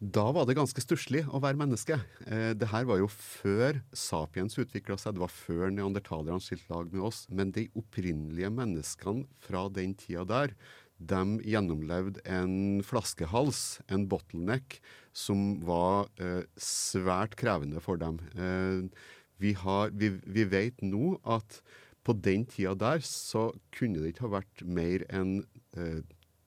Da 0.04 0.26
var 0.36 0.44
det 0.44 0.58
ganske 0.58 0.82
stusslig 0.84 1.22
å 1.32 1.40
være 1.40 1.56
menneske. 1.62 1.96
Eh, 2.28 2.52
det 2.60 2.68
her 2.74 2.84
var 2.90 2.98
jo 3.00 3.08
før 3.08 3.78
sapiens 3.96 4.58
utvikla 4.60 4.98
seg, 5.00 5.16
det 5.16 5.22
var 5.24 5.32
før 5.32 5.70
neandertalerne 5.72 6.44
skilte 6.44 6.74
lag 6.74 6.90
med 6.92 7.06
oss. 7.08 7.22
Men 7.32 7.54
de 7.56 7.70
opprinnelige 7.80 8.50
menneskene 8.52 9.24
fra 9.46 9.70
den 9.72 9.94
tida 9.96 10.26
der, 10.28 10.56
de 11.00 11.22
gjennomlevde 11.48 12.20
en 12.28 12.84
flaskehals, 12.84 13.80
en 13.88 14.04
bottleneck, 14.12 14.82
som 15.16 15.62
var 15.64 16.10
eh, 16.20 16.44
svært 16.60 17.38
krevende 17.40 17.80
for 17.84 18.02
dem. 18.02 18.20
Eh, 18.36 19.08
vi, 19.40 19.56
har, 19.64 19.96
vi, 19.96 20.18
vi 20.28 20.46
vet 20.52 20.84
nå 20.84 21.16
at 21.24 21.62
på 22.04 22.18
den 22.20 22.44
tida 22.52 22.76
der 22.76 23.00
så 23.08 23.54
kunne 23.72 24.04
det 24.04 24.12
ikke 24.12 24.28
ha 24.28 24.36
vært 24.42 24.68
mer 24.68 25.08
enn 25.16 25.38
eh, 25.80 26.04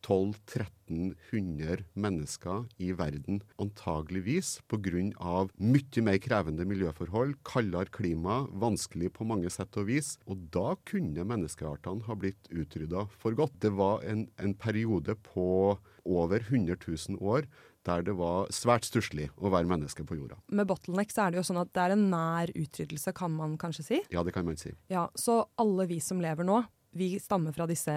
1200-1300 0.07 1.85
mennesker 1.99 2.65
i 2.79 2.93
verden, 2.95 3.43
antageligvis 3.59 4.61
pga. 4.71 4.87
mye 5.59 6.03
mer 6.07 6.19
krevende 6.23 6.65
miljøforhold, 6.69 7.35
kaldere 7.45 7.91
klima, 7.91 8.47
vanskelig 8.53 9.13
på 9.13 9.25
mange 9.27 9.51
sett 9.51 9.77
og 9.77 9.87
vis. 9.91 10.19
Og 10.27 10.37
da 10.55 10.77
kunne 10.87 11.25
menneskeartene 11.27 12.07
ha 12.07 12.15
blitt 12.15 12.49
utrydda 12.51 13.07
for 13.11 13.35
godt. 13.35 13.59
Det 13.61 13.73
var 13.75 14.03
en, 14.07 14.29
en 14.39 14.55
periode 14.55 15.15
på 15.27 15.79
over 16.07 16.39
100 16.39 16.77
000 16.87 17.19
år 17.21 17.47
der 17.87 18.03
det 18.03 18.17
var 18.19 18.51
svært 18.55 18.87
stusslig 18.87 19.29
å 19.39 19.51
være 19.53 19.69
menneske 19.71 20.03
på 20.07 20.17
jorda. 20.19 20.37
Med 20.51 20.67
bottleneck 20.67 21.13
så 21.15 21.27
er 21.27 21.33
det 21.33 21.39
jo 21.41 21.47
sånn 21.47 21.63
at 21.63 21.71
det 21.75 21.83
er 21.85 21.95
en 21.95 22.09
nær 22.11 22.51
utryddelse, 22.51 23.15
kan 23.15 23.31
man 23.35 23.55
kanskje 23.61 23.85
si? 23.87 24.01
Ja, 24.11 24.25
det 24.27 24.35
kan 24.35 24.47
man 24.47 24.59
si. 24.59 24.75
Ja, 24.91 25.07
Så 25.15 25.45
alle 25.59 25.87
vi 25.87 26.01
som 26.03 26.21
lever 26.23 26.47
nå, 26.47 26.65
vi 26.97 27.15
stammer 27.23 27.55
fra 27.55 27.69
disse 27.71 27.95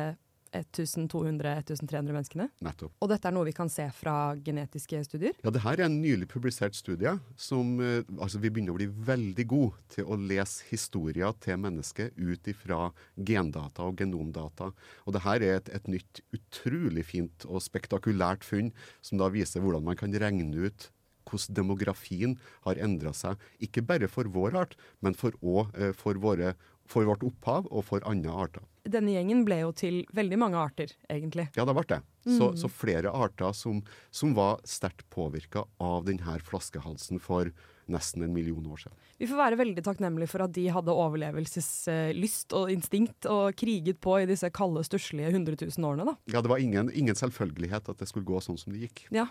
1200-1300 0.53 2.13
menneskene. 2.13 2.49
Nettopp. 2.65 2.93
Og 2.99 3.11
dette 3.11 3.29
er 3.29 3.35
noe 3.35 3.47
vi 3.47 3.55
kan 3.55 3.71
se 3.71 3.85
fra 3.95 4.35
genetiske 4.45 5.01
studier? 5.07 5.37
Ja, 5.43 5.53
det 5.53 5.63
her 5.63 5.79
er 5.79 5.87
en 5.87 5.99
nylig 6.01 6.29
publisert 6.31 6.77
studie 6.77 7.15
som 7.39 7.77
eh, 7.83 8.01
altså 8.17 8.41
Vi 8.41 8.51
begynner 8.51 8.75
å 8.75 8.79
bli 8.79 8.89
veldig 8.89 9.47
gode 9.49 9.95
til 9.95 10.09
å 10.09 10.19
lese 10.19 10.67
historier 10.69 11.33
til 11.43 11.59
mennesker 11.61 12.13
ut 12.17 12.51
ifra 12.51 12.89
gendata 13.15 13.87
og 13.87 13.99
genomdata. 13.99 14.71
Og 15.05 15.15
det 15.15 15.25
her 15.25 15.45
er 15.45 15.57
et, 15.59 15.73
et 15.75 15.91
nytt, 15.91 16.23
utrolig 16.35 17.05
fint 17.09 17.47
og 17.49 17.63
spektakulært 17.63 18.47
funn 18.47 18.71
som 19.01 19.19
da 19.21 19.29
viser 19.33 19.63
hvordan 19.63 19.85
man 19.85 19.99
kan 19.99 20.15
regne 20.15 20.69
ut 20.69 20.89
hvordan 21.29 21.55
demografien 21.55 22.37
har 22.65 22.79
endra 22.81 23.13
seg, 23.13 23.37
ikke 23.61 23.85
bare 23.85 24.09
for 24.11 24.29
vår 24.33 24.57
art, 24.57 24.75
men 25.01 25.13
for, 25.17 25.35
også, 25.41 25.69
eh, 25.77 25.93
for 25.93 26.19
våre 26.21 26.55
for 26.89 27.07
vårt 27.07 27.23
opphav 27.25 27.67
og 27.69 27.85
for 27.87 28.05
andre 28.09 28.33
arter. 28.45 28.65
Denne 28.89 29.13
gjengen 29.13 29.43
ble 29.45 29.59
jo 29.61 29.73
til 29.75 30.01
veldig 30.15 30.37
mange 30.41 30.57
arter, 30.57 30.93
egentlig. 31.11 31.49
Ja, 31.57 31.65
det 31.67 31.75
ble 31.77 31.85
det. 31.89 31.99
Mm. 32.25 32.37
Så, 32.37 32.47
så, 32.63 32.69
flere 32.71 33.11
arter 33.13 33.53
som, 33.55 33.83
som 34.09 34.33
var 34.37 34.63
sterkt 34.67 35.05
påvirka 35.13 35.65
av 35.83 36.07
denne 36.07 36.39
flaskehalsen 36.45 37.21
for 37.23 37.51
nesten 37.89 38.23
en 38.25 38.33
million 38.33 38.65
år 38.69 38.83
siden. 38.83 38.97
Vi 39.17 39.27
får 39.29 39.39
være 39.39 39.59
veldig 39.59 39.83
takknemlige 39.85 40.31
for 40.31 40.45
at 40.45 40.53
de 40.55 40.67
hadde 40.73 40.95
overlevelseslyst 41.03 42.55
og 42.57 42.73
instinkt 42.73 43.29
og 43.29 43.57
kriget 43.59 43.99
på 44.03 44.19
i 44.21 44.29
disse 44.29 44.49
kalde, 44.53 44.85
stusslige 44.85 45.33
100 45.33 45.57
000 45.65 45.89
årene, 45.89 46.07
da. 46.11 46.17
Ja, 46.29 46.45
det 46.45 46.53
var 46.53 46.61
ingen, 46.61 46.93
ingen 46.93 47.17
selvfølgelighet 47.17 47.89
at 47.89 48.01
det 48.01 48.09
skulle 48.09 48.29
gå 48.29 48.41
sånn 48.45 48.61
som 48.61 48.73
det 48.73 48.87
gikk. 48.87 49.07
Ja, 49.15 49.29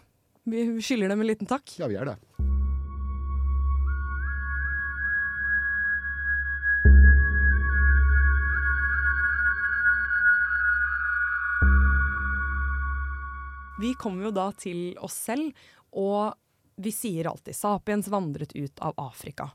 vi 0.48 0.70
skylder 0.82 1.14
dem 1.14 1.22
en 1.24 1.30
liten 1.30 1.50
takk. 1.50 1.78
Ja, 1.78 1.90
vi 1.90 1.98
gjør 1.98 2.14
det. 2.14 2.57
Vi 13.78 13.94
kommer 13.94 14.26
jo 14.28 14.34
da 14.34 14.48
til 14.58 14.96
oss 15.06 15.14
selv, 15.28 15.54
og 15.94 16.34
vi 16.78 16.90
sier 16.94 17.28
alltid 17.30 17.54
'Sapiens 17.54 18.10
vandret 18.10 18.54
ut 18.56 18.78
av 18.82 18.94
Afrika'. 18.98 19.50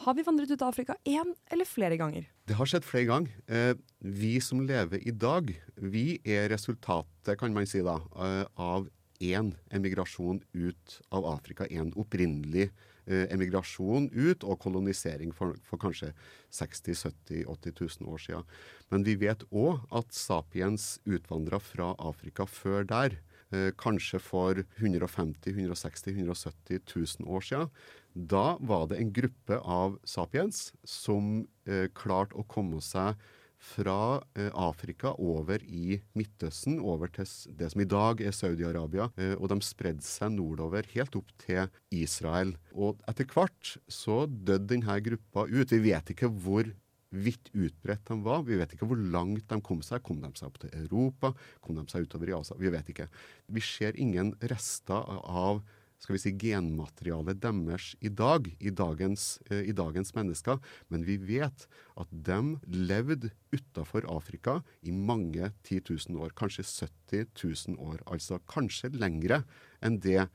Har 0.00 0.14
vi 0.14 0.24
vandret 0.24 0.50
ut 0.50 0.62
av 0.62 0.68
Afrika 0.72 0.96
én 1.04 1.34
eller 1.52 1.68
flere 1.68 1.96
ganger? 2.00 2.24
Det 2.48 2.56
har 2.56 2.66
skjedd 2.66 2.86
flere 2.88 3.04
ganger. 3.04 3.34
Eh, 3.46 3.74
vi 4.00 4.40
som 4.40 4.62
lever 4.64 5.04
i 5.04 5.12
dag, 5.12 5.52
vi 5.76 6.20
er 6.24 6.48
resultatet, 6.48 7.36
kan 7.38 7.52
man 7.52 7.66
si 7.66 7.82
da, 7.84 7.98
eh, 8.16 8.46
av 8.56 8.88
én 9.20 9.52
emigrasjon 9.70 10.40
ut 10.54 11.00
av 11.12 11.26
Afrika. 11.28 11.66
En 11.70 11.92
opprinnelig 11.92 12.70
eh, 13.06 13.26
emigrasjon 13.28 14.08
ut 14.14 14.42
og 14.42 14.58
kolonisering 14.58 15.34
for, 15.36 15.52
for 15.62 15.76
kanskje 15.76 16.14
60 16.48 16.96
70 16.96 17.44
80 17.44 17.76
000 18.00 18.08
år 18.08 18.24
siden. 18.24 18.44
Men 18.88 19.04
vi 19.04 19.18
vet 19.20 19.44
òg 19.52 19.84
at 19.92 20.16
sapiens 20.16 20.96
utvandra 21.04 21.60
fra 21.60 21.92
Afrika 21.98 22.48
før 22.48 22.88
der. 22.88 23.20
Eh, 23.50 23.72
kanskje 23.74 24.20
for 24.22 24.62
150 24.78 25.50
160 25.50 26.12
170 26.14 26.80
000 27.18 27.26
år 27.26 27.42
siden. 27.42 27.70
Da 28.14 28.56
var 28.60 28.86
det 28.86 29.00
en 29.00 29.12
gruppe 29.12 29.58
av 29.58 29.98
sapiens 30.06 30.70
som 30.86 31.40
eh, 31.66 31.88
klarte 31.90 32.38
å 32.38 32.46
komme 32.46 32.78
seg 32.78 33.18
fra 33.60 34.22
eh, 34.38 34.52
Afrika 34.54 35.16
over 35.18 35.64
i 35.66 35.98
Midtøsten, 36.14 36.78
over 36.78 37.10
til 37.10 37.26
det 37.58 37.72
som 37.72 37.82
i 37.82 37.88
dag 37.90 38.22
er 38.22 38.36
Saudi-Arabia. 38.38 39.10
Og 39.34 39.50
de 39.50 39.58
spredde 39.66 40.06
seg 40.06 40.30
nordover, 40.36 40.86
helt 40.94 41.18
opp 41.18 41.34
til 41.42 41.66
Israel. 41.90 42.54
Og 42.70 43.02
etter 43.10 43.26
hvert 43.34 43.74
så 43.90 44.22
døde 44.30 44.76
denne 44.76 45.00
gruppa 45.02 45.48
ut. 45.50 45.74
Vi 45.74 45.82
vet 45.90 46.14
ikke 46.14 46.30
hvor 46.30 46.70
vidt 47.10 47.50
utbredt 47.52 48.06
de 48.06 48.16
var. 48.22 48.44
Vi 48.46 48.58
vet 48.60 48.74
ikke 48.74 48.88
hvor 48.90 49.00
langt 49.00 49.48
de 49.50 49.58
kom 49.66 49.82
seg. 49.82 50.02
Kom 50.06 50.22
de 50.22 50.30
seg 50.38 50.50
opp 50.50 50.60
til 50.62 50.74
Europa? 50.84 51.32
Kom 51.64 51.78
de 51.78 51.84
seg 51.90 52.06
utover 52.06 52.30
i 52.30 52.36
Asia? 52.38 52.58
Vi 52.60 52.72
vet 52.72 52.90
ikke. 52.92 53.10
Vi 53.50 53.64
ser 53.64 53.98
ingen 54.00 54.34
rester 54.40 55.10
av 55.20 55.62
skal 56.00 56.16
vi 56.16 56.20
si, 56.22 56.30
genmaterialet 56.40 57.42
deres 57.42 57.90
i 58.00 58.08
dag, 58.08 58.46
i 58.56 58.70
dagens, 58.72 59.38
eh, 59.50 59.66
i 59.68 59.74
dagens 59.76 60.14
mennesker. 60.16 60.56
Men 60.88 61.04
vi 61.04 61.18
vet 61.20 61.66
at 62.00 62.08
de 62.10 62.38
levde 62.72 63.32
utafor 63.52 64.08
Afrika 64.08 64.62
i 64.80 64.92
mange 64.92 65.52
10 65.62 65.82
000 66.08 66.16
år, 66.16 66.32
kanskje 66.32 66.64
70 66.64 67.28
000 67.76 67.76
år. 67.76 68.00
Altså 68.06 68.40
kanskje 68.48 68.94
lengre 68.96 69.42
enn 69.84 70.00
det 70.00 70.30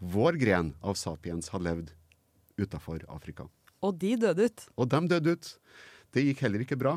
vår 0.00 0.40
gren 0.40 0.74
av 0.80 0.96
sapiens 0.96 1.52
har 1.52 1.60
levd 1.60 1.92
utafor 2.56 3.04
Afrika. 3.12 3.44
Og 3.84 3.96
de 4.00 4.16
døde 4.20 4.48
ut. 4.48 4.66
Og 4.76 4.88
de 4.88 5.00
døde 5.08 5.36
ut. 5.36 5.52
Det 6.14 6.24
gikk 6.26 6.44
heller 6.46 6.64
ikke 6.64 6.78
bra. 6.80 6.96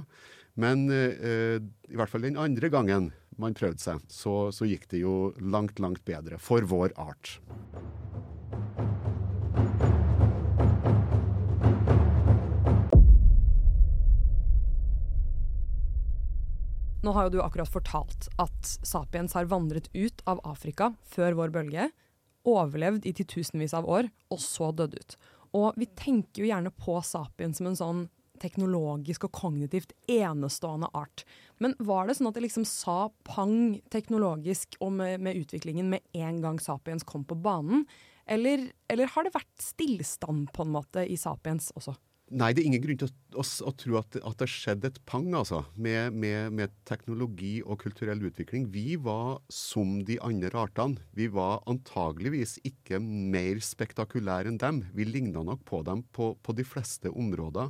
Men 0.60 0.86
eh, 0.94 1.58
i 1.90 1.98
hvert 1.98 2.12
fall 2.12 2.26
den 2.26 2.38
andre 2.38 2.70
gangen 2.74 3.12
man 3.42 3.56
prøvde 3.58 3.82
seg, 3.82 4.02
så, 4.10 4.52
så 4.54 4.68
gikk 4.70 4.86
det 4.92 5.02
jo 5.02 5.34
langt, 5.42 5.82
langt 5.82 6.04
bedre 6.06 6.38
for 6.42 6.66
vår 6.70 6.94
art. 7.02 7.40
Nå 17.04 17.12
har 17.12 17.28
jo 17.28 17.34
du 17.34 17.42
akkurat 17.44 17.68
fortalt 17.68 18.30
at 18.40 18.70
sapiens 18.88 19.34
har 19.36 19.50
vandret 19.52 19.90
ut 19.92 20.22
av 20.30 20.40
Afrika 20.48 20.94
før 21.04 21.36
vår 21.36 21.52
bølge, 21.52 21.90
overlevd 22.48 23.08
i 23.08 23.12
titusenvis 23.18 23.74
av 23.76 23.88
år, 23.92 24.08
og 24.32 24.40
så 24.40 24.70
dødd 24.72 24.96
ut. 24.96 25.18
Og 25.54 25.76
vi 25.80 25.90
tenker 26.00 26.44
jo 26.44 26.48
gjerne 26.48 26.72
på 26.72 26.96
sapiens 27.04 27.60
som 27.60 27.68
en 27.70 27.80
sånn 27.80 28.06
teknologisk 28.44 29.28
og 29.28 29.34
kognitivt 29.40 29.96
enestående 30.12 30.92
art. 30.94 31.26
Men 31.64 31.78
var 31.80 32.08
det 32.08 32.18
sånn 32.20 32.30
at 32.30 32.38
det 32.38 32.46
liksom 32.46 32.68
sa 32.68 33.08
pang 33.28 33.78
teknologisk 33.94 34.78
og 34.84 34.94
med, 35.00 35.24
med 35.24 35.40
utviklingen 35.40 35.90
med 35.94 36.04
en 36.14 36.42
gang 36.44 36.60
sapiens 36.62 37.08
kom 37.08 37.26
på 37.28 37.40
banen? 37.40 37.88
Eller, 38.30 38.70
eller 38.92 39.12
har 39.12 39.26
det 39.26 39.36
vært 39.36 39.54
stillstand 39.64 40.52
på 40.56 40.64
en 40.64 40.76
måte 40.76 41.04
i 41.08 41.20
sapiens 41.20 41.72
også? 41.76 41.96
Nei, 42.34 42.50
det 42.56 42.64
er 42.64 42.68
ingen 42.72 42.82
grunn 42.82 42.98
til 42.98 43.10
å, 43.12 43.42
å, 43.42 43.44
å 43.44 43.72
tro 43.78 43.98
at, 44.00 44.16
at 44.26 44.40
det 44.40 44.48
skjedde 44.50 44.90
et 44.90 45.00
pang 45.10 45.28
altså, 45.38 45.60
med, 45.76 46.16
med, 46.18 46.54
med, 46.56 46.72
teknologi 46.88 47.58
og 47.62 47.82
kulturell 47.84 48.24
utvikling. 48.26 48.70
Vi 48.74 48.96
var 48.98 49.42
som 49.54 50.00
de 50.08 50.18
andre 50.24 50.50
artene. 50.64 51.04
Vi 51.14 51.28
var 51.34 51.62
antageligvis 51.70 52.56
ikke 52.66 53.02
mer 53.04 53.62
spektakulære 53.62 54.50
enn 54.50 54.62
dem. 54.62 54.82
Vi 54.96 55.06
ligna 55.06 55.44
nok 55.46 55.62
på 55.68 55.84
dem 55.86 56.06
på, 56.16 56.32
på 56.42 56.58
de 56.58 56.66
fleste 56.66 57.12
områder. 57.12 57.70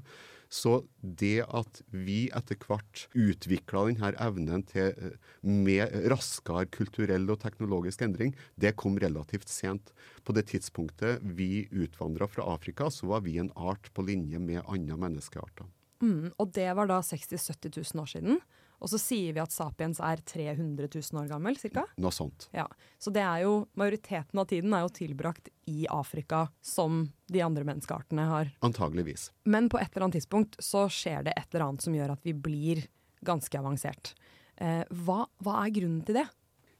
Så 0.54 0.84
det 1.02 1.42
at 1.50 1.80
vi 1.90 2.28
etter 2.36 2.60
hvert 2.62 3.08
utvikla 3.18 3.88
denne 3.88 4.12
evnen 4.22 4.66
til 4.70 4.92
eh, 4.94 5.16
med 5.42 5.96
raskere 6.14 6.68
kulturell 6.70 7.26
og 7.34 7.40
teknologisk 7.42 8.04
endring, 8.06 8.36
det 8.62 8.76
kom 8.78 9.00
relativt 9.02 9.50
sent. 9.50 9.90
På 10.22 10.36
det 10.38 10.46
tidspunktet 10.52 11.24
vi 11.26 11.66
utvandra 11.74 12.30
fra 12.30 12.46
Afrika, 12.54 12.92
så 12.94 13.10
var 13.10 13.26
vi 13.26 13.40
en 13.42 13.50
art 13.58 13.90
på 13.98 14.06
linje 14.06 14.42
med 14.42 14.62
andre 14.68 15.00
menneskearter. 15.08 15.66
Mm, 16.04 16.30
og 16.38 16.54
det 16.54 16.70
var 16.78 16.92
da 16.92 17.00
60 17.02 17.34
000-70 17.34 17.96
000 17.96 18.04
år 18.04 18.14
siden. 18.14 18.44
Og 18.82 18.92
så 18.92 19.00
sier 19.02 19.36
vi 19.36 19.42
at 19.44 19.54
sapiens 19.54 20.00
er 20.04 20.22
300 20.28 20.90
000 20.90 21.22
år 21.22 21.30
gammel, 21.32 21.58
cirka? 21.60 21.86
Noe 22.02 22.14
sånt. 22.16 22.50
Ja. 22.56 22.66
Så 23.00 23.14
det 23.16 23.24
er 23.24 23.46
jo, 23.46 23.56
majoriteten 23.80 24.42
av 24.42 24.50
tiden 24.52 24.76
er 24.76 24.86
jo 24.86 24.94
tilbrakt 24.98 25.50
i 25.72 25.86
Afrika, 25.92 26.46
som 26.62 27.06
de 27.32 27.44
andre 27.46 27.66
menneskeartene 27.68 28.28
har. 28.30 28.52
Antageligvis. 28.66 29.30
Men 29.48 29.70
på 29.72 29.80
et 29.80 29.92
eller 29.94 30.10
annet 30.10 30.20
tidspunkt 30.22 30.60
så 30.64 30.86
skjer 30.92 31.30
det 31.30 31.38
et 31.38 31.48
eller 31.52 31.70
annet 31.70 31.86
som 31.86 31.96
gjør 31.96 32.16
at 32.18 32.28
vi 32.28 32.36
blir 32.36 32.86
ganske 33.24 33.60
avansert. 33.60 34.14
Eh, 34.60 34.84
hva, 35.06 35.24
hva 35.44 35.60
er 35.64 35.76
grunnen 35.80 36.04
til 36.06 36.20
det? 36.20 36.28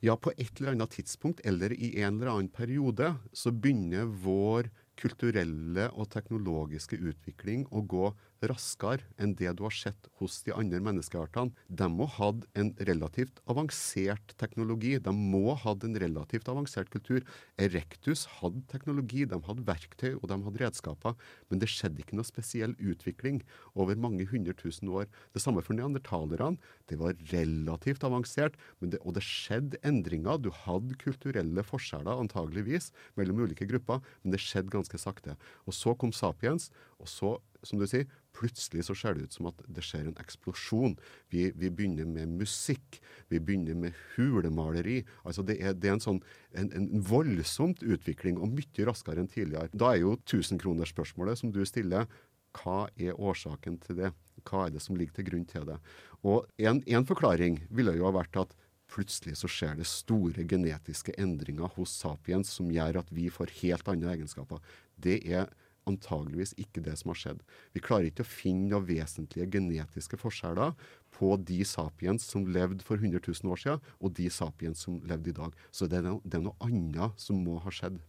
Ja, 0.04 0.18
på 0.20 0.34
et 0.36 0.60
eller 0.60 0.74
annet 0.74 0.98
tidspunkt 0.98 1.40
eller 1.48 1.72
i 1.72 1.94
en 2.02 2.18
eller 2.18 2.34
annen 2.34 2.52
periode 2.52 3.14
så 3.32 3.54
begynner 3.56 4.10
vår 4.26 4.68
kulturelle 5.00 5.88
og 5.96 6.10
teknologiske 6.12 7.00
utvikling 7.00 7.64
å 7.72 7.86
gå 7.88 8.10
raskere 8.50 9.06
enn 9.22 9.36
det 9.40 9.52
du 9.58 9.64
har 9.66 9.76
sett 9.76 10.10
hos 10.20 10.42
de 10.46 10.54
andre 10.56 10.82
menneskeartene. 10.84 11.54
De 11.70 11.88
må 11.92 12.08
ha 12.18 12.30
hatt 12.32 12.46
en 12.60 12.72
relativt 12.90 13.42
avansert 13.50 14.34
teknologi. 14.40 14.96
De 15.02 15.14
må 15.16 15.54
ha 15.54 15.60
hatt 15.64 15.86
en 15.88 15.98
relativt 16.00 16.50
avansert 16.52 16.92
kultur. 16.94 17.24
Erectus 17.62 18.26
hadde 18.40 18.64
teknologi, 18.72 19.26
de 19.30 19.40
hadde 19.48 19.66
verktøy 19.68 20.14
og 20.16 20.28
de 20.32 20.40
hadde 20.46 20.64
redskaper, 20.64 21.18
men 21.50 21.62
det 21.62 21.72
skjedde 21.72 22.04
ikke 22.04 22.18
noe 22.18 22.28
spesiell 22.28 22.76
utvikling 22.80 23.42
over 23.74 24.00
mange 24.00 24.28
hundre 24.30 24.56
tusen 24.60 24.92
år. 24.92 25.10
Det 25.36 25.44
samme 25.44 25.64
for 25.66 25.78
neandertalerne. 25.78 26.60
Det 26.90 27.00
var 27.00 27.18
relativt 27.32 28.04
avansert, 28.06 28.58
det, 28.82 29.00
og 29.04 29.16
det 29.18 29.24
skjedde 29.26 29.80
endringer. 29.88 30.42
Du 30.42 30.52
hadde 30.64 30.98
kulturelle 31.02 31.64
forskjeller 31.66 32.22
antageligvis 32.26 32.92
mellom 33.20 33.44
ulike 33.46 33.68
grupper, 33.70 34.04
men 34.24 34.36
det 34.36 34.42
skjedde 34.44 34.74
ganske 34.74 35.00
sakte. 35.02 35.38
Og 35.68 35.76
så 35.78 35.96
kom 35.98 36.14
sapiens, 36.16 36.70
og 37.00 37.10
så, 37.12 37.38
som 37.64 37.80
du 37.80 37.88
sier, 37.90 38.08
plutselig 38.34 38.88
så 38.88 38.96
ser 38.98 39.16
det 39.16 39.28
ut 39.28 39.38
som 39.38 39.50
at 39.50 39.62
det 39.72 39.84
skjer 39.86 40.10
en 40.10 40.20
eksplosjon. 40.22 40.96
Vi, 41.34 41.48
vi 41.60 41.70
begynner 41.70 42.08
med 42.10 42.34
musikk. 42.42 43.00
Vi 43.32 43.40
begynner 43.40 43.78
med 43.80 43.98
hulemaleri. 44.16 45.02
Altså 45.24 45.46
det 45.46 45.60
er, 45.62 45.78
det 45.78 45.92
er 45.92 45.98
en 45.98 46.04
sånn 46.04 46.22
en, 46.58 46.72
en, 46.76 46.90
voldsomt 47.06 47.84
utvikling, 47.86 48.40
og 48.42 48.54
mye 48.58 48.90
raskere 48.90 49.24
enn 49.24 49.32
tidligere. 49.32 49.72
Da 49.74 49.94
er 49.94 50.04
jo 50.04 50.18
tusenkronersspørsmålet 50.30 51.42
som 51.42 51.54
du 51.54 51.64
stiller, 51.70 52.10
hva 52.54 52.86
er 53.02 53.18
årsaken 53.18 53.80
til 53.82 53.98
det? 54.04 54.12
Hva 54.46 54.68
er 54.68 54.76
det 54.76 54.84
som 54.84 54.98
ligger 54.98 55.18
til 55.18 55.30
grunn 55.32 55.48
til 55.50 55.66
det? 55.70 55.80
Og 56.22 56.46
en, 56.62 56.84
en 56.86 57.08
forklaring 57.10 57.64
ville 57.74 57.96
jo 57.98 58.06
ha 58.10 58.14
vært 58.20 58.38
at 58.44 58.54
plutselig 58.94 59.40
så 59.40 59.50
skjer 59.50 59.78
det 59.80 59.88
store 59.90 60.46
genetiske 60.46 61.16
endringer 61.18 61.72
hos 61.78 61.96
sapiens 62.04 62.52
som 62.54 62.70
gjør 62.72 63.02
at 63.02 63.10
vi 63.16 63.30
får 63.34 63.54
helt 63.62 63.90
andre 63.90 64.14
egenskaper. 64.14 64.62
Det 65.02 65.22
er 65.26 65.50
antageligvis 65.90 66.56
ikke 66.62 66.84
det 66.86 66.96
som 67.00 67.12
har 67.14 67.20
skjedd. 67.20 67.44
Vi 67.76 67.84
klarer 67.84 68.10
ikke 68.10 68.26
å 68.26 68.30
finne 68.30 68.70
noen 68.72 68.88
vesentlige 68.88 69.50
genetiske 69.56 70.20
forskjeller 70.22 70.74
på 71.14 71.36
de 71.46 71.62
sapiens 71.68 72.26
som 72.26 72.48
levde 72.50 72.86
for 72.86 73.02
100 73.02 73.22
000 73.26 73.54
år 73.54 73.62
siden, 73.64 73.84
og 74.02 74.16
de 74.18 74.30
sapiens 74.34 74.86
som 74.86 75.02
levde 75.08 75.34
i 75.34 75.38
dag. 75.38 75.58
Så 75.72 75.90
det 75.90 76.02
er, 76.02 76.08
noe, 76.10 76.24
det 76.26 76.40
er 76.40 76.48
noe 76.48 76.58
annet 76.66 77.22
som 77.22 77.42
må 77.44 77.60
ha 77.64 77.74
skjedd. 77.74 78.00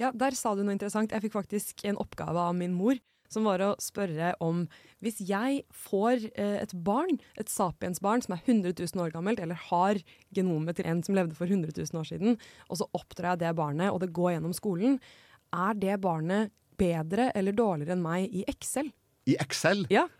Ja, 0.00 0.10
der 0.16 0.36
sa 0.36 0.54
du 0.56 0.64
noe 0.64 0.74
interessant. 0.76 1.12
Jeg 1.12 1.26
fikk 1.26 1.36
faktisk 1.36 1.84
en 1.88 2.00
oppgave 2.00 2.40
av 2.50 2.56
min 2.56 2.76
mor. 2.76 3.00
Som 3.30 3.44
var 3.46 3.62
å 3.62 3.76
spørre 3.78 4.32
om 4.42 4.64
hvis 5.04 5.20
jeg 5.22 5.60
får 5.70 6.24
eh, 6.32 6.56
et 6.64 6.72
barn, 6.74 7.20
et 7.38 7.50
sapiensbarn 7.52 8.24
som 8.24 8.34
er 8.34 8.40
100 8.42 8.74
000 8.74 9.04
år 9.04 9.12
gammelt, 9.14 9.38
eller 9.38 9.60
har 9.68 10.00
genomet 10.34 10.80
til 10.80 10.88
en 10.90 11.02
som 11.06 11.14
levde 11.14 11.38
for 11.38 11.46
100 11.46 11.70
000 11.76 12.00
år 12.00 12.08
siden, 12.08 12.40
og 12.66 12.80
så 12.80 12.88
oppdrar 12.90 13.36
jeg 13.36 13.44
det 13.44 13.52
barnet, 13.60 13.92
og 13.92 14.02
det 14.02 14.10
går 14.16 14.34
gjennom 14.34 14.56
skolen, 14.56 14.98
er 15.54 15.78
det 15.78 16.00
barnet 16.02 16.50
bedre 16.80 17.30
eller 17.36 17.56
dårligere 17.56 17.96
enn 17.96 18.04
meg 18.04 18.32
i 18.32 18.46
Excel? 18.50 18.90
I 19.28 19.36
Excel? 19.40 19.86
Ja. 19.92 20.08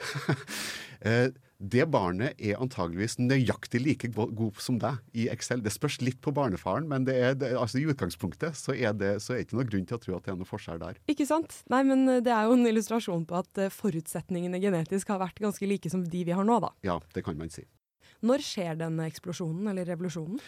Eh, 1.00 1.30
det 1.60 1.86
barnet 1.92 2.36
er 2.36 2.58
antageligvis 2.60 3.18
nøyaktig 3.20 3.80
like 3.80 4.10
god 4.12 4.58
som 4.60 4.76
deg 4.80 4.98
i 5.16 5.26
Excel. 5.32 5.62
Det 5.64 5.72
spørs 5.72 5.96
litt 6.04 6.18
på 6.20 6.32
barnefaren, 6.36 6.84
men 6.88 7.06
det 7.08 7.14
er, 7.16 7.38
det, 7.40 7.54
altså 7.56 7.80
i 7.80 7.86
utgangspunktet 7.88 8.56
så 8.56 8.72
er 8.76 8.92
det 8.96 9.14
så 9.24 9.32
er 9.32 9.46
ikke 9.46 9.56
noe 9.56 9.68
grunn 9.68 9.88
til 9.88 9.96
å 9.96 10.00
tro 10.00 10.16
at 10.18 10.28
det 10.28 10.34
er 10.34 10.38
noe 10.40 10.48
forskjell 10.48 10.80
der. 10.80 11.00
Ikke 11.08 11.24
sant. 11.28 11.62
Nei, 11.72 11.82
men 11.88 12.04
eh, 12.04 12.22
det 12.24 12.32
er 12.36 12.48
jo 12.48 12.56
en 12.56 12.68
illustrasjon 12.68 13.24
på 13.28 13.40
at 13.40 13.60
eh, 13.64 13.72
forutsetningene 13.72 14.60
genetisk 14.60 15.12
har 15.12 15.20
vært 15.24 15.40
ganske 15.40 15.68
like 15.72 15.92
som 15.92 16.04
de 16.04 16.24
vi 16.28 16.36
har 16.36 16.44
nå, 16.44 16.60
da. 16.64 16.72
Ja, 16.84 16.96
det 17.16 17.24
kan 17.24 17.40
man 17.40 17.52
si. 17.52 17.64
Når 18.24 18.44
skjer 18.44 18.80
denne 18.80 19.08
eksplosjonen 19.08 19.72
eller 19.72 19.88
revolusjonen? 19.88 20.40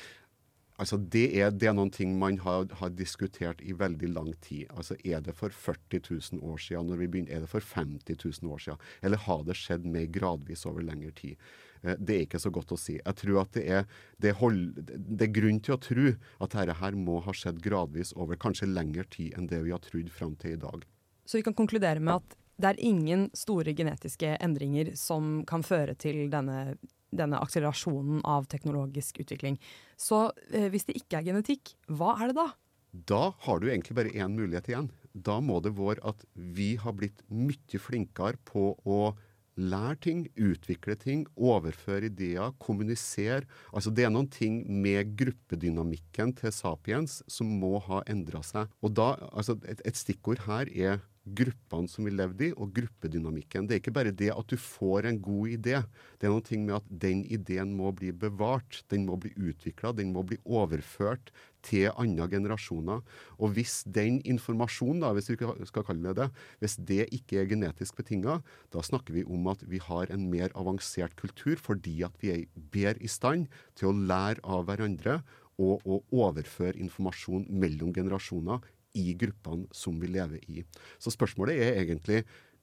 Altså 0.83 0.97
det, 0.99 1.29
er, 1.39 1.53
det 1.55 1.69
er 1.71 1.75
noen 1.79 1.93
ting 1.95 2.17
man 2.19 2.41
har, 2.43 2.65
har, 2.81 2.91
diskutert 2.99 3.61
i 3.63 3.75
veldig 3.79 4.09
lang 4.17 4.33
tid. 4.43 4.67
Altså 4.75 4.97
Er 5.07 5.23
det 5.23 5.37
for 5.39 5.55
40 5.55 6.01
000 6.11 6.43
år 6.43 6.59
siden, 6.59 6.89
når 6.91 7.03
vi 7.05 7.11
begynner, 7.13 7.37
er 7.37 7.45
det 7.45 7.51
for 7.53 7.63
50 7.63 8.17
000 8.43 8.51
år 8.51 8.65
siden? 8.65 8.81
Eller 9.03 9.23
har 9.29 9.45
det 9.47 9.59
skjedd 9.61 9.87
mer 9.87 10.09
gradvis 10.11 10.67
over 10.67 10.83
lengre 10.83 11.13
tid? 11.15 11.37
Eh, 11.83 11.95
det 11.99 12.17
er 12.17 12.27
ikke 12.27 12.43
så 12.43 12.51
godt 12.55 12.75
å 12.75 12.81
si. 12.81 12.97
Jeg 12.99 13.19
tror 13.21 13.43
at 13.45 13.55
det 13.55 13.65
er, 13.79 13.87
det, 14.19 14.35
hold, 14.41 14.65
det 14.83 15.29
er 15.29 15.35
grunn 15.39 15.61
til 15.63 15.77
å 15.77 15.83
tro 15.83 16.09
at 16.11 16.57
dette 16.57 16.79
her 16.83 16.99
må 16.99 17.21
ha 17.23 17.35
skjedd 17.37 17.63
gradvis 17.63 18.15
over 18.19 18.41
kanskje 18.41 18.71
lengre 18.71 19.07
tid 19.11 19.39
enn 19.39 19.51
det 19.51 19.63
vi 19.63 19.75
har 19.75 19.83
trodd 19.87 20.11
fram 20.11 20.35
til 20.43 20.57
i 20.57 20.63
dag. 20.63 20.87
Så 21.27 21.39
vi 21.39 21.47
kan 21.47 21.55
konkludere 21.55 22.03
med 22.03 22.19
at 22.19 22.39
det 22.63 22.73
er 22.73 22.83
ingen 22.85 23.29
store 23.39 23.75
genetiske 23.75 24.35
endringer 24.43 24.93
som 24.99 25.41
kan 25.49 25.65
føre 25.67 25.95
til 25.99 26.27
denne 26.31 26.75
denne 27.13 27.41
akselerasjonen 27.43 28.23
av 28.29 28.49
teknologisk 28.51 29.23
utvikling. 29.25 29.59
Så 30.01 30.31
eh, 30.51 30.69
hvis 30.73 30.89
det 30.89 30.99
ikke 31.01 31.21
er 31.21 31.29
genetikk, 31.31 31.75
hva 31.93 32.17
er 32.19 32.33
det 32.33 32.39
da? 32.41 32.49
Da 32.93 33.23
har 33.47 33.61
du 33.61 33.69
egentlig 33.71 33.97
bare 33.97 34.13
én 34.13 34.35
mulighet 34.37 34.69
igjen. 34.69 34.89
Da 35.13 35.39
må 35.45 35.61
det 35.65 35.75
være 35.77 36.03
at 36.09 36.25
vi 36.35 36.75
har 36.81 36.97
blitt 36.97 37.23
mye 37.29 37.81
flinkere 37.81 38.41
på 38.49 38.73
å 38.89 39.13
lære 39.61 39.99
ting, 40.01 40.21
utvikle 40.41 40.97
ting, 40.97 41.25
overføre 41.37 42.09
ideer, 42.09 42.53
kommunisere. 42.61 43.45
Altså 43.73 43.93
Det 43.93 44.07
er 44.07 44.13
noen 44.13 44.31
ting 44.33 44.63
med 44.67 45.13
gruppedynamikken 45.19 46.33
til 46.41 46.53
sapiens 46.53 47.21
som 47.29 47.51
må 47.61 47.79
ha 47.89 48.03
endra 48.09 48.43
seg. 48.47 48.73
Og 48.81 48.95
da, 48.97 49.15
altså 49.33 49.59
et, 49.69 49.83
et 49.85 49.99
stikkord 49.99 50.45
her 50.49 50.73
er 50.73 51.03
gruppene 51.23 51.91
som 51.91 52.07
vi 52.07 52.13
levde 52.13 52.49
i, 52.49 52.53
og 52.57 52.73
gruppedynamikken. 52.75 53.69
Det 53.69 53.77
er 53.77 53.83
ikke 53.83 53.95
bare 53.95 54.15
det 54.15 54.33
at 54.35 54.49
du 54.51 54.57
får 54.59 55.07
en 55.09 55.21
god 55.23 55.55
idé. 55.55 55.79
Det 56.19 56.27
er 56.27 56.35
noe 56.35 56.59
med 56.65 56.77
at 56.81 56.91
den 57.05 57.23
ideen 57.31 57.77
må 57.79 57.93
bli 57.95 58.11
bevart, 58.13 58.83
den 58.91 59.07
må 59.07 59.19
bli 59.23 59.31
utvikla, 59.39 59.93
den 59.95 60.13
må 60.15 60.25
bli 60.27 60.41
overført 60.45 61.31
til 61.63 61.93
andre 61.95 62.27
generasjoner. 62.33 63.05
Og 63.39 63.55
hvis 63.55 63.83
den 63.87 64.19
informasjonen, 64.27 65.05
da, 65.05 65.13
hvis 65.15 65.31
vi 65.31 65.39
skal 65.69 65.87
kalle 65.87 66.11
det 66.11 66.17
det, 66.19 66.29
hvis 66.59 66.77
det 66.91 67.07
ikke 67.15 67.43
er 67.43 67.51
genetisk 67.53 68.01
betinga, 68.01 68.41
da 68.75 68.83
snakker 68.83 69.15
vi 69.15 69.23
om 69.25 69.47
at 69.53 69.63
vi 69.71 69.79
har 69.83 70.11
en 70.11 70.27
mer 70.33 70.51
avansert 70.59 71.15
kultur 71.21 71.61
fordi 71.63 72.01
at 72.07 72.19
vi 72.23 72.35
er 72.35 72.49
bedre 72.75 72.99
i 73.03 73.11
stand 73.11 73.47
til 73.79 73.93
å 73.93 73.97
lære 74.11 74.43
av 74.43 74.67
hverandre 74.67 75.21
og 75.63 75.85
å 75.85 76.01
overføre 76.25 76.81
informasjon 76.81 77.45
mellom 77.51 77.93
generasjoner 77.95 78.63
i 78.99 79.13
gruppene 79.19 79.69
som 79.75 79.99
vi 80.01 80.11
lever 80.13 80.43
i. 80.51 80.65
Så 81.01 81.13
spørsmålet 81.15 81.61
er 81.61 81.79
egentlig 81.83 82.23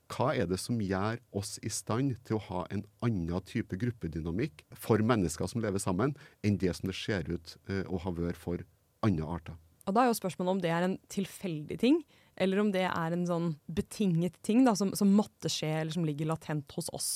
hva 0.09 0.31
er 0.33 0.47
det 0.49 0.57
som 0.57 0.79
gjør 0.81 1.19
oss 1.37 1.57
i 1.61 1.69
stand 1.69 2.15
til 2.25 2.39
å 2.39 2.43
ha 2.47 2.63
en 2.73 2.83
annen 3.05 3.45
type 3.45 3.77
gruppedynamikk 3.77 4.63
for 4.73 5.01
mennesker 5.05 5.49
som 5.49 5.61
lever 5.61 5.81
sammen, 5.81 6.15
enn 6.41 6.57
det 6.61 6.73
som 6.77 6.89
det 6.89 6.97
ser 6.97 7.29
ut 7.29 7.55
uh, 7.69 7.83
å 7.85 8.01
ha 8.05 8.13
vært 8.17 8.39
for 8.39 8.63
andre 9.05 9.27
arter? 9.37 9.59
Og 9.85 9.95
Da 9.95 10.03
er 10.03 10.09
jo 10.09 10.17
spørsmålet 10.17 10.55
om 10.55 10.63
det 10.63 10.73
er 10.73 10.85
en 10.85 10.97
tilfeldig 11.09 11.77
ting, 11.81 12.01
eller 12.39 12.61
om 12.61 12.71
det 12.73 12.85
er 12.87 13.13
en 13.13 13.25
sånn 13.27 13.51
betinget 13.67 14.37
ting 14.45 14.63
da, 14.65 14.75
som, 14.77 14.93
som 14.97 15.13
måtte 15.13 15.51
skje, 15.51 15.71
eller 15.81 15.93
som 15.93 16.05
ligger 16.07 16.29
latent 16.29 16.71
hos 16.77 16.89
oss. 16.95 17.09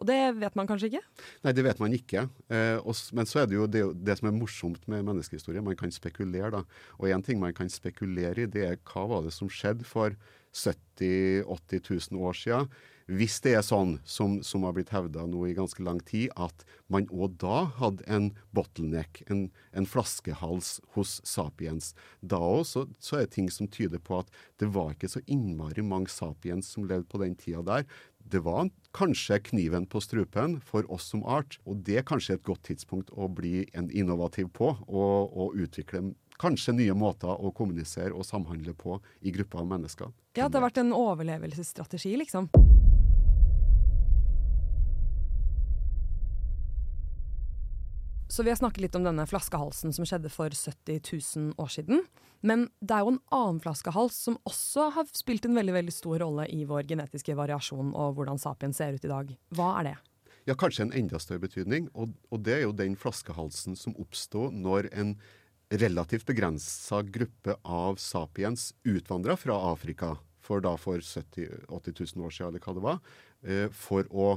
Og 0.00 0.08
det 0.08 0.18
vet 0.40 0.56
man 0.56 0.68
kanskje 0.68 0.88
ikke? 0.88 1.02
Nei, 1.44 1.52
det 1.56 1.64
vet 1.66 1.80
man 1.82 1.94
ikke. 1.96 2.24
Eh, 2.48 2.90
men 3.16 3.28
så 3.28 3.42
er 3.42 3.50
det 3.50 3.58
jo 3.58 3.66
det, 3.68 3.82
det, 4.00 4.16
som 4.18 4.30
er 4.30 4.36
morsomt 4.36 4.86
med 4.88 5.04
menneskehistorie. 5.04 5.62
Man 5.64 5.76
kan 5.76 5.92
spekulere, 5.92 6.52
da. 6.56 6.62
Og 6.98 7.12
én 7.12 7.24
ting 7.24 7.40
man 7.42 7.52
kan 7.56 7.68
spekulere 7.72 8.46
i, 8.46 8.48
det 8.48 8.64
er 8.64 8.80
hva 8.88 9.04
var 9.10 9.26
det 9.26 9.34
som 9.36 9.50
skjedde 9.52 9.84
for 9.88 10.16
70 10.56 11.44
000-80 11.44 12.10
000 12.16 12.24
år 12.26 12.40
siden? 12.40 12.72
Hvis 13.10 13.40
det 13.42 13.56
er 13.58 13.64
sånn 13.66 13.96
som, 14.06 14.36
som 14.46 14.62
har 14.62 14.76
blitt 14.76 14.92
hevda 14.94 15.24
nå 15.26 15.42
i 15.48 15.54
ganske 15.56 15.82
lang 15.82 15.98
tid, 16.06 16.30
at 16.38 16.62
man 16.92 17.08
òg 17.10 17.34
da 17.42 17.64
hadde 17.80 18.06
en 18.06 18.28
bottleneck, 18.54 19.24
en, 19.26 19.48
en 19.74 19.88
flaskehals 19.88 20.76
hos 20.94 21.16
sapiens, 21.26 21.90
da 22.22 22.38
òg 22.38 22.62
så, 22.70 22.84
så, 23.02 23.18
er 23.18 23.26
det 23.26 23.34
ting 23.34 23.50
som 23.50 23.66
tyder 23.66 23.98
på 23.98 24.20
at 24.22 24.30
det 24.62 24.70
var 24.76 24.94
ikke 24.94 25.10
så 25.10 25.24
innmari 25.26 25.82
mange 25.82 26.12
sapiens 26.14 26.70
som 26.70 26.86
levde 26.86 27.10
på 27.10 27.22
den 27.24 27.34
tida 27.40 27.64
der 27.66 27.88
det 28.30 28.44
var 28.44 28.68
kanskje 28.94 29.40
kniven 29.48 29.88
på 29.90 29.98
strupen 30.04 30.58
for 30.62 30.86
oss 30.92 31.08
som 31.10 31.24
art. 31.26 31.56
Og 31.66 31.80
det 31.86 31.96
er 31.98 32.06
kanskje 32.06 32.36
et 32.36 32.44
godt 32.46 32.62
tidspunkt 32.68 33.10
å 33.10 33.26
bli 33.32 33.64
en 33.74 33.88
innovativ 33.90 34.52
på, 34.54 34.74
og, 34.86 35.32
og 35.34 35.56
utvikle 35.58 36.12
kanskje 36.40 36.76
nye 36.76 36.94
måter 36.96 37.32
å 37.32 37.50
kommunisere 37.56 38.14
og 38.14 38.28
samhandle 38.28 38.76
på 38.76 39.00
i 39.20 39.34
grupper 39.34 39.64
av 39.64 39.72
mennesker. 39.72 40.12
Ja, 40.38 40.46
det 40.46 40.60
har 40.60 40.68
vært 40.68 40.84
en 40.84 40.94
overlevelsesstrategi, 40.96 42.14
liksom. 42.22 42.52
Så 48.30 48.42
vi 48.42 48.50
har 48.52 48.56
snakket 48.56 48.84
litt 48.84 48.94
om 48.94 49.02
denne 49.02 49.24
flaskehalsen 49.26 49.90
som 49.90 50.06
skjedde 50.06 50.30
for 50.30 50.54
70 50.54 51.00
000 51.36 51.54
år 51.58 51.70
siden. 51.74 52.04
Men 52.46 52.68
det 52.78 52.94
er 52.94 53.02
jo 53.02 53.16
en 53.16 53.24
annen 53.34 53.58
flaskehals 53.60 54.20
som 54.28 54.36
også 54.46 54.86
har 54.94 55.08
spilt 55.18 55.48
en 55.48 55.58
veldig 55.58 55.74
veldig 55.74 55.94
stor 55.94 56.22
rolle 56.22 56.44
i 56.54 56.60
vår 56.68 56.86
genetiske 56.92 57.34
variasjon 57.34 57.90
og 57.90 58.14
hvordan 58.14 58.38
sapien 58.38 58.76
ser 58.76 58.94
ut 58.94 59.04
i 59.04 59.10
dag. 59.10 59.32
Hva 59.58 59.72
er 59.80 59.88
det? 59.88 59.96
Ja, 60.46 60.54
Kanskje 60.54 60.86
en 60.86 60.94
enda 61.02 61.18
større 61.18 61.42
betydning. 61.42 61.90
Og, 61.90 62.14
og 62.30 62.46
det 62.46 62.60
er 62.60 62.64
jo 62.68 62.76
den 62.78 62.94
flaskehalsen 62.94 63.74
som 63.74 63.98
oppstod 63.98 64.54
når 64.54 64.92
en 64.94 65.16
relativt 65.82 66.30
begrensa 66.30 67.02
gruppe 67.02 67.58
av 67.66 67.98
sapiens 67.98 68.70
utvandra 68.86 69.34
fra 69.38 69.58
Afrika 69.72 70.14
for 70.38 70.62
da 70.62 70.76
for 70.78 71.02
70 71.02 71.66
000-80 71.66 72.14
000 72.14 72.26
år 72.30 72.38
siden, 72.38 72.54
eller 72.54 72.62
hva 72.62 72.78
det 72.78 72.86
var, 72.86 73.04
eh, 73.42 73.66
for 73.74 74.06
å 74.14 74.30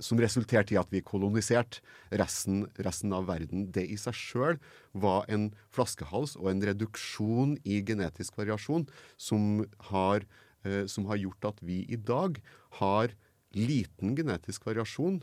som 0.00 0.20
resulterte 0.22 0.74
i 0.74 0.78
at 0.78 0.92
vi 0.94 1.02
koloniserte 1.02 1.82
resten, 2.20 2.66
resten, 2.78 3.12
av 3.12 3.26
verden. 3.26 3.66
Det 3.74 3.84
i 3.90 3.98
seg 3.98 4.14
sjøl 4.14 4.60
var 4.92 5.26
en 5.32 5.50
flaskehals 5.74 6.36
og 6.38 6.50
en 6.52 6.62
reduksjon 6.68 7.56
i 7.64 7.80
genetisk 7.86 8.38
variasjon 8.38 8.86
som 9.20 9.64
har, 9.90 10.26
eh, 10.64 10.86
som 10.86 11.06
har 11.10 11.18
gjort 11.18 11.50
at 11.52 11.62
vi 11.62 11.82
i 11.88 11.98
dag 11.98 12.40
har 12.78 13.16
liten 13.52 14.16
genetisk 14.16 14.64
variasjon, 14.66 15.22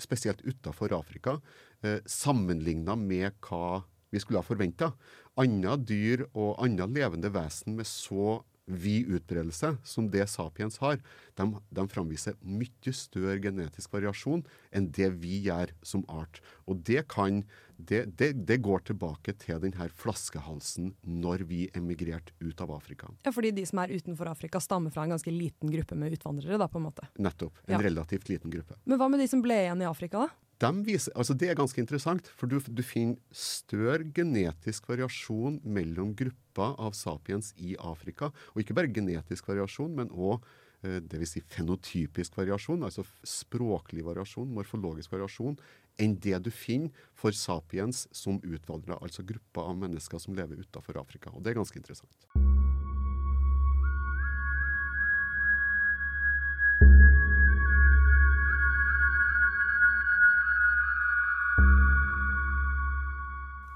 spesielt 0.00 0.40
utafor 0.42 0.94
Afrika, 0.96 1.40
eh, 1.82 2.00
sammenligna 2.06 2.96
med 2.96 3.32
hva 3.40 3.84
vi 4.10 4.18
skulle 4.18 4.40
ha 4.40 4.46
forventa. 4.46 4.92
Andre 5.36 5.76
dyr 5.76 6.26
og 6.34 6.58
andre 6.62 6.86
levende 6.86 7.30
vesen 7.30 7.76
med 7.76 7.86
så 7.86 8.42
vid 8.70 9.10
utbredelse 9.10 9.74
som 9.84 10.08
det 10.10 10.26
sapiens 10.30 10.78
har, 10.82 11.00
de, 11.38 11.46
de 11.70 11.86
framviser 11.90 12.36
mye 12.40 12.94
større 12.94 13.38
genetisk 13.42 13.92
variasjon 13.94 14.44
enn 14.74 14.90
det 14.96 15.10
vi 15.22 15.40
gjør 15.46 15.74
som 15.86 16.04
art. 16.08 16.40
Og 16.70 16.82
det, 16.86 17.04
kan, 17.12 17.42
det, 17.76 18.04
det, 18.20 18.32
det 18.48 18.60
går 18.64 18.86
tilbake 18.90 19.34
til 19.40 19.60
denne 19.62 19.88
flaskehalsen 20.02 20.92
når 21.02 21.46
vi 21.50 21.62
emigrerte 21.76 22.34
ut 22.40 22.60
av 22.62 22.74
Afrika. 22.76 23.10
Ja, 23.24 23.34
Fordi 23.34 23.52
de 23.56 23.66
som 23.68 23.82
er 23.82 23.94
utenfor 23.96 24.30
Afrika 24.30 24.60
stammer 24.62 24.94
fra 24.94 25.06
en 25.06 25.16
ganske 25.16 25.34
liten 25.34 25.72
gruppe 25.72 25.98
med 25.98 26.18
utvandrere? 26.18 26.60
da, 26.60 26.68
på 26.68 26.78
en 26.80 26.88
måte. 26.90 27.08
Nettopp. 27.18 27.58
En 27.66 27.78
ja. 27.78 27.82
relativt 27.88 28.28
liten 28.28 28.52
gruppe. 28.52 28.78
Men 28.84 29.00
hva 29.00 29.10
med 29.10 29.22
de 29.22 29.28
som 29.30 29.42
ble 29.44 29.62
igjen 29.64 29.82
i 29.82 29.88
Afrika, 29.88 30.26
da? 30.26 30.49
De 30.60 30.70
viser, 30.84 31.12
altså 31.16 31.34
det 31.40 31.48
er 31.48 31.56
ganske 31.56 31.80
interessant, 31.80 32.26
for 32.36 32.50
du, 32.50 32.58
du 32.60 32.82
finner 32.84 33.16
større 33.32 34.04
genetisk 34.16 34.90
variasjon 34.90 35.56
mellom 35.64 36.12
grupper 36.16 36.74
av 36.76 36.96
sapiens 36.98 37.54
i 37.56 37.76
Afrika. 37.80 38.28
Og 38.52 38.60
ikke 38.62 38.76
bare 38.76 38.92
genetisk 38.92 39.48
variasjon, 39.48 39.94
men 39.96 40.12
òg 40.12 40.44
eh, 40.84 41.00
dvs. 41.00 41.32
Si 41.32 41.44
fenotypisk 41.56 42.36
variasjon, 42.36 42.84
altså 42.84 43.06
språklig 43.24 44.04
variasjon, 44.04 44.52
morfologisk 44.52 45.16
variasjon, 45.16 45.56
enn 46.00 46.18
det 46.20 46.42
du 46.44 46.52
finner 46.52 46.92
for 47.16 47.32
sapiens 47.36 48.04
som 48.12 48.40
utvandrere, 48.44 49.00
altså 49.00 49.24
grupper 49.24 49.72
av 49.72 49.80
mennesker 49.80 50.20
som 50.20 50.36
lever 50.36 50.60
utafor 50.60 51.00
Afrika. 51.00 51.32
Og 51.32 51.40
det 51.44 51.54
er 51.54 51.62
ganske 51.62 51.80
interessant. 51.80 52.28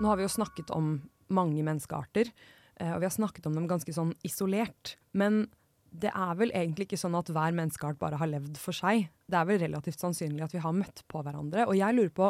Nå 0.05 0.11
har 0.13 0.21
vi 0.21 0.27
jo 0.27 0.35
snakket 0.35 0.69
om 0.77 0.99
mange 1.33 1.63
menneskearter, 1.65 2.29
eh, 2.77 2.91
og 2.93 3.01
vi 3.01 3.09
har 3.09 3.15
snakket 3.15 3.47
om 3.49 3.55
dem 3.57 3.69
ganske 3.71 3.93
sånn 3.97 4.13
isolert. 4.27 4.99
Men 5.17 5.47
det 5.95 6.11
er 6.13 6.35
vel 6.37 6.53
egentlig 6.53 6.91
ikke 6.91 7.01
sånn 7.01 7.17
at 7.17 7.31
hver 7.33 7.55
menneskeart 7.57 7.97
bare 8.01 8.19
har 8.21 8.29
levd 8.29 8.59
for 8.61 8.77
seg. 8.77 9.09
Det 9.31 9.39
er 9.39 9.49
vel 9.49 9.63
relativt 9.63 10.03
sannsynlig 10.03 10.45
at 10.45 10.53
vi 10.53 10.61
har 10.61 10.77
møtt 10.77 11.01
på 11.09 11.23
hverandre. 11.25 11.65
Og 11.71 11.79
jeg 11.79 11.97
lurer 11.97 12.13
på, 12.13 12.29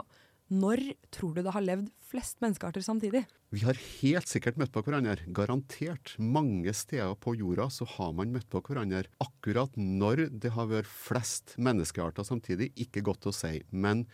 når 0.55 0.85
tror 1.15 1.33
du 1.35 1.41
det 1.43 1.55
har 1.57 1.65
levd 1.65 1.89
flest 2.05 2.39
menneskearter 2.45 2.85
samtidig? 2.85 3.25
Vi 3.55 3.65
har 3.65 3.79
helt 4.03 4.31
sikkert 4.31 4.61
møtt 4.61 4.75
på 4.75 4.85
hverandre. 4.85 5.17
Garantert. 5.35 6.15
Mange 6.21 6.75
steder 6.77 7.17
på 7.19 7.35
jorda 7.41 7.67
så 7.73 7.89
har 7.97 8.13
man 8.15 8.31
møtt 8.35 8.47
på 8.53 8.63
hverandre. 8.63 9.09
Akkurat 9.25 9.75
når 9.81 10.29
det 10.31 10.53
har 10.55 10.71
vært 10.71 10.91
flest 10.91 11.57
menneskearter 11.59 12.29
samtidig, 12.29 12.71
ikke 12.87 13.03
godt 13.09 13.27
å 13.31 13.35
si. 13.35 13.57
Men 13.73 14.05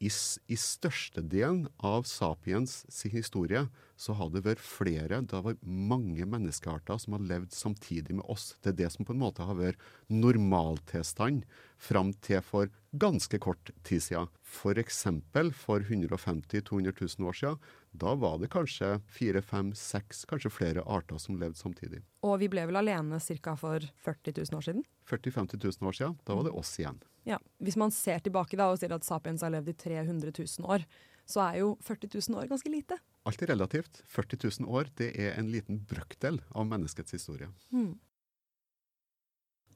i, 0.00 0.08
i 0.48 0.56
størstedelen 0.56 1.66
av 1.84 2.06
sapiens 2.08 2.80
sin 2.88 3.12
historie 3.12 3.66
så 4.00 4.14
har 4.16 4.30
det 4.32 4.46
vært 4.46 4.62
flere, 4.64 5.18
det 5.20 5.36
har 5.36 5.44
vært 5.44 5.60
mange 5.60 6.24
menneskearter 6.24 6.96
som 7.02 7.18
har 7.18 7.26
levd 7.28 7.52
samtidig 7.52 8.16
med 8.16 8.24
oss. 8.32 8.54
Det 8.64 8.72
er 8.72 8.78
det 8.78 8.88
som 8.94 9.04
på 9.04 9.12
en 9.12 9.20
måte 9.20 9.44
har 9.44 9.58
vært 9.58 9.82
normaltilstand 10.08 11.44
fram 11.80 12.14
til 12.24 12.40
for 12.44 12.72
ganske 12.96 13.36
kort 13.44 13.74
tid 13.84 14.06
siden. 14.06 14.32
F.eks. 14.40 15.02
for, 15.04 15.52
for 15.52 15.84
150 15.84 16.64
000-200 16.64 16.96
000 17.20 17.28
år 17.28 17.36
siden. 17.42 17.60
Da 17.92 18.16
var 18.16 18.40
det 18.40 18.50
kanskje 18.56 18.94
fire, 19.12 19.44
fem, 19.44 19.74
seks, 19.76 20.24
kanskje 20.30 20.54
flere 20.54 20.86
arter 20.88 21.20
som 21.20 21.36
levde 21.36 21.60
samtidig. 21.60 22.00
Og 22.24 22.38
vi 22.40 22.48
ble 22.48 22.64
vel 22.70 22.80
alene 22.80 23.20
ca. 23.20 23.56
for 23.60 23.84
40 24.08 24.40
000 24.48 24.56
år 24.56 24.68
siden? 24.70 24.84
40 25.12 25.36
000-50 25.36 25.64
000 25.80 25.92
år 25.92 26.00
siden. 26.00 26.20
Da 26.24 26.40
var 26.40 26.48
det 26.48 26.56
oss 26.56 26.78
igjen. 26.80 27.00
Ja, 27.28 27.38
Hvis 27.60 27.76
man 27.76 27.92
ser 27.92 28.20
tilbake 28.24 28.56
da 28.56 28.70
og 28.72 28.78
sier 28.80 28.94
at 28.96 29.04
sapiens 29.04 29.42
har 29.44 29.52
levd 29.52 29.72
i 29.72 29.76
300 29.76 30.32
000 30.32 30.68
år, 30.70 30.86
så 31.28 31.42
er 31.44 31.60
jo 31.60 31.74
40 31.84 32.10
000 32.16 32.38
år 32.40 32.48
ganske 32.50 32.70
lite. 32.72 32.98
Alt 33.28 33.42
er 33.44 33.52
relativt. 33.52 34.02
40 34.10 34.38
000 34.66 34.70
år 34.70 34.90
det 34.98 35.12
er 35.14 35.36
en 35.38 35.50
liten 35.52 35.82
brøkdel 35.86 36.40
av 36.50 36.66
menneskets 36.66 37.14
historie. 37.14 37.50
Hmm. 37.70 37.98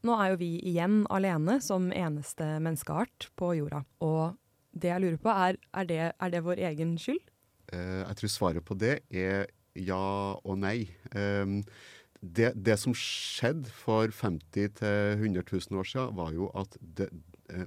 Nå 0.05 0.17
er 0.21 0.33
jo 0.33 0.41
vi 0.41 0.51
igjen 0.69 1.05
alene 1.13 1.61
som 1.65 1.89
eneste 1.95 2.59
menneskeart 2.65 3.31
på 3.39 3.55
jorda. 3.61 3.85
Og 4.05 4.35
det 4.75 4.91
jeg 4.91 5.05
lurer 5.05 5.21
på, 5.21 5.31
er 5.33 5.61
er 5.73 5.89
det, 5.89 6.01
er 6.21 6.33
det 6.33 6.45
vår 6.45 6.61
egen 6.73 6.97
skyld? 7.01 7.23
Eh, 7.73 8.03
jeg 8.03 8.17
tror 8.21 8.33
svaret 8.33 8.65
på 8.65 8.77
det 8.77 8.99
er 9.11 9.47
ja 9.75 10.37
og 10.37 10.59
nei. 10.59 10.91
Eh, 11.15 11.63
det, 12.25 12.53
det, 12.57 12.79
som 12.81 12.95
skjedde 12.97 13.69
for 13.69 14.09
50 14.09 14.81
000-100 14.81 15.45
000 15.71 15.81
år 15.81 15.89
siden, 15.89 16.17
var 16.17 16.33
jo 16.33 16.49
at 16.57 16.77
det, 16.81 17.11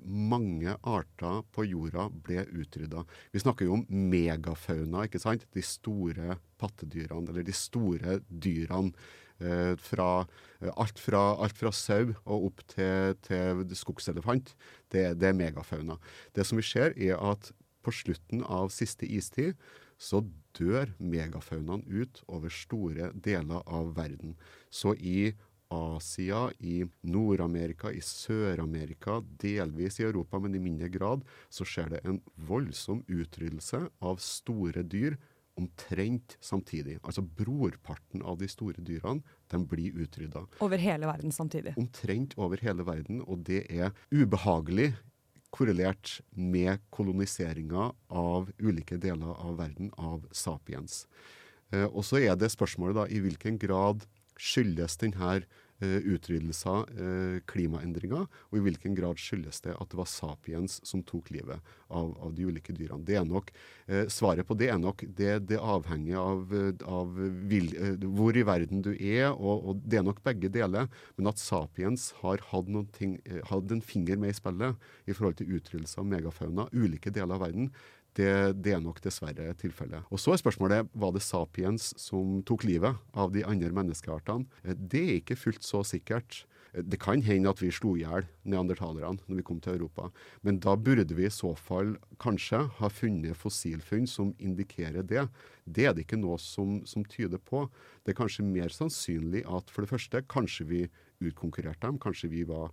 mange 0.03 0.73
arter 0.87 1.43
på 1.55 1.65
jorda 1.67 2.07
ble 2.11 2.43
utrydda. 2.47 3.03
Vi 3.33 3.43
snakker 3.43 3.67
jo 3.67 3.77
om 3.79 3.85
megafauna, 3.87 5.05
ikke 5.07 5.21
sant? 5.21 5.47
De 5.55 5.63
store 5.65 6.37
pattedyrene, 6.61 7.29
eller 7.31 7.47
de 7.47 7.55
store 7.55 8.19
dyrene. 8.27 8.93
Eh, 9.37 9.75
fra, 9.77 10.25
eh, 10.59 10.71
alt, 10.81 10.97
fra, 10.97 11.19
alt 11.37 11.53
fra 11.53 11.69
sau 11.69 12.07
og 12.25 12.47
opp 12.47 12.63
til, 12.73 13.13
til 13.21 13.61
skogselefant. 13.77 14.55
Det, 14.89 15.11
det 15.21 15.29
er 15.29 15.37
megafauna. 15.37 15.99
Det 16.33 16.45
som 16.47 16.57
vi 16.57 16.65
ser, 16.65 16.95
er 16.97 17.21
at 17.21 17.51
på 17.85 17.93
slutten 17.93 18.41
av 18.41 18.71
siste 18.73 19.05
istid 19.05 19.53
så 20.01 20.23
dør 20.57 20.89
megafaunaen 20.97 21.83
ut 21.85 22.21
over 22.27 22.53
store 22.53 23.11
deler 23.13 23.61
av 23.65 23.93
verden. 23.97 24.35
Så 24.69 24.95
i 24.97 25.33
Asia, 25.73 26.47
i 26.59 26.81
Nord-Amerika, 27.07 27.91
i 27.91 28.01
Sør-Amerika, 28.03 29.19
delvis 29.41 29.99
i 29.99 30.05
Europa, 30.07 30.39
men 30.39 30.55
i 30.55 30.61
mindre 30.63 30.89
grad, 30.93 31.25
så 31.49 31.67
skjer 31.67 31.95
det 31.95 32.03
en 32.07 32.21
voldsom 32.47 33.03
utryddelse 33.07 33.81
av 33.99 34.21
store 34.23 34.85
dyr 34.87 35.17
omtrent 35.57 36.37
samtidig. 36.43 36.99
Altså 37.01 37.23
brorparten 37.25 38.21
av 38.21 38.37
de 38.41 38.49
store 38.51 38.81
dyrene 38.85 39.25
de 39.49 39.59
blir 39.65 39.97
utrydda. 39.97 40.45
Over 40.63 40.81
hele 40.81 41.09
verden 41.09 41.33
samtidig? 41.33 41.73
Omtrent 41.81 42.37
over 42.37 42.61
hele 42.61 42.85
verden, 42.85 43.23
og 43.25 43.41
det 43.49 43.65
er 43.73 43.95
ubehagelig 44.13 44.91
korrelert 45.53 46.19
med 46.35 46.83
koloniseringa 46.93 47.89
av 48.09 48.51
ulike 48.61 48.99
deler 49.01 49.33
av 49.33 49.57
verden 49.57 49.89
av 49.97 50.27
sapiens. 50.35 51.05
Eh, 51.71 51.87
og 51.87 52.03
så 52.05 52.21
er 52.21 52.37
det 52.39 52.51
spørsmålet 52.53 52.99
da, 52.99 53.07
i 53.09 53.21
hvilken 53.23 53.57
grad 53.59 54.05
skyldes 54.41 54.97
denne 55.01 55.39
uh, 55.83 55.97
utryddelser 56.09 56.85
uh, 56.97 57.37
klimaendringer, 57.49 58.25
og 58.27 58.57
i 58.57 58.63
hvilken 58.65 58.95
grad 58.97 59.19
skyldes 59.21 59.61
det 59.65 59.75
at 59.75 59.91
det 59.91 59.99
var 59.99 60.09
sapiens 60.09 60.79
som 60.87 61.03
tok 61.05 61.31
livet 61.35 61.73
av, 61.87 62.13
av 62.23 62.33
de 62.37 62.47
ulike 62.49 62.75
dyrene. 62.75 63.05
Det 63.07 63.17
er 63.19 63.27
nok, 63.27 63.51
uh, 63.91 64.05
svaret 64.11 64.47
på 64.47 64.57
det 64.59 64.71
er 64.73 64.79
nok 64.81 65.03
det, 65.17 65.33
det 65.51 65.59
avhenger 65.61 66.19
av, 66.21 66.55
av 66.87 67.19
vil, 67.49 67.71
hvor 68.05 68.37
i 68.37 68.45
verden 68.47 68.83
du 68.85 68.93
er, 68.95 69.29
og, 69.33 69.67
og, 69.69 69.83
det 69.85 70.01
er 70.01 70.07
nok 70.07 70.23
begge 70.25 70.51
deler. 70.53 70.89
Men 71.17 71.31
at 71.33 71.41
sapiens 71.41 72.09
har 72.23 72.41
hatt, 72.51 72.73
ting, 72.97 73.17
hatt 73.51 73.73
en 73.73 73.83
finger 73.85 74.19
med 74.19 74.33
i 74.33 74.37
spillet 74.37 74.89
i 75.07 75.15
forhold 75.15 75.37
til 75.39 75.53
utryddelse 75.57 76.01
av 76.01 76.09
megafauna, 76.09 76.67
ulike 76.73 77.13
deler 77.13 77.37
av 77.37 77.45
verden, 77.47 77.71
det, 78.17 78.33
det, 78.63 78.73
er 78.73 78.83
nok 78.83 78.99
dessverre 79.03 79.51
tilfellet. 79.61 80.05
Og 80.09 80.21
Så 80.21 80.33
er 80.33 80.41
spørsmålet 80.41 80.89
var 80.97 81.13
det 81.13 81.23
sapiens 81.25 81.91
som 82.01 82.41
tok 82.47 82.65
livet 82.67 82.97
av 83.13 83.33
de 83.33 83.45
andre 83.45 83.69
menneskeartene. 83.73 84.47
Eh, 84.63 84.77
det 84.77 85.03
er 85.03 85.17
ikke 85.21 85.39
fullt 85.39 85.65
så 85.65 85.83
sikkert. 85.85 86.43
Eh, 86.73 86.83
det 86.83 86.99
kan 87.03 87.21
hende 87.21 87.51
at 87.51 87.61
vi 87.61 87.71
slo 87.73 87.95
i 87.95 88.03
hjel 88.03 88.27
neandertalerne 88.47 89.21
når 89.27 89.41
vi 89.41 89.45
kom 89.45 89.61
til 89.61 89.77
Europa, 89.77 90.09
men 90.41 90.59
da 90.63 90.75
burde 90.75 91.13
vi 91.17 91.27
i 91.27 91.33
så 91.33 91.53
fall 91.59 91.95
kanskje 92.23 92.63
ha 92.79 92.89
funnet 92.91 93.37
fossilfunn 93.37 94.07
som 94.09 94.33
indikerer 94.39 95.05
det. 95.05 95.27
Det 95.65 95.85
er 95.85 95.93
det 95.93 96.07
ikke 96.07 96.21
noe 96.21 96.39
som, 96.41 96.81
som 96.89 97.05
tyder 97.05 97.41
på. 97.41 97.67
Det 98.03 98.13
er 98.13 98.21
kanskje 98.21 98.47
mer 98.47 98.73
sannsynlig 98.73 99.45
at 99.45 99.69
for 99.73 99.85
det 99.85 99.93
første, 99.93 100.23
kanskje 100.31 100.67
vi 100.69 100.83
utkonkurrerte 101.23 101.85
dem. 101.85 101.97
Kanskje 102.01 102.29
vi 102.31 102.43
var 102.47 102.71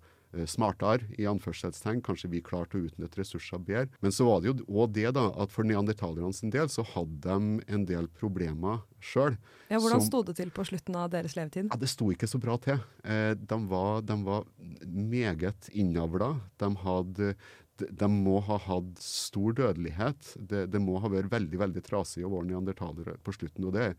smartere, 0.50 1.06
i 1.18 1.26
anførselstegn. 1.30 2.02
Kanskje 2.04 2.30
vi 2.32 2.42
klarte 2.44 2.78
å 2.78 2.84
utnytte 2.88 3.20
ressurser 3.20 3.62
bedre. 3.62 3.88
Men 4.04 4.14
så 4.14 4.26
var 4.28 4.42
det 4.42 4.50
jo 4.52 4.66
òg 4.68 4.94
det 4.96 5.14
da, 5.16 5.28
at 5.40 5.54
for 5.54 5.66
neandertalerne 5.68 6.34
sin 6.36 6.52
del 6.54 6.70
så 6.72 6.84
hadde 6.94 7.22
de 7.24 7.64
en 7.74 7.88
del 7.88 8.08
problemer 8.20 8.82
sjøl. 9.04 9.38
Ja, 9.70 9.80
hvordan 9.80 10.04
sto 10.04 10.22
det 10.26 10.36
til 10.38 10.52
på 10.54 10.64
slutten 10.66 10.96
av 10.98 11.10
deres 11.14 11.36
levetid? 11.38 11.70
Ja, 11.70 11.80
Det 11.80 11.90
sto 11.92 12.10
ikke 12.12 12.28
så 12.30 12.40
bra 12.42 12.56
til. 12.62 12.80
Eh, 13.04 13.34
de, 13.36 13.58
var, 13.70 14.02
de 14.06 14.16
var 14.24 14.48
meget 14.84 15.70
innavla. 15.72 16.34
De 16.60 16.72
hadde 16.84 17.34
de 17.74 18.06
må 18.06 18.38
ha 18.46 18.56
hatt 18.68 19.00
stor 19.02 19.54
dødelighet. 19.58 20.34
Det, 20.38 20.66
de 20.70 20.80
må 20.82 20.98
ha 21.02 21.10
vært 21.10 21.32
veldig 21.32 21.58
veldig 21.58 21.82
trasig 21.84 22.22
å 22.24 22.30
være 22.32 22.52
neandertalere 22.52 23.16
på 23.24 23.34
slutten. 23.34 23.66
og 23.66 23.74
Det 23.74 23.88
er 23.88 23.96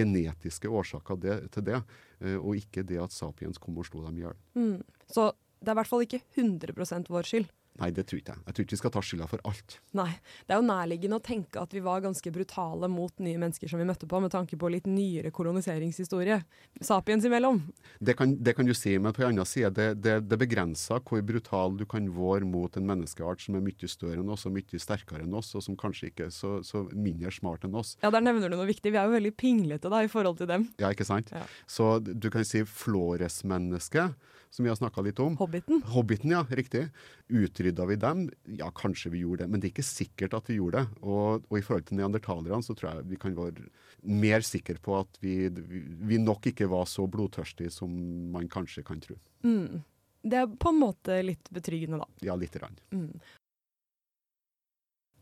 genetiske 0.00 0.68
årsaker 0.68 1.20
det, 1.22 1.38
til 1.54 1.66
det, 1.70 1.80
eh, 2.20 2.36
og 2.36 2.60
ikke 2.60 2.84
det 2.86 3.00
at 3.00 3.16
sapiens 3.16 3.60
kom 3.60 3.80
og 3.80 3.88
slo 3.88 4.04
dem 4.04 4.20
i 4.20 4.26
hjel. 4.26 4.36
Mm. 4.58 4.76
Så 5.08 5.30
det 5.64 5.72
er 5.72 5.78
i 5.78 5.80
hvert 5.82 5.90
fall 5.90 6.06
ikke 6.06 6.22
100% 6.36 7.12
vår 7.12 7.30
skyld. 7.32 7.52
Nei, 7.74 7.88
det 7.90 8.04
tror 8.06 8.20
ikke 8.20 8.34
jeg. 8.36 8.42
Jeg 8.46 8.54
tror 8.54 8.64
ikke 8.64 8.74
vi 8.76 8.78
skal 8.78 8.92
ta 8.94 9.00
skylda 9.02 9.26
for 9.26 9.42
alt. 9.50 9.76
Nei. 9.98 10.10
Det 10.46 10.54
er 10.54 10.60
jo 10.60 10.66
nærliggende 10.68 11.18
å 11.18 11.22
tenke 11.24 11.58
at 11.58 11.72
vi 11.74 11.80
var 11.82 12.04
ganske 12.04 12.30
brutale 12.30 12.86
mot 12.90 13.10
nye 13.24 13.40
mennesker 13.42 13.70
som 13.70 13.80
vi 13.82 13.86
møtte 13.88 14.06
på, 14.10 14.20
med 14.22 14.30
tanke 14.30 14.58
på 14.60 14.70
litt 14.70 14.86
nyere 14.86 15.32
koloniseringshistorie. 15.34 16.36
Sapiens 16.78 17.26
imellom. 17.26 17.58
Det 17.98 18.14
kan, 18.18 18.36
det 18.38 18.54
kan 18.54 18.68
du 18.68 18.74
si, 18.78 18.94
men 18.94 19.14
på 19.16 19.24
en 19.24 19.32
annen 19.32 19.48
side, 19.48 19.72
det, 19.74 19.88
det, 20.06 20.20
det 20.30 20.38
begrenser 20.38 21.02
hvor 21.02 21.24
brutal 21.26 21.74
du 21.80 21.82
kan 21.90 22.06
være 22.14 22.46
mot 22.46 22.78
en 22.78 22.86
menneskeart 22.92 23.42
som 23.42 23.58
er 23.58 23.66
mye 23.66 23.90
større 23.90 24.22
enn 24.22 24.30
oss 24.30 24.46
og 24.46 24.54
mye 24.54 24.82
sterkere 24.84 25.26
enn 25.26 25.34
oss, 25.34 25.50
og 25.58 25.66
som 25.66 25.78
kanskje 25.80 26.12
ikke 26.12 26.28
er 26.28 26.34
så, 26.36 26.60
så 26.66 26.84
mindre 26.94 27.34
smart 27.34 27.66
enn 27.66 27.74
oss. 27.80 27.96
Ja, 28.04 28.12
der 28.14 28.22
nevner 28.22 28.46
du 28.46 28.54
noe 28.54 28.70
viktig. 28.70 28.94
Vi 28.94 29.02
er 29.02 29.10
jo 29.10 29.16
veldig 29.18 29.34
pinglete 29.40 29.90
da, 29.90 30.04
i 30.06 30.12
forhold 30.12 30.38
til 30.38 30.50
dem. 30.52 30.68
Ja, 30.78 30.94
ikke 30.94 31.08
sant. 31.10 31.34
Ja. 31.34 31.42
Så 31.66 31.96
du 32.06 32.30
kan 32.30 32.46
si 32.46 32.62
Flores-mennesket 32.62 34.14
som 34.54 34.62
vi 34.62 34.70
har 34.70 34.76
snakka 34.78 35.02
litt 35.02 35.18
om. 35.18 35.34
Hobbiten. 35.36 35.82
Hobbiten, 35.90 36.30
ja, 36.30 36.44
riktig. 36.50 36.84
Utrydda 37.28 37.86
vi 37.90 37.96
dem? 37.98 38.28
Ja, 38.60 38.68
kanskje 38.70 39.10
vi 39.10 39.24
gjorde 39.24 39.42
det, 39.42 39.50
men 39.50 39.60
det 39.60 39.66
er 39.66 39.72
ikke 39.74 39.86
sikkert 39.86 40.36
at 40.38 40.50
vi 40.50 40.60
gjorde 40.60 40.84
det. 40.84 41.00
Og, 41.02 41.48
og 41.48 41.58
i 41.58 41.62
forhold 41.64 41.88
til 41.88 41.98
neandertalerne 41.98 42.62
så 42.62 42.76
tror 42.78 42.92
jeg 42.92 43.08
vi 43.10 43.18
kan 43.24 43.34
være 43.34 43.66
mer 44.06 44.46
sikre 44.46 44.78
på 44.84 44.94
at 45.00 45.18
vi, 45.24 45.48
vi 45.50 46.20
nok 46.22 46.46
ikke 46.52 46.68
var 46.70 46.86
så 46.90 47.08
blodtørstige 47.10 47.72
som 47.74 47.90
man 48.34 48.46
kanskje 48.52 48.86
kan 48.86 49.02
tro. 49.02 49.18
Mm. 49.42 49.82
Det 50.22 50.38
er 50.38 50.54
på 50.54 50.70
en 50.70 50.80
måte 50.80 51.18
litt 51.26 51.50
betryggende, 51.52 51.98
da. 52.04 52.28
Ja, 52.30 52.38
lite 52.38 52.62
grann. 52.62 52.78
Mm. 52.94 53.18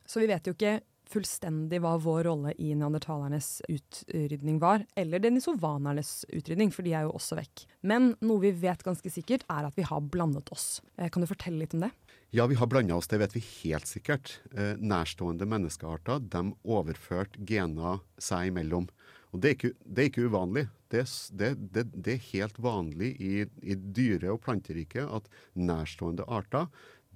Så 0.04 0.20
vi 0.20 0.28
vet 0.28 0.46
jo 0.46 0.52
ikke 0.52 0.76
fullstendig 1.12 1.82
hva 1.84 1.94
vår 2.00 2.24
rolle 2.28 2.54
i 2.58 2.72
neandertalernes 2.74 3.60
utrydning 3.68 4.58
var, 4.62 4.86
eller 4.98 5.22
denisovanernes 5.22 6.24
utrydning, 6.32 6.72
for 6.74 6.86
de 6.86 6.94
er 6.96 7.06
jo 7.06 7.14
også 7.18 7.38
vekk. 7.38 7.66
Men 7.86 8.14
noe 8.24 8.42
vi 8.46 8.54
vet 8.64 8.84
ganske 8.86 9.12
sikkert, 9.12 9.46
er 9.52 9.68
at 9.68 9.78
vi 9.78 9.86
har 9.88 10.02
blandet 10.02 10.50
oss. 10.54 10.80
Eh, 10.96 11.10
kan 11.12 11.22
du 11.22 11.30
fortelle 11.30 11.60
litt 11.62 11.76
om 11.76 11.84
det? 11.86 11.92
Ja, 12.32 12.46
vi 12.48 12.56
har 12.56 12.66
blanda 12.66 12.96
oss, 12.96 13.10
det 13.12 13.20
vet 13.20 13.34
vi 13.36 13.44
helt 13.44 13.88
sikkert. 13.90 14.38
Eh, 14.56 14.78
nærstående 14.80 15.44
menneskearter 15.44 16.22
de 16.32 16.46
overførte 16.64 17.42
gener 17.44 18.00
seg 18.16 18.48
imellom. 18.48 18.88
Og 19.32 19.40
Det 19.40 19.48
er 19.48 19.54
ikke, 19.56 19.74
det 19.84 20.02
er 20.02 20.08
ikke 20.10 20.24
uvanlig. 20.28 20.66
Det, 20.92 21.04
det, 21.32 21.84
det, 21.92 22.14
er 22.14 22.26
helt 22.34 22.58
vanlig 22.60 23.14
i, 23.16 23.34
i 23.64 23.76
dyre- 23.76 24.34
og 24.34 24.42
planteriket 24.44 25.08
at 25.08 25.28
nærstående 25.56 26.26
arter 26.28 26.68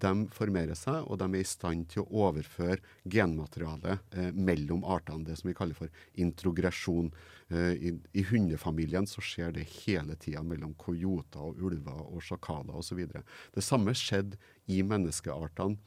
de 0.02 0.12
formerer 0.34 0.76
seg, 0.76 1.06
og 1.08 1.18
de 1.20 1.28
er 1.30 1.42
i 1.42 1.48
stand 1.48 1.86
til 1.92 2.04
å 2.04 2.26
overføre 2.28 2.82
genmateriale 3.08 3.98
eh, 4.12 4.28
mellom 4.34 4.84
artene. 4.84 5.24
Det 5.24 5.38
som 5.40 5.50
vi 5.50 5.56
kaller 5.56 5.78
for 5.78 6.04
introgresjon. 6.20 7.10
Eh, 7.48 7.72
i, 7.88 7.94
I 8.12 8.26
hundefamilien 8.28 9.08
så 9.08 9.24
skjer 9.24 9.54
det 9.56 9.66
hele 9.80 10.18
tida 10.20 10.42
mellom 10.44 10.74
kojoter 10.80 11.48
og 11.48 11.62
ulver 11.64 12.02
og 12.06 12.24
sjakaler 12.24 12.76
osv. 12.76 13.04
Det 13.08 13.64
samme 13.64 13.96
skjedde 13.96 14.40
i 14.72 14.82
menneskeartene. 14.84 15.80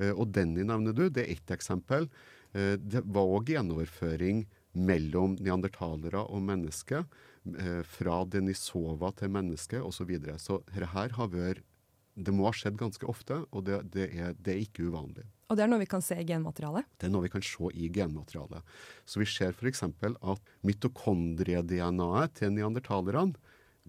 Eh, 0.00 0.14
og 0.14 0.30
Denny 0.34 0.64
nevner 0.64 0.96
du, 0.96 1.08
det 1.08 1.26
er 1.26 1.34
ett 1.36 1.52
eksempel. 1.52 2.08
Eh, 2.52 2.76
det 2.80 3.04
var 3.04 3.28
òg 3.28 3.52
genoverføring 3.52 4.46
mellom 4.72 5.36
neandertalere 5.42 6.22
og 6.30 6.46
mennesker. 6.46 7.04
Eh, 7.40 7.80
fra 7.88 8.20
denisova 8.28 9.12
til 9.16 9.32
menneske 9.32 9.80
osv. 9.80 10.00
Så, 10.00 10.04
videre. 10.04 10.38
så 10.38 10.60
her 10.72 11.14
har 11.16 11.30
vært 11.32 11.64
det 12.20 12.34
må 12.36 12.46
ha 12.48 12.54
skjedd 12.56 12.78
ganske 12.80 13.06
ofte, 13.08 13.42
og 13.50 13.66
det, 13.66 13.82
det, 13.94 14.08
er, 14.12 14.34
det, 14.38 14.54
er, 14.54 14.64
ikke 14.64 14.88
uvanlig. 14.90 15.24
Og 15.50 15.58
det 15.58 15.64
er 15.64 15.70
noe 15.72 15.82
vi 15.82 15.88
kan 15.90 16.04
se 16.04 16.18
i 16.20 16.26
genmaterialet? 16.26 16.88
Det 17.00 17.08
er 17.08 17.14
noe 17.14 17.24
vi 17.26 17.32
kan 17.32 17.44
se 17.44 17.70
i 17.74 17.88
genmaterialet. 17.92 18.74
Så 19.08 19.22
vi 19.22 19.28
ser 19.28 19.56
f.eks. 19.56 19.82
at 19.84 20.52
mitokondrie-DNA-et 20.66 22.36
til 22.38 22.54
neandertalerne 22.54 23.34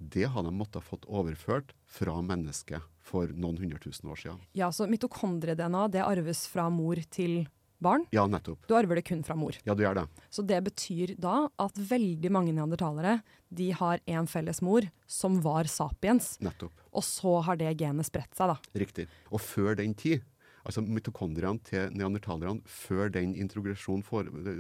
det 0.02 0.26
har 0.34 0.44
de 0.44 0.52
måttet 0.56 0.80
ha 0.82 0.88
fått 0.88 1.06
overført 1.06 1.76
fra 1.86 2.16
mennesket 2.26 2.82
for 3.06 3.30
noen 3.36 3.60
hundre 3.62 3.78
tusen 3.84 4.10
år 4.10 4.18
siden. 4.18 4.40
Ja, 4.58 4.72
så 4.74 4.88
mitokondrie-DNA 4.90 5.88
det 5.94 6.06
arves 6.06 6.48
fra 6.50 6.70
mor 6.74 6.98
til 7.14 7.44
barn. 7.82 8.06
Ja, 8.14 8.26
nettopp. 8.30 8.64
Du 8.70 8.76
arver 8.78 9.00
det 9.00 9.06
kun 9.10 9.24
fra 9.26 9.36
mor. 9.38 9.58
Ja, 9.66 9.76
du 9.76 9.84
gjør 9.84 10.02
det. 10.02 10.06
Så 10.30 10.46
det 10.48 10.62
betyr 10.66 11.16
da 11.22 11.48
at 11.62 11.78
veldig 11.78 12.32
mange 12.34 12.54
neandertalere 12.56 13.20
de 13.50 13.72
har 13.78 14.02
en 14.06 14.30
felles 14.30 14.62
mor 14.66 14.88
som 15.10 15.42
var 15.44 15.70
sapiens. 15.70 16.36
Nettopp. 16.42 16.81
Og 16.92 17.06
så 17.08 17.38
har 17.48 17.60
det 17.60 17.72
genet 17.80 18.08
spredt 18.08 18.36
seg, 18.36 18.52
da. 18.52 18.58
Riktig. 18.76 19.08
Og 19.32 19.40
før 19.40 19.78
den 19.80 19.96
tid, 19.96 20.26
altså 20.68 20.84
mitokondriene 20.84 21.64
til 21.66 21.94
neandertalerne 21.96 22.62
før 22.68 23.14
den 23.14 23.34
introgresjonen 23.40 24.04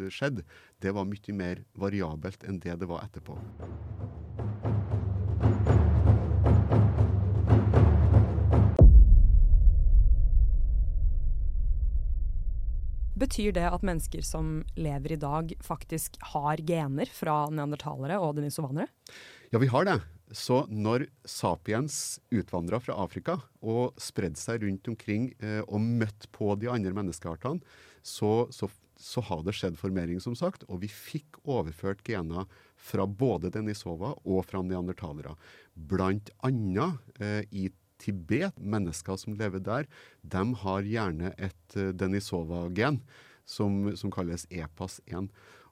skjedde, 0.09 0.45
det 0.81 0.95
var 0.95 1.09
mye 1.09 1.35
mer 1.35 1.65
variabelt 1.75 2.47
enn 2.47 2.61
det 2.63 2.79
det 2.81 2.89
var 2.89 3.03
etterpå. 3.05 3.35
Betyr 13.21 13.51
det 13.53 13.67
at 13.67 13.83
mennesker 13.85 14.23
som 14.25 14.63
lever 14.79 15.13
i 15.13 15.19
dag, 15.21 15.51
faktisk 15.61 16.15
har 16.31 16.63
gener 16.65 17.11
fra 17.13 17.43
neandertalere 17.53 18.17
og 18.17 18.39
denisovanere? 18.39 18.87
Ja, 19.51 19.61
vi 19.61 19.69
har 19.69 19.85
det. 19.85 19.99
Så 20.31 20.61
når 20.71 21.05
sapiens 21.27 22.19
utvandra 22.31 22.79
fra 22.79 22.95
Afrika 23.03 23.37
og 23.59 23.97
spredde 23.99 24.39
seg 24.39 24.63
rundt 24.63 24.87
omkring 24.91 25.31
eh, 25.43 25.59
og 25.67 25.83
møtte 25.83 26.29
på 26.31 26.53
de 26.59 26.69
andre 26.71 26.93
menneskeartene, 26.95 27.59
så, 28.01 28.47
så, 28.55 28.69
så, 28.95 29.21
har 29.27 29.43
det 29.45 29.53
skjedd 29.57 29.77
formering, 29.77 30.21
som 30.23 30.35
sagt. 30.37 30.63
Og 30.71 30.81
vi 30.85 30.89
fikk 30.91 31.41
overført 31.43 32.03
gener 32.07 32.47
fra 32.79 33.05
både 33.05 33.51
denisova 33.53 34.15
og 34.23 34.45
fra 34.47 34.63
neandertalere. 34.65 35.35
Blant 35.75 36.31
annet 36.47 37.21
eh, 37.21 37.43
i 37.51 37.67
Tibet, 38.01 38.55
mennesker 38.57 39.19
som 39.21 39.35
lever 39.37 39.61
der, 39.61 39.89
de 40.23 40.45
har 40.63 40.87
gjerne 40.87 41.35
et 41.37 41.77
eh, 41.77 41.91
denisova-gen 41.93 43.01
som, 43.45 43.91
som, 43.99 44.13
kalles 44.13 44.47
EPAS1, 44.49 45.27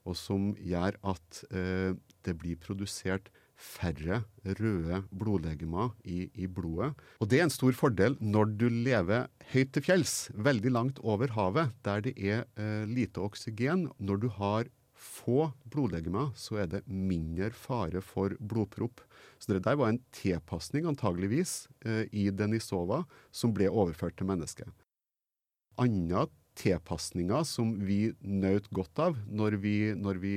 og 0.06 0.18
som 0.18 0.52
gjør 0.58 0.96
at 1.06 1.42
uh, 1.54 1.92
det 2.26 2.34
blir 2.40 2.58
produsert 2.60 3.30
færre 3.60 4.24
røde 4.60 5.02
blodlegemer 5.12 5.92
i, 6.08 6.30
i, 6.34 6.48
blodet. 6.48 6.94
Og 7.20 7.30
det 7.30 7.40
er 7.40 7.48
en 7.48 7.54
stor 7.54 7.76
fordel 7.76 8.16
når 8.24 8.56
du 8.60 8.68
lever 8.72 9.28
høyt 9.52 9.74
til 9.76 9.86
fjells, 9.86 10.16
veldig 10.34 10.72
langt 10.72 11.02
over 11.04 11.32
havet, 11.36 11.76
der 11.86 12.04
det 12.08 12.16
er 12.18 12.46
eh, 12.56 12.88
lite 12.88 13.22
oksygen. 13.22 13.90
Når 14.00 14.24
du 14.24 14.30
har 14.40 14.72
få 15.00 15.52
blodlegemer, 15.72 16.32
så 16.36 16.62
er 16.64 16.72
det 16.72 16.84
mindre 16.88 17.52
fare 17.56 18.02
for 18.04 18.36
blodpropp. 18.40 19.04
Så 19.40 19.54
det 19.54 19.64
der 19.68 19.78
var 19.80 19.94
en 19.94 20.02
tilpasning, 20.16 20.88
antageligvis, 20.88 21.68
eh, 21.86 22.06
i 22.12 22.30
Denisova 22.32 23.04
som 23.32 23.56
ble 23.56 23.70
overført 23.72 24.18
til 24.20 24.28
mennesket. 24.32 24.68
Andre 25.80 26.28
tilpasninger 26.60 27.46
som 27.48 27.78
vi 27.88 28.10
nøt 28.20 28.68
godt 28.76 29.00
av 29.00 29.20
når 29.32 29.56
vi, 29.64 29.76
når 29.96 30.18
vi 30.20 30.34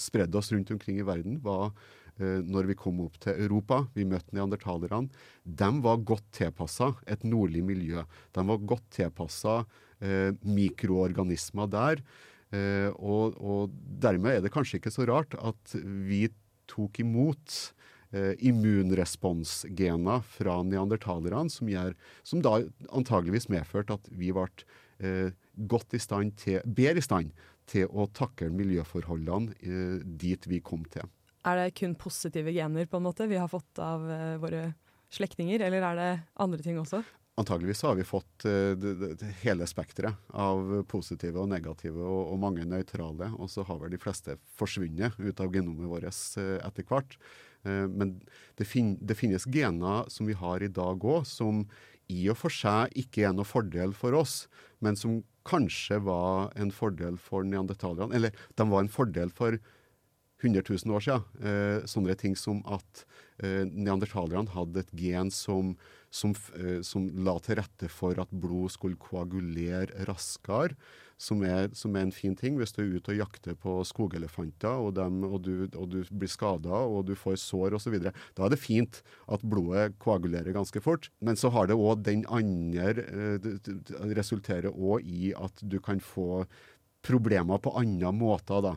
spredde 0.00 0.38
oss 0.40 0.48
rundt 0.54 0.70
omkring 0.72 1.00
i 1.02 1.04
verden, 1.04 1.36
var 1.44 1.74
Eh, 1.76 2.01
når 2.22 2.68
vi 2.70 2.76
kom 2.78 3.00
opp 3.04 3.18
til 3.22 3.38
Europa. 3.46 3.82
Vi 3.96 4.06
møtte 4.08 4.34
neandertalerne. 4.36 5.10
De 5.42 5.70
var 5.84 6.04
godt 6.06 6.28
tilpassa 6.36 6.92
et 7.10 7.24
nordlig 7.26 7.64
miljø. 7.66 8.04
De 8.34 8.44
var 8.48 8.66
godt 8.72 8.86
tilpassa 8.94 9.62
eh, 10.02 10.30
mikroorganismer 10.46 11.70
der. 11.72 12.02
Eh, 12.52 12.90
og, 12.98 13.38
og, 13.40 13.76
dermed 14.02 14.36
er 14.36 14.44
det 14.44 14.52
kanskje 14.52 14.80
ikke 14.80 14.92
så 14.92 15.06
rart 15.08 15.36
at 15.40 15.76
vi 15.82 16.26
tok 16.70 17.00
imot 17.02 17.56
eh, 18.12 18.34
immunresponsgener 18.44 20.26
fra 20.34 20.58
neandertalerne, 20.66 21.52
som, 21.52 21.70
som 22.22 22.44
da 22.44 22.58
antageligvis 22.92 23.48
medførte 23.52 23.96
at 23.96 24.12
vi 24.12 24.34
ble 24.36 24.48
eh, 25.00 25.32
godt 25.56 25.96
i 25.96 26.02
stand 26.02 26.36
til, 26.40 26.60
bedre 26.66 27.00
i 27.00 27.08
stand 27.08 27.32
til 27.70 27.88
å 27.88 28.08
takle 28.12 28.50
miljøforholdene 28.52 29.56
eh, 29.62 29.98
dit 30.04 30.48
vi 30.50 30.60
kom 30.64 30.84
til. 30.92 31.08
Er 31.42 31.58
det 31.58 31.74
kun 31.78 31.96
positive 31.98 32.52
gener 32.54 32.86
på 32.86 33.00
en 33.00 33.08
måte 33.08 33.26
vi 33.30 33.40
har 33.40 33.50
fått 33.50 33.80
av 33.82 34.04
uh, 34.06 34.38
våre 34.42 34.70
slektninger, 35.12 35.64
eller 35.66 35.84
er 35.88 35.98
det 35.98 36.12
andre 36.40 36.62
ting 36.62 36.78
også? 36.78 37.02
Antageligvis 37.40 37.82
har 37.86 37.96
vi 37.98 38.06
fått 38.06 38.46
uh, 38.46 38.72
det, 38.78 38.94
det, 39.18 39.30
hele 39.42 39.66
spekteret 39.66 40.30
av 40.30 40.84
positive 40.90 41.42
og 41.42 41.50
negative, 41.50 41.98
og, 41.98 42.34
og 42.34 42.42
mange 42.44 42.66
nøytrale. 42.68 43.32
Og 43.42 43.50
så 43.50 43.66
har 43.66 43.80
vel 43.82 43.94
de 43.94 44.00
fleste 44.02 44.38
forsvunnet 44.58 45.18
ut 45.18 45.42
av 45.42 45.50
genomet 45.54 45.90
vårt 45.90 46.06
uh, 46.38 46.60
etter 46.62 46.86
hvert. 46.86 47.18
men 47.62 48.16
det, 48.58 48.64
fin 48.66 48.96
det, 48.98 49.14
finnes 49.14 49.44
gener 49.46 50.08
som 50.10 50.26
vi 50.26 50.34
har 50.34 50.62
i 50.62 50.70
dag 50.70 50.98
òg, 50.98 51.22
som 51.30 51.60
i 52.10 52.24
og 52.30 52.38
for 52.40 52.50
seg 52.50 52.90
ikke 52.98 53.22
er 53.28 53.36
noe 53.36 53.46
fordel 53.46 53.94
for 53.94 54.16
oss, 54.18 54.48
men 54.82 54.98
som 54.98 55.20
kanskje 55.46 56.00
var 56.02 56.50
en 56.58 56.72
fordel 56.74 57.18
for 57.22 57.46
neandertalerne. 57.46 58.14
Eller 58.14 58.34
de 58.58 58.66
var 58.66 58.82
en 58.82 58.90
fordel 58.90 59.30
for 59.30 59.58
100 60.42 60.62
000 60.68 60.94
år 60.96 61.04
siden. 61.04 61.26
Eh, 61.42 61.84
sånne 61.88 62.16
ting 62.18 62.34
som 62.38 62.62
at 62.66 63.04
eh, 63.42 63.62
neandertalerne 63.68 64.52
hadde 64.54 64.82
et 64.82 64.92
gen 64.98 65.30
som, 65.34 65.76
som, 66.10 66.34
eh, 66.58 66.80
som, 66.86 67.06
la 67.24 67.36
til 67.44 67.60
rette 67.60 67.90
for 67.92 68.18
at 68.20 68.32
blod 68.32 68.74
skulle 68.74 69.00
koagulere 69.00 70.06
raskere. 70.08 70.76
Som 71.22 71.44
er, 71.46 71.68
som 71.78 71.94
er 71.94 72.02
en 72.02 72.14
fin 72.14 72.32
ting 72.34 72.56
hvis 72.58 72.72
du 72.74 72.80
er 72.82 72.96
ute 72.96 73.12
og 73.12 73.20
jakter 73.20 73.54
på 73.54 73.76
skogelefanter, 73.86 74.80
og, 74.82 74.96
dem, 74.96 75.20
og, 75.22 75.36
du, 75.46 75.68
og 75.78 75.86
du, 75.92 76.00
blir 76.10 76.30
skada 76.30 76.80
og 76.82 77.04
du 77.06 77.14
får 77.14 77.36
sår 77.38 77.76
osv. 77.78 77.94
Da 78.02 78.48
er 78.48 78.50
det 78.50 78.58
fint 78.58 79.04
at 79.30 79.44
blodet 79.46 80.00
koagulerer 80.02 80.50
ganske 80.56 80.82
fort. 80.82 81.12
Men 81.22 81.38
så 81.38 81.52
har 81.54 81.70
det 81.70 81.78
òg 81.78 82.02
den 82.08 82.26
andre 82.26 83.06
eh, 83.06 83.50
resulterer 84.18 84.74
òg 84.74 85.06
i 85.06 85.30
at 85.38 85.62
du 85.62 85.78
kan 85.78 86.02
få 86.02 86.42
problemer 87.06 87.62
på 87.62 87.74
andre 87.78 88.10
måter. 88.14 88.58
da. 88.62 88.74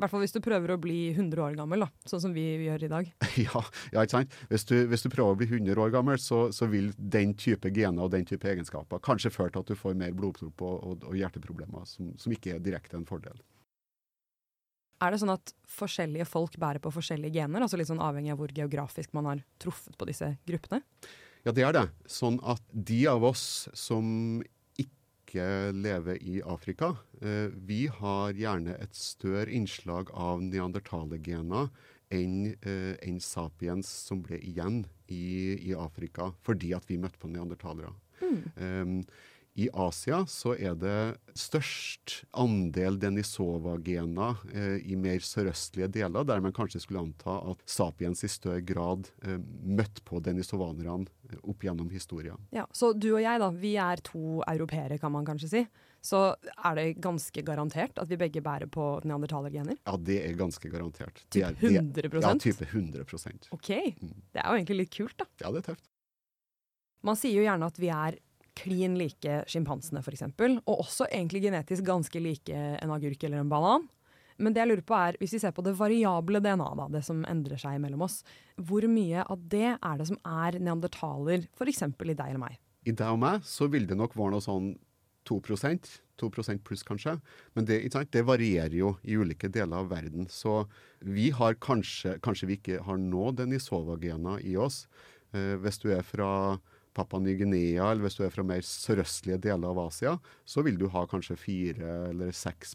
I 0.00 0.02
hvert 0.02 0.14
fall 0.14 0.22
hvis 0.24 0.32
du 0.32 0.40
prøver 0.40 0.72
å 0.72 0.78
bli 0.80 1.10
100 1.12 1.42
år 1.44 1.56
gammel, 1.58 1.82
da, 1.84 1.90
sånn 2.08 2.22
som 2.22 2.32
vi 2.32 2.42
gjør 2.64 2.86
i 2.86 2.88
dag. 2.88 3.08
Ja, 3.44 3.60
ja 3.92 4.04
ikke 4.06 4.14
sant. 4.14 4.36
Hvis 4.48 4.64
du, 4.64 4.72
hvis 4.88 5.04
du, 5.04 5.10
prøver 5.12 5.34
å 5.34 5.36
bli 5.36 5.48
100 5.50 5.76
år 5.76 5.92
gammel, 5.92 6.16
så, 6.16 6.46
så, 6.56 6.70
vil 6.72 6.88
den 6.96 7.34
type 7.36 7.68
gener 7.76 8.06
og 8.06 8.14
den 8.14 8.24
type 8.24 8.48
egenskaper 8.48 9.02
kanskje 9.04 9.28
føre 9.34 9.52
til 9.52 9.60
at 9.60 9.68
du 9.68 9.76
får 9.76 9.98
mer 10.00 10.14
blodpropp 10.16 10.64
og, 10.64 10.78
og, 10.80 11.04
og, 11.04 11.18
hjerteproblemer, 11.20 11.84
som, 11.84 12.14
som 12.16 12.32
ikke 12.32 12.54
er 12.54 12.62
direkte 12.64 12.96
en 12.96 13.04
fordel. 13.08 13.36
Er 15.04 15.12
det 15.12 15.20
sånn 15.20 15.34
at 15.34 15.52
forskjellige 15.68 16.28
folk 16.28 16.56
bærer 16.60 16.80
på 16.80 16.92
forskjellige 16.96 17.36
gener, 17.36 17.66
altså 17.66 17.76
litt 17.76 17.92
sånn 17.92 18.00
avhengig 18.00 18.32
av 18.32 18.40
hvor 18.40 18.56
geografisk 18.56 19.12
man 19.16 19.28
har 19.28 19.44
truffet 19.60 20.00
på 20.00 20.08
disse 20.08 20.32
gruppene? 20.48 20.80
Ja, 21.44 21.52
det 21.52 21.68
er 21.68 21.76
det. 21.76 21.84
Sånn 22.08 22.40
at 22.40 22.64
de 22.72 23.02
av 23.12 23.28
oss 23.28 23.68
som 23.76 24.40
ikke 25.30 25.70
leve 25.78 26.16
i 26.18 26.40
Afrika. 26.42 26.96
Eh, 27.22 27.50
vi 27.54 27.86
har 27.86 28.34
gjerne 28.34 28.74
et 28.82 28.94
større 28.96 29.50
innslag 29.54 30.10
av 30.10 30.42
neandertalergener 30.42 31.70
enn 32.10 32.56
eh, 32.66 32.96
en 33.06 33.20
sapiens 33.22 33.86
som 33.86 34.24
ble 34.26 34.40
igjen 34.42 34.82
i, 35.06 35.54
i, 35.70 35.74
Afrika, 35.78 36.32
fordi 36.42 36.72
at 36.74 36.88
vi 36.90 36.98
møtte 36.98 37.20
på 37.22 37.30
neandertalere. 37.30 37.94
Mm. 38.20 38.40
Um, 38.58 38.96
i 39.58 39.66
Asia 39.74 40.22
så 40.30 40.54
er 40.54 40.76
det 40.78 41.18
størst 41.38 42.20
andel 42.38 42.98
denisova-gener 43.02 44.38
eh, 44.54 44.76
i 44.86 44.96
mer 44.98 45.22
sørøstlige 45.24 45.90
deler, 45.98 46.24
der 46.26 46.42
man 46.44 46.54
kanskje 46.54 46.82
skulle 46.84 47.02
anta 47.02 47.34
at 47.52 47.64
sapiens 47.68 48.22
i 48.24 48.30
større 48.30 48.62
grad 48.66 49.10
eh, 49.26 49.40
møtte 49.40 50.04
på 50.06 50.22
denisovanerne 50.24 51.10
eh, 51.30 51.36
opp 51.42 51.66
gjennom 51.66 51.90
historien. 51.90 52.38
Ja, 52.54 52.66
Så 52.72 52.92
du 52.94 53.10
og 53.16 53.22
jeg, 53.24 53.42
da, 53.42 53.50
vi 53.50 53.74
er 53.80 54.02
to 54.06 54.40
europeere, 54.46 55.00
kan 55.02 55.12
man 55.16 55.26
kanskje 55.28 55.50
si. 55.50 55.64
Så 56.00 56.22
er 56.56 56.78
det 56.78 56.86
ganske 57.04 57.42
garantert 57.44 57.98
at 58.00 58.08
vi 58.08 58.16
begge 58.20 58.40
bærer 58.44 58.70
på 58.72 58.86
neandertalergener? 59.04 59.76
Ja, 59.84 59.98
det 60.00 60.22
er 60.24 60.38
ganske 60.38 60.70
garantert. 60.72 61.26
Type 61.28 61.52
100% 61.58 62.22
Ja, 62.24 62.32
type 62.40 62.70
100 62.70 63.04
OK. 63.52 63.68
Det 63.68 64.40
er 64.40 64.46
jo 64.46 64.56
egentlig 64.56 64.78
litt 64.84 64.94
kult, 64.96 65.18
da. 65.20 65.28
Ja, 65.42 65.52
det 65.52 65.64
er 65.64 65.72
tøft. 65.74 65.90
Man 67.04 67.16
sier 67.16 67.40
jo 67.40 67.44
gjerne 67.44 67.68
at 67.68 67.78
vi 67.80 67.88
er 67.92 68.16
klin 68.60 68.98
like 69.00 69.40
sjimpansene, 69.50 70.02
f.eks. 70.04 70.26
Og 70.64 70.74
også 70.76 71.08
egentlig 71.08 71.44
genetisk 71.46 71.86
ganske 71.86 72.22
like 72.22 72.66
en 72.80 72.94
agurk 72.94 73.24
eller 73.26 73.42
en 73.42 73.52
banan. 73.52 73.88
Men 74.40 74.54
det 74.56 74.62
jeg 74.62 74.70
lurer 74.70 74.86
på 74.88 74.96
er, 74.96 75.16
hvis 75.20 75.34
vi 75.36 75.40
ser 75.42 75.52
på 75.52 75.64
det 75.64 75.74
variable 75.76 76.40
DNA, 76.40 76.68
det 76.94 77.02
som 77.04 77.24
endrer 77.28 77.60
seg 77.60 77.80
mellom 77.82 78.06
oss, 78.06 78.22
hvor 78.56 78.86
mye 78.88 79.24
av 79.28 79.42
det 79.52 79.74
er 79.74 79.98
det 80.00 80.06
som 80.08 80.20
er 80.24 80.56
neandertaler, 80.60 81.44
f.eks. 81.58 81.82
i 81.84 82.14
deg 82.14 82.24
eller 82.28 82.40
meg? 82.40 82.60
I 82.88 82.96
deg 82.96 83.10
og 83.12 83.20
meg 83.20 83.44
så 83.44 83.68
vil 83.68 83.84
det 83.88 83.98
nok 84.00 84.16
være 84.16 84.36
noe 84.36 84.44
sånn 84.44 84.72
2% 85.28 85.90
2% 86.20 86.64
pluss 86.64 86.84
kanskje. 86.86 87.16
Men 87.56 87.66
det, 87.68 87.80
det, 88.12 88.24
varierer 88.26 88.76
jo 88.76 88.94
i 89.02 89.16
ulike 89.16 89.48
deler 89.52 89.82
av 89.82 89.90
verden. 89.92 90.28
Så 90.28 90.64
vi 91.00 91.30
har 91.34 91.58
kanskje 91.62 92.18
Kanskje 92.24 92.50
vi 92.50 92.58
ikke 92.58 92.82
har 92.84 93.00
nå 93.00 93.30
denisova-gener 93.38 94.44
i 94.44 94.56
oss. 94.60 94.84
Eh, 95.32 95.56
hvis 95.62 95.80
du 95.80 95.90
er 95.94 96.04
fra 96.06 96.58
Papua 96.94 97.20
Ny-Guinea, 97.22 97.90
eller 97.90 98.02
hvis 98.06 98.18
du 98.18 98.24
er 98.26 98.32
fra 98.34 98.44
mer 98.46 98.64
sørøstlige 98.66 99.38
deler 99.46 99.70
av 99.70 99.78
Asia, 99.86 100.16
så 100.48 100.64
vil 100.66 100.78
du 100.80 100.88
ha 100.90 101.04
kanskje 101.10 101.38
4 101.38 101.92
eller 102.10 102.34
6 102.34 102.74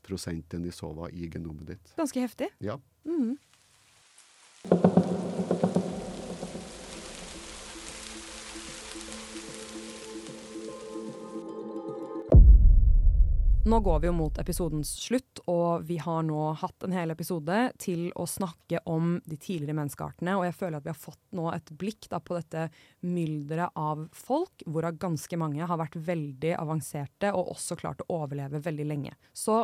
denisova 0.51 1.09
i 1.11 1.29
genomet 1.31 1.75
ditt. 1.75 1.95
Ganske 1.99 2.23
heftig. 2.23 2.49
Ja. 2.63 2.79
Mm. 3.03 3.35
Nå 13.65 13.79
går 13.79 13.99
vi 13.99 14.07
jo 14.07 14.13
mot 14.13 14.35
episodens 14.37 14.91
slutt, 15.01 15.39
og 15.49 15.87
vi 15.89 15.95
har 15.97 16.21
nå 16.21 16.51
hatt 16.61 16.83
en 16.85 16.93
hel 16.93 17.09
episode 17.09 17.55
til 17.81 18.11
å 18.13 18.27
snakke 18.29 18.83
om 18.85 19.15
de 19.25 19.39
tidligere 19.41 19.73
menneskeartene. 19.79 20.35
Og 20.37 20.45
jeg 20.45 20.53
føler 20.59 20.77
at 20.77 20.85
vi 20.85 20.91
har 20.91 20.99
fått 20.99 21.23
nå 21.33 21.47
et 21.49 21.71
blikk 21.73 22.05
da, 22.11 22.19
på 22.21 22.37
dette 22.37 22.67
mylderet 23.01 23.73
av 23.73 24.03
folk, 24.13 24.61
hvorav 24.69 24.99
ganske 25.01 25.39
mange 25.41 25.65
har 25.65 25.81
vært 25.81 25.97
veldig 25.97 26.51
avanserte 26.59 27.31
og 27.33 27.55
også 27.55 27.79
klart 27.81 28.05
å 28.05 28.19
overleve 28.19 28.61
veldig 28.67 28.85
lenge. 28.85 29.15
Så 29.33 29.63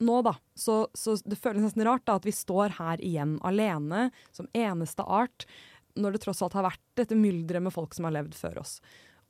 nå, 0.00 0.16
da. 0.24 0.32
Så, 0.56 0.86
så 0.96 1.18
det 1.28 1.36
føles 1.36 1.66
nesten 1.66 1.84
rart 1.84 2.06
da, 2.08 2.16
at 2.16 2.24
vi 2.24 2.32
står 2.32 2.78
her 2.78 3.04
igjen 3.04 3.36
alene, 3.44 4.06
som 4.32 4.48
eneste 4.56 5.04
art, 5.04 5.44
når 5.92 6.16
det 6.16 6.24
tross 6.24 6.40
alt 6.40 6.56
har 6.56 6.70
vært 6.70 6.86
dette 6.96 7.20
mylderet 7.20 7.68
med 7.68 7.76
folk 7.76 7.92
som 7.92 8.08
har 8.08 8.16
levd 8.16 8.32
før 8.40 8.62
oss. 8.64 8.78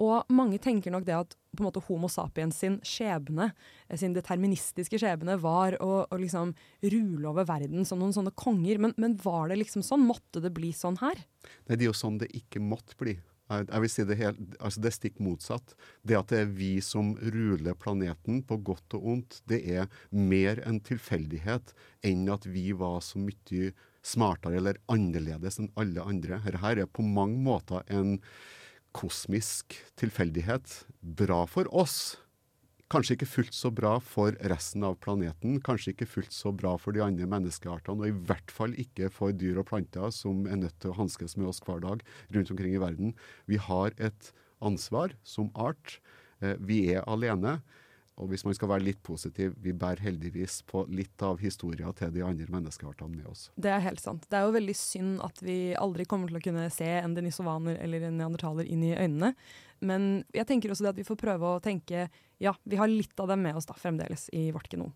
Og 0.03 0.29
mange 0.33 0.59
tenker 0.61 0.93
nok 0.93 1.07
det 1.07 1.17
at 1.17 1.37
på 1.57 1.63
en 1.63 1.69
måte 1.71 1.81
Homo 1.87 2.09
sapiens 2.13 2.59
sin 2.61 2.77
skjebne, 2.85 3.49
eh, 3.89 3.97
sin 3.97 4.13
deterministiske 4.17 5.01
skjebne, 5.01 5.39
var 5.41 5.79
å, 5.81 6.05
å 6.05 6.19
liksom 6.21 6.53
rule 6.85 7.31
over 7.31 7.49
verden 7.49 7.87
som 7.89 8.03
noen 8.03 8.13
sånne 8.13 8.35
konger. 8.37 8.81
Men, 8.83 8.93
men, 9.01 9.17
var 9.25 9.49
det 9.49 9.63
liksom 9.63 9.85
sånn? 9.87 10.05
Måtte 10.05 10.43
det 10.45 10.53
bli 10.57 10.75
sånn 10.77 11.01
her? 11.01 11.23
Nei, 11.67 11.79
det 11.79 11.87
er 11.87 11.91
jo 11.91 11.97
sånn 11.97 12.21
det 12.21 12.29
ikke 12.37 12.61
måtte 12.61 12.99
bli. 13.01 13.17
Jeg 13.47 13.79
vil 13.79 13.91
si 13.93 14.03
det, 14.03 14.17
helt, 14.19 14.39
altså 14.59 14.83
det 14.83 14.89
er 14.91 14.95
stikk 14.97 15.21
motsatt. 15.23 15.77
Det 16.03 16.17
at 16.19 16.33
det 16.33 16.41
er 16.43 16.55
vi 16.59 16.73
som 16.83 17.13
ruler 17.33 17.79
planeten, 17.79 18.41
på 18.43 18.59
godt 18.67 18.97
og 18.99 19.07
ondt, 19.13 19.39
det 19.47 19.61
er 19.71 19.87
mer 20.11 20.61
en 20.67 20.81
tilfeldighet 20.83 21.71
enn 22.07 22.27
at 22.35 22.49
vi 22.51 22.73
var 22.77 22.99
så 23.07 23.23
mye 23.23 23.71
smartere 24.07 24.59
eller 24.59 24.83
annerledes 24.91 25.61
enn 25.63 25.71
alle 25.79 26.03
andre. 26.03 26.43
Dette 26.43 26.75
er 26.75 26.91
på 26.91 27.07
mange 27.07 27.39
måter 27.47 27.87
en 27.87 28.17
kosmisk 28.97 29.77
tilfeldighet. 30.01 30.85
Bra 31.01 31.45
for 31.51 31.69
oss. 31.75 32.17
Kanskje 32.93 33.17
ikke 33.17 33.27
fullt 33.27 33.57
så 33.57 33.73
bra 33.75 33.97
for 33.99 34.37
resten 34.47 34.85
av 34.87 34.95
planeten, 35.03 35.57
kanskje 35.67 35.91
ikke 35.91 36.07
fullt 36.07 36.35
så 36.35 36.53
bra 36.55 36.77
for 36.79 36.95
de 36.95 37.03
andre 37.03 37.27
menneskeartene, 37.27 37.99
og 37.99 38.07
i 38.07 38.27
hvert 38.29 38.53
fall 38.55 38.77
ikke 38.79 39.09
for 39.11 39.35
dyr 39.35 39.59
og 39.59 39.67
planter 39.73 40.13
som 40.15 40.45
er 40.47 40.61
nødt 40.61 40.77
til 40.79 40.93
å 40.93 40.99
hanskes 41.01 41.35
med 41.35 41.51
oss 41.51 41.59
hver 41.67 41.83
dag 41.83 42.05
rundt 42.37 42.53
omkring 42.55 42.77
i 42.77 42.83
verden. 42.83 43.17
Vi 43.51 43.59
har 43.59 43.91
et 43.99 44.31
ansvar 44.63 45.17
som 45.27 45.51
art. 45.59 45.99
Eh, 46.39 46.55
vi 46.63 46.85
er 46.95 47.03
alene. 47.11 47.59
Og 48.17 48.31
hvis 48.31 48.47
man 48.47 48.55
skal 48.57 48.71
være 48.71 48.85
litt 48.87 49.03
positiv, 49.05 49.53
vi 49.61 49.75
bærer 49.77 50.01
heldigvis 50.07 50.63
på 50.71 50.87
litt 50.89 51.21
av 51.25 51.37
historia 51.43 51.91
til 51.99 52.15
de 52.15 52.23
andre 52.25 52.47
menneskeartene 52.49 53.13
med 53.13 53.27
oss. 53.29 53.51
Det 53.61 53.69
er 53.69 53.83
helt 53.85 54.01
sant. 54.01 54.25
Det 54.31 54.39
er 54.39 54.47
jo 54.47 54.55
veldig 54.57 54.77
synd 54.79 55.19
at 55.25 55.43
vi 55.45 55.59
aldri 55.77 56.07
kommer 56.09 56.33
til 56.33 56.41
å 56.41 56.45
kunne 56.47 56.65
se 56.73 56.89
en 56.97 57.17
denisovaner 57.17 57.77
eller 57.85 58.07
en 58.09 58.17
neandertaler 58.17 58.69
inn 58.73 58.87
i 58.89 58.95
øynene. 58.97 59.35
Men 59.85 60.25
jeg 60.33 60.49
tenker 60.49 60.73
også 60.73 60.87
det 60.87 60.95
at 60.95 61.01
vi 61.03 61.05
får 61.05 61.21
prøve 61.21 61.51
å 61.51 61.61
tenke 61.61 62.07
ja, 62.41 62.55
vi 62.65 62.81
har 62.81 62.89
litt 62.89 63.21
av 63.21 63.29
dem 63.29 63.45
med 63.45 63.59
oss 63.61 63.69
da 63.69 63.77
fremdeles 63.77 64.31
i 64.33 64.49
vårt 64.55 64.73
genom. 64.73 64.95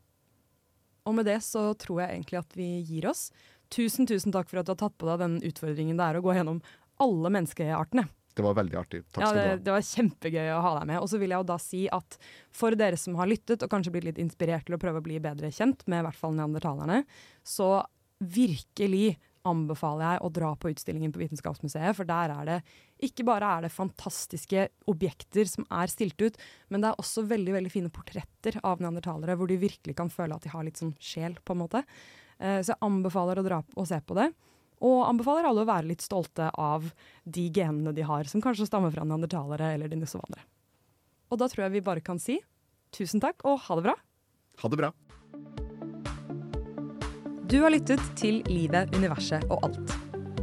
Og 1.05 1.17
med 1.17 1.29
det 1.29 1.43
så 1.45 1.71
tror 1.81 2.03
jeg 2.03 2.17
egentlig 2.17 2.41
at 2.41 2.57
vi 2.57 2.71
gir 2.89 3.09
oss. 3.11 3.29
Tusen, 3.73 4.09
tusen 4.09 4.33
takk 4.33 4.49
for 4.49 4.61
at 4.61 4.69
du 4.69 4.73
har 4.73 4.81
tatt 4.81 4.97
på 4.97 5.09
deg 5.09 5.21
den 5.21 5.37
utfordringen 5.45 6.01
det 6.01 6.09
er 6.09 6.19
å 6.19 6.25
gå 6.25 6.33
gjennom 6.37 6.65
alle 7.01 7.33
menneskeartene. 7.37 8.09
Det 8.41 8.49
var 8.49 8.59
veldig 8.59 8.81
artig. 8.81 9.03
Takk 9.09 9.23
ja, 9.23 9.31
skal 9.31 9.41
du 9.41 9.53
ha. 9.53 9.63
Det 9.69 9.77
var 9.77 9.87
kjempegøy 9.91 10.51
å 10.57 10.61
ha 10.65 10.75
deg 10.81 10.91
med. 10.91 11.01
Og 11.05 11.09
så 11.13 11.21
vil 11.23 11.35
jeg 11.35 11.45
jo 11.45 11.49
da 11.53 11.57
si 11.63 11.87
at 12.01 12.21
for 12.63 12.77
dere 12.81 12.99
som 13.01 13.17
har 13.21 13.31
lyttet 13.31 13.65
og 13.65 13.73
kanskje 13.73 13.95
blitt 13.95 14.11
litt 14.11 14.21
inspirert 14.23 14.69
til 14.69 14.77
å 14.77 14.83
prøve 14.83 15.03
å 15.03 15.07
bli 15.07 15.21
bedre 15.23 15.53
kjent 15.55 15.85
med 15.91 16.03
i 16.03 16.07
hvert 16.09 16.21
fall 16.21 16.37
neandertalerne, 16.37 17.03
så 17.47 17.79
virkelig 18.21 19.19
anbefaler 19.49 20.05
jeg 20.05 20.23
å 20.25 20.31
dra 20.37 20.51
på 20.61 20.71
utstillingen 20.73 21.13
på 21.15 21.23
Vitenskapsmuseet, 21.23 21.97
for 21.97 22.09
der 22.09 22.33
er 22.35 22.49
det 22.49 22.59
ikke 23.07 23.25
bare 23.25 23.49
er 23.57 23.65
det 23.65 23.73
fantastiske 23.73 24.67
objekter 24.91 25.49
som 25.49 25.65
er 25.73 25.89
stilt 25.93 26.21
ut, 26.21 26.37
men 26.69 26.83
det 26.83 26.91
er 26.91 27.01
også 27.01 27.25
veldig 27.31 27.55
veldig 27.57 27.73
fine 27.73 27.93
portretter 27.95 28.59
av 28.61 28.83
neandertalere, 28.85 29.39
hvor 29.41 29.49
de 29.49 29.57
virkelig 29.63 29.97
kan 29.97 30.13
føle 30.13 30.37
at 30.37 30.45
de 30.45 30.53
har 30.53 30.67
litt 30.67 30.81
sånn 30.81 30.93
sjel, 31.01 31.39
på 31.41 31.57
en 31.57 31.63
måte. 31.63 31.85
Eh, 32.37 32.61
så 32.61 32.75
jeg 32.75 32.83
anbefaler 32.85 33.41
å 33.41 33.47
dra 33.47 33.63
og 33.65 33.89
se 33.89 34.01
på 34.05 34.19
det. 34.21 34.29
Og 34.81 35.03
anbefaler 35.05 35.49
alle 35.49 35.65
å 35.65 35.69
være 35.69 35.91
litt 35.91 36.05
stolte 36.05 36.49
av 36.57 36.89
de 37.25 37.49
genene 37.53 37.93
de 37.97 38.07
har, 38.07 38.25
som 38.31 38.41
kanskje 38.41 38.69
stammer 38.69 38.93
fra 38.95 39.05
neandertalere 39.05 39.75
eller 39.75 39.93
denisovanere. 39.93 40.47
Og 41.31 41.39
da 41.39 41.49
tror 41.51 41.67
jeg 41.67 41.77
vi 41.77 41.87
bare 41.87 42.05
kan 42.05 42.19
si 42.19 42.41
tusen 42.97 43.23
takk 43.23 43.45
og 43.47 43.61
ha 43.69 43.79
det 43.79 43.87
bra. 43.91 43.97
Ha 44.63 44.73
det 44.73 44.81
bra. 44.81 44.93
Du 47.51 47.59
har 47.65 47.73
lyttet 47.75 48.03
til 48.19 48.45
Livet, 48.47 48.95
universet 48.95 49.45
og 49.51 49.65
alt. 49.67 49.97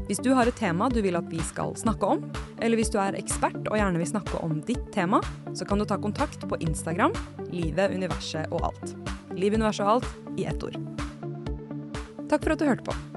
Hvis 0.08 0.22
du 0.24 0.30
har 0.36 0.48
et 0.48 0.56
tema 0.56 0.88
du 0.92 1.02
vil 1.04 1.18
at 1.20 1.28
vi 1.32 1.40
skal 1.44 1.74
snakke 1.80 2.08
om, 2.16 2.22
eller 2.64 2.80
hvis 2.80 2.92
du 2.94 2.98
er 3.00 3.18
ekspert 3.20 3.60
og 3.66 3.76
gjerne 3.76 4.00
vil 4.00 4.08
snakke 4.08 4.40
om 4.44 4.62
ditt 4.68 4.86
tema, 4.96 5.20
så 5.56 5.68
kan 5.68 5.80
du 5.80 5.88
ta 5.88 6.00
kontakt 6.00 6.48
på 6.48 6.60
Instagram 6.64 7.16
Livet, 7.52 7.92
universet 7.92 8.52
og 8.52 8.70
alt. 8.70 8.96
Liv, 9.36 9.56
universet 9.56 9.84
og 9.84 9.98
alt 9.98 10.40
i 10.40 10.48
ett 10.48 10.64
ord. 10.64 10.80
Takk 12.28 12.44
for 12.44 12.56
at 12.56 12.64
du 12.64 12.68
hørte 12.68 12.88
på. 12.88 13.17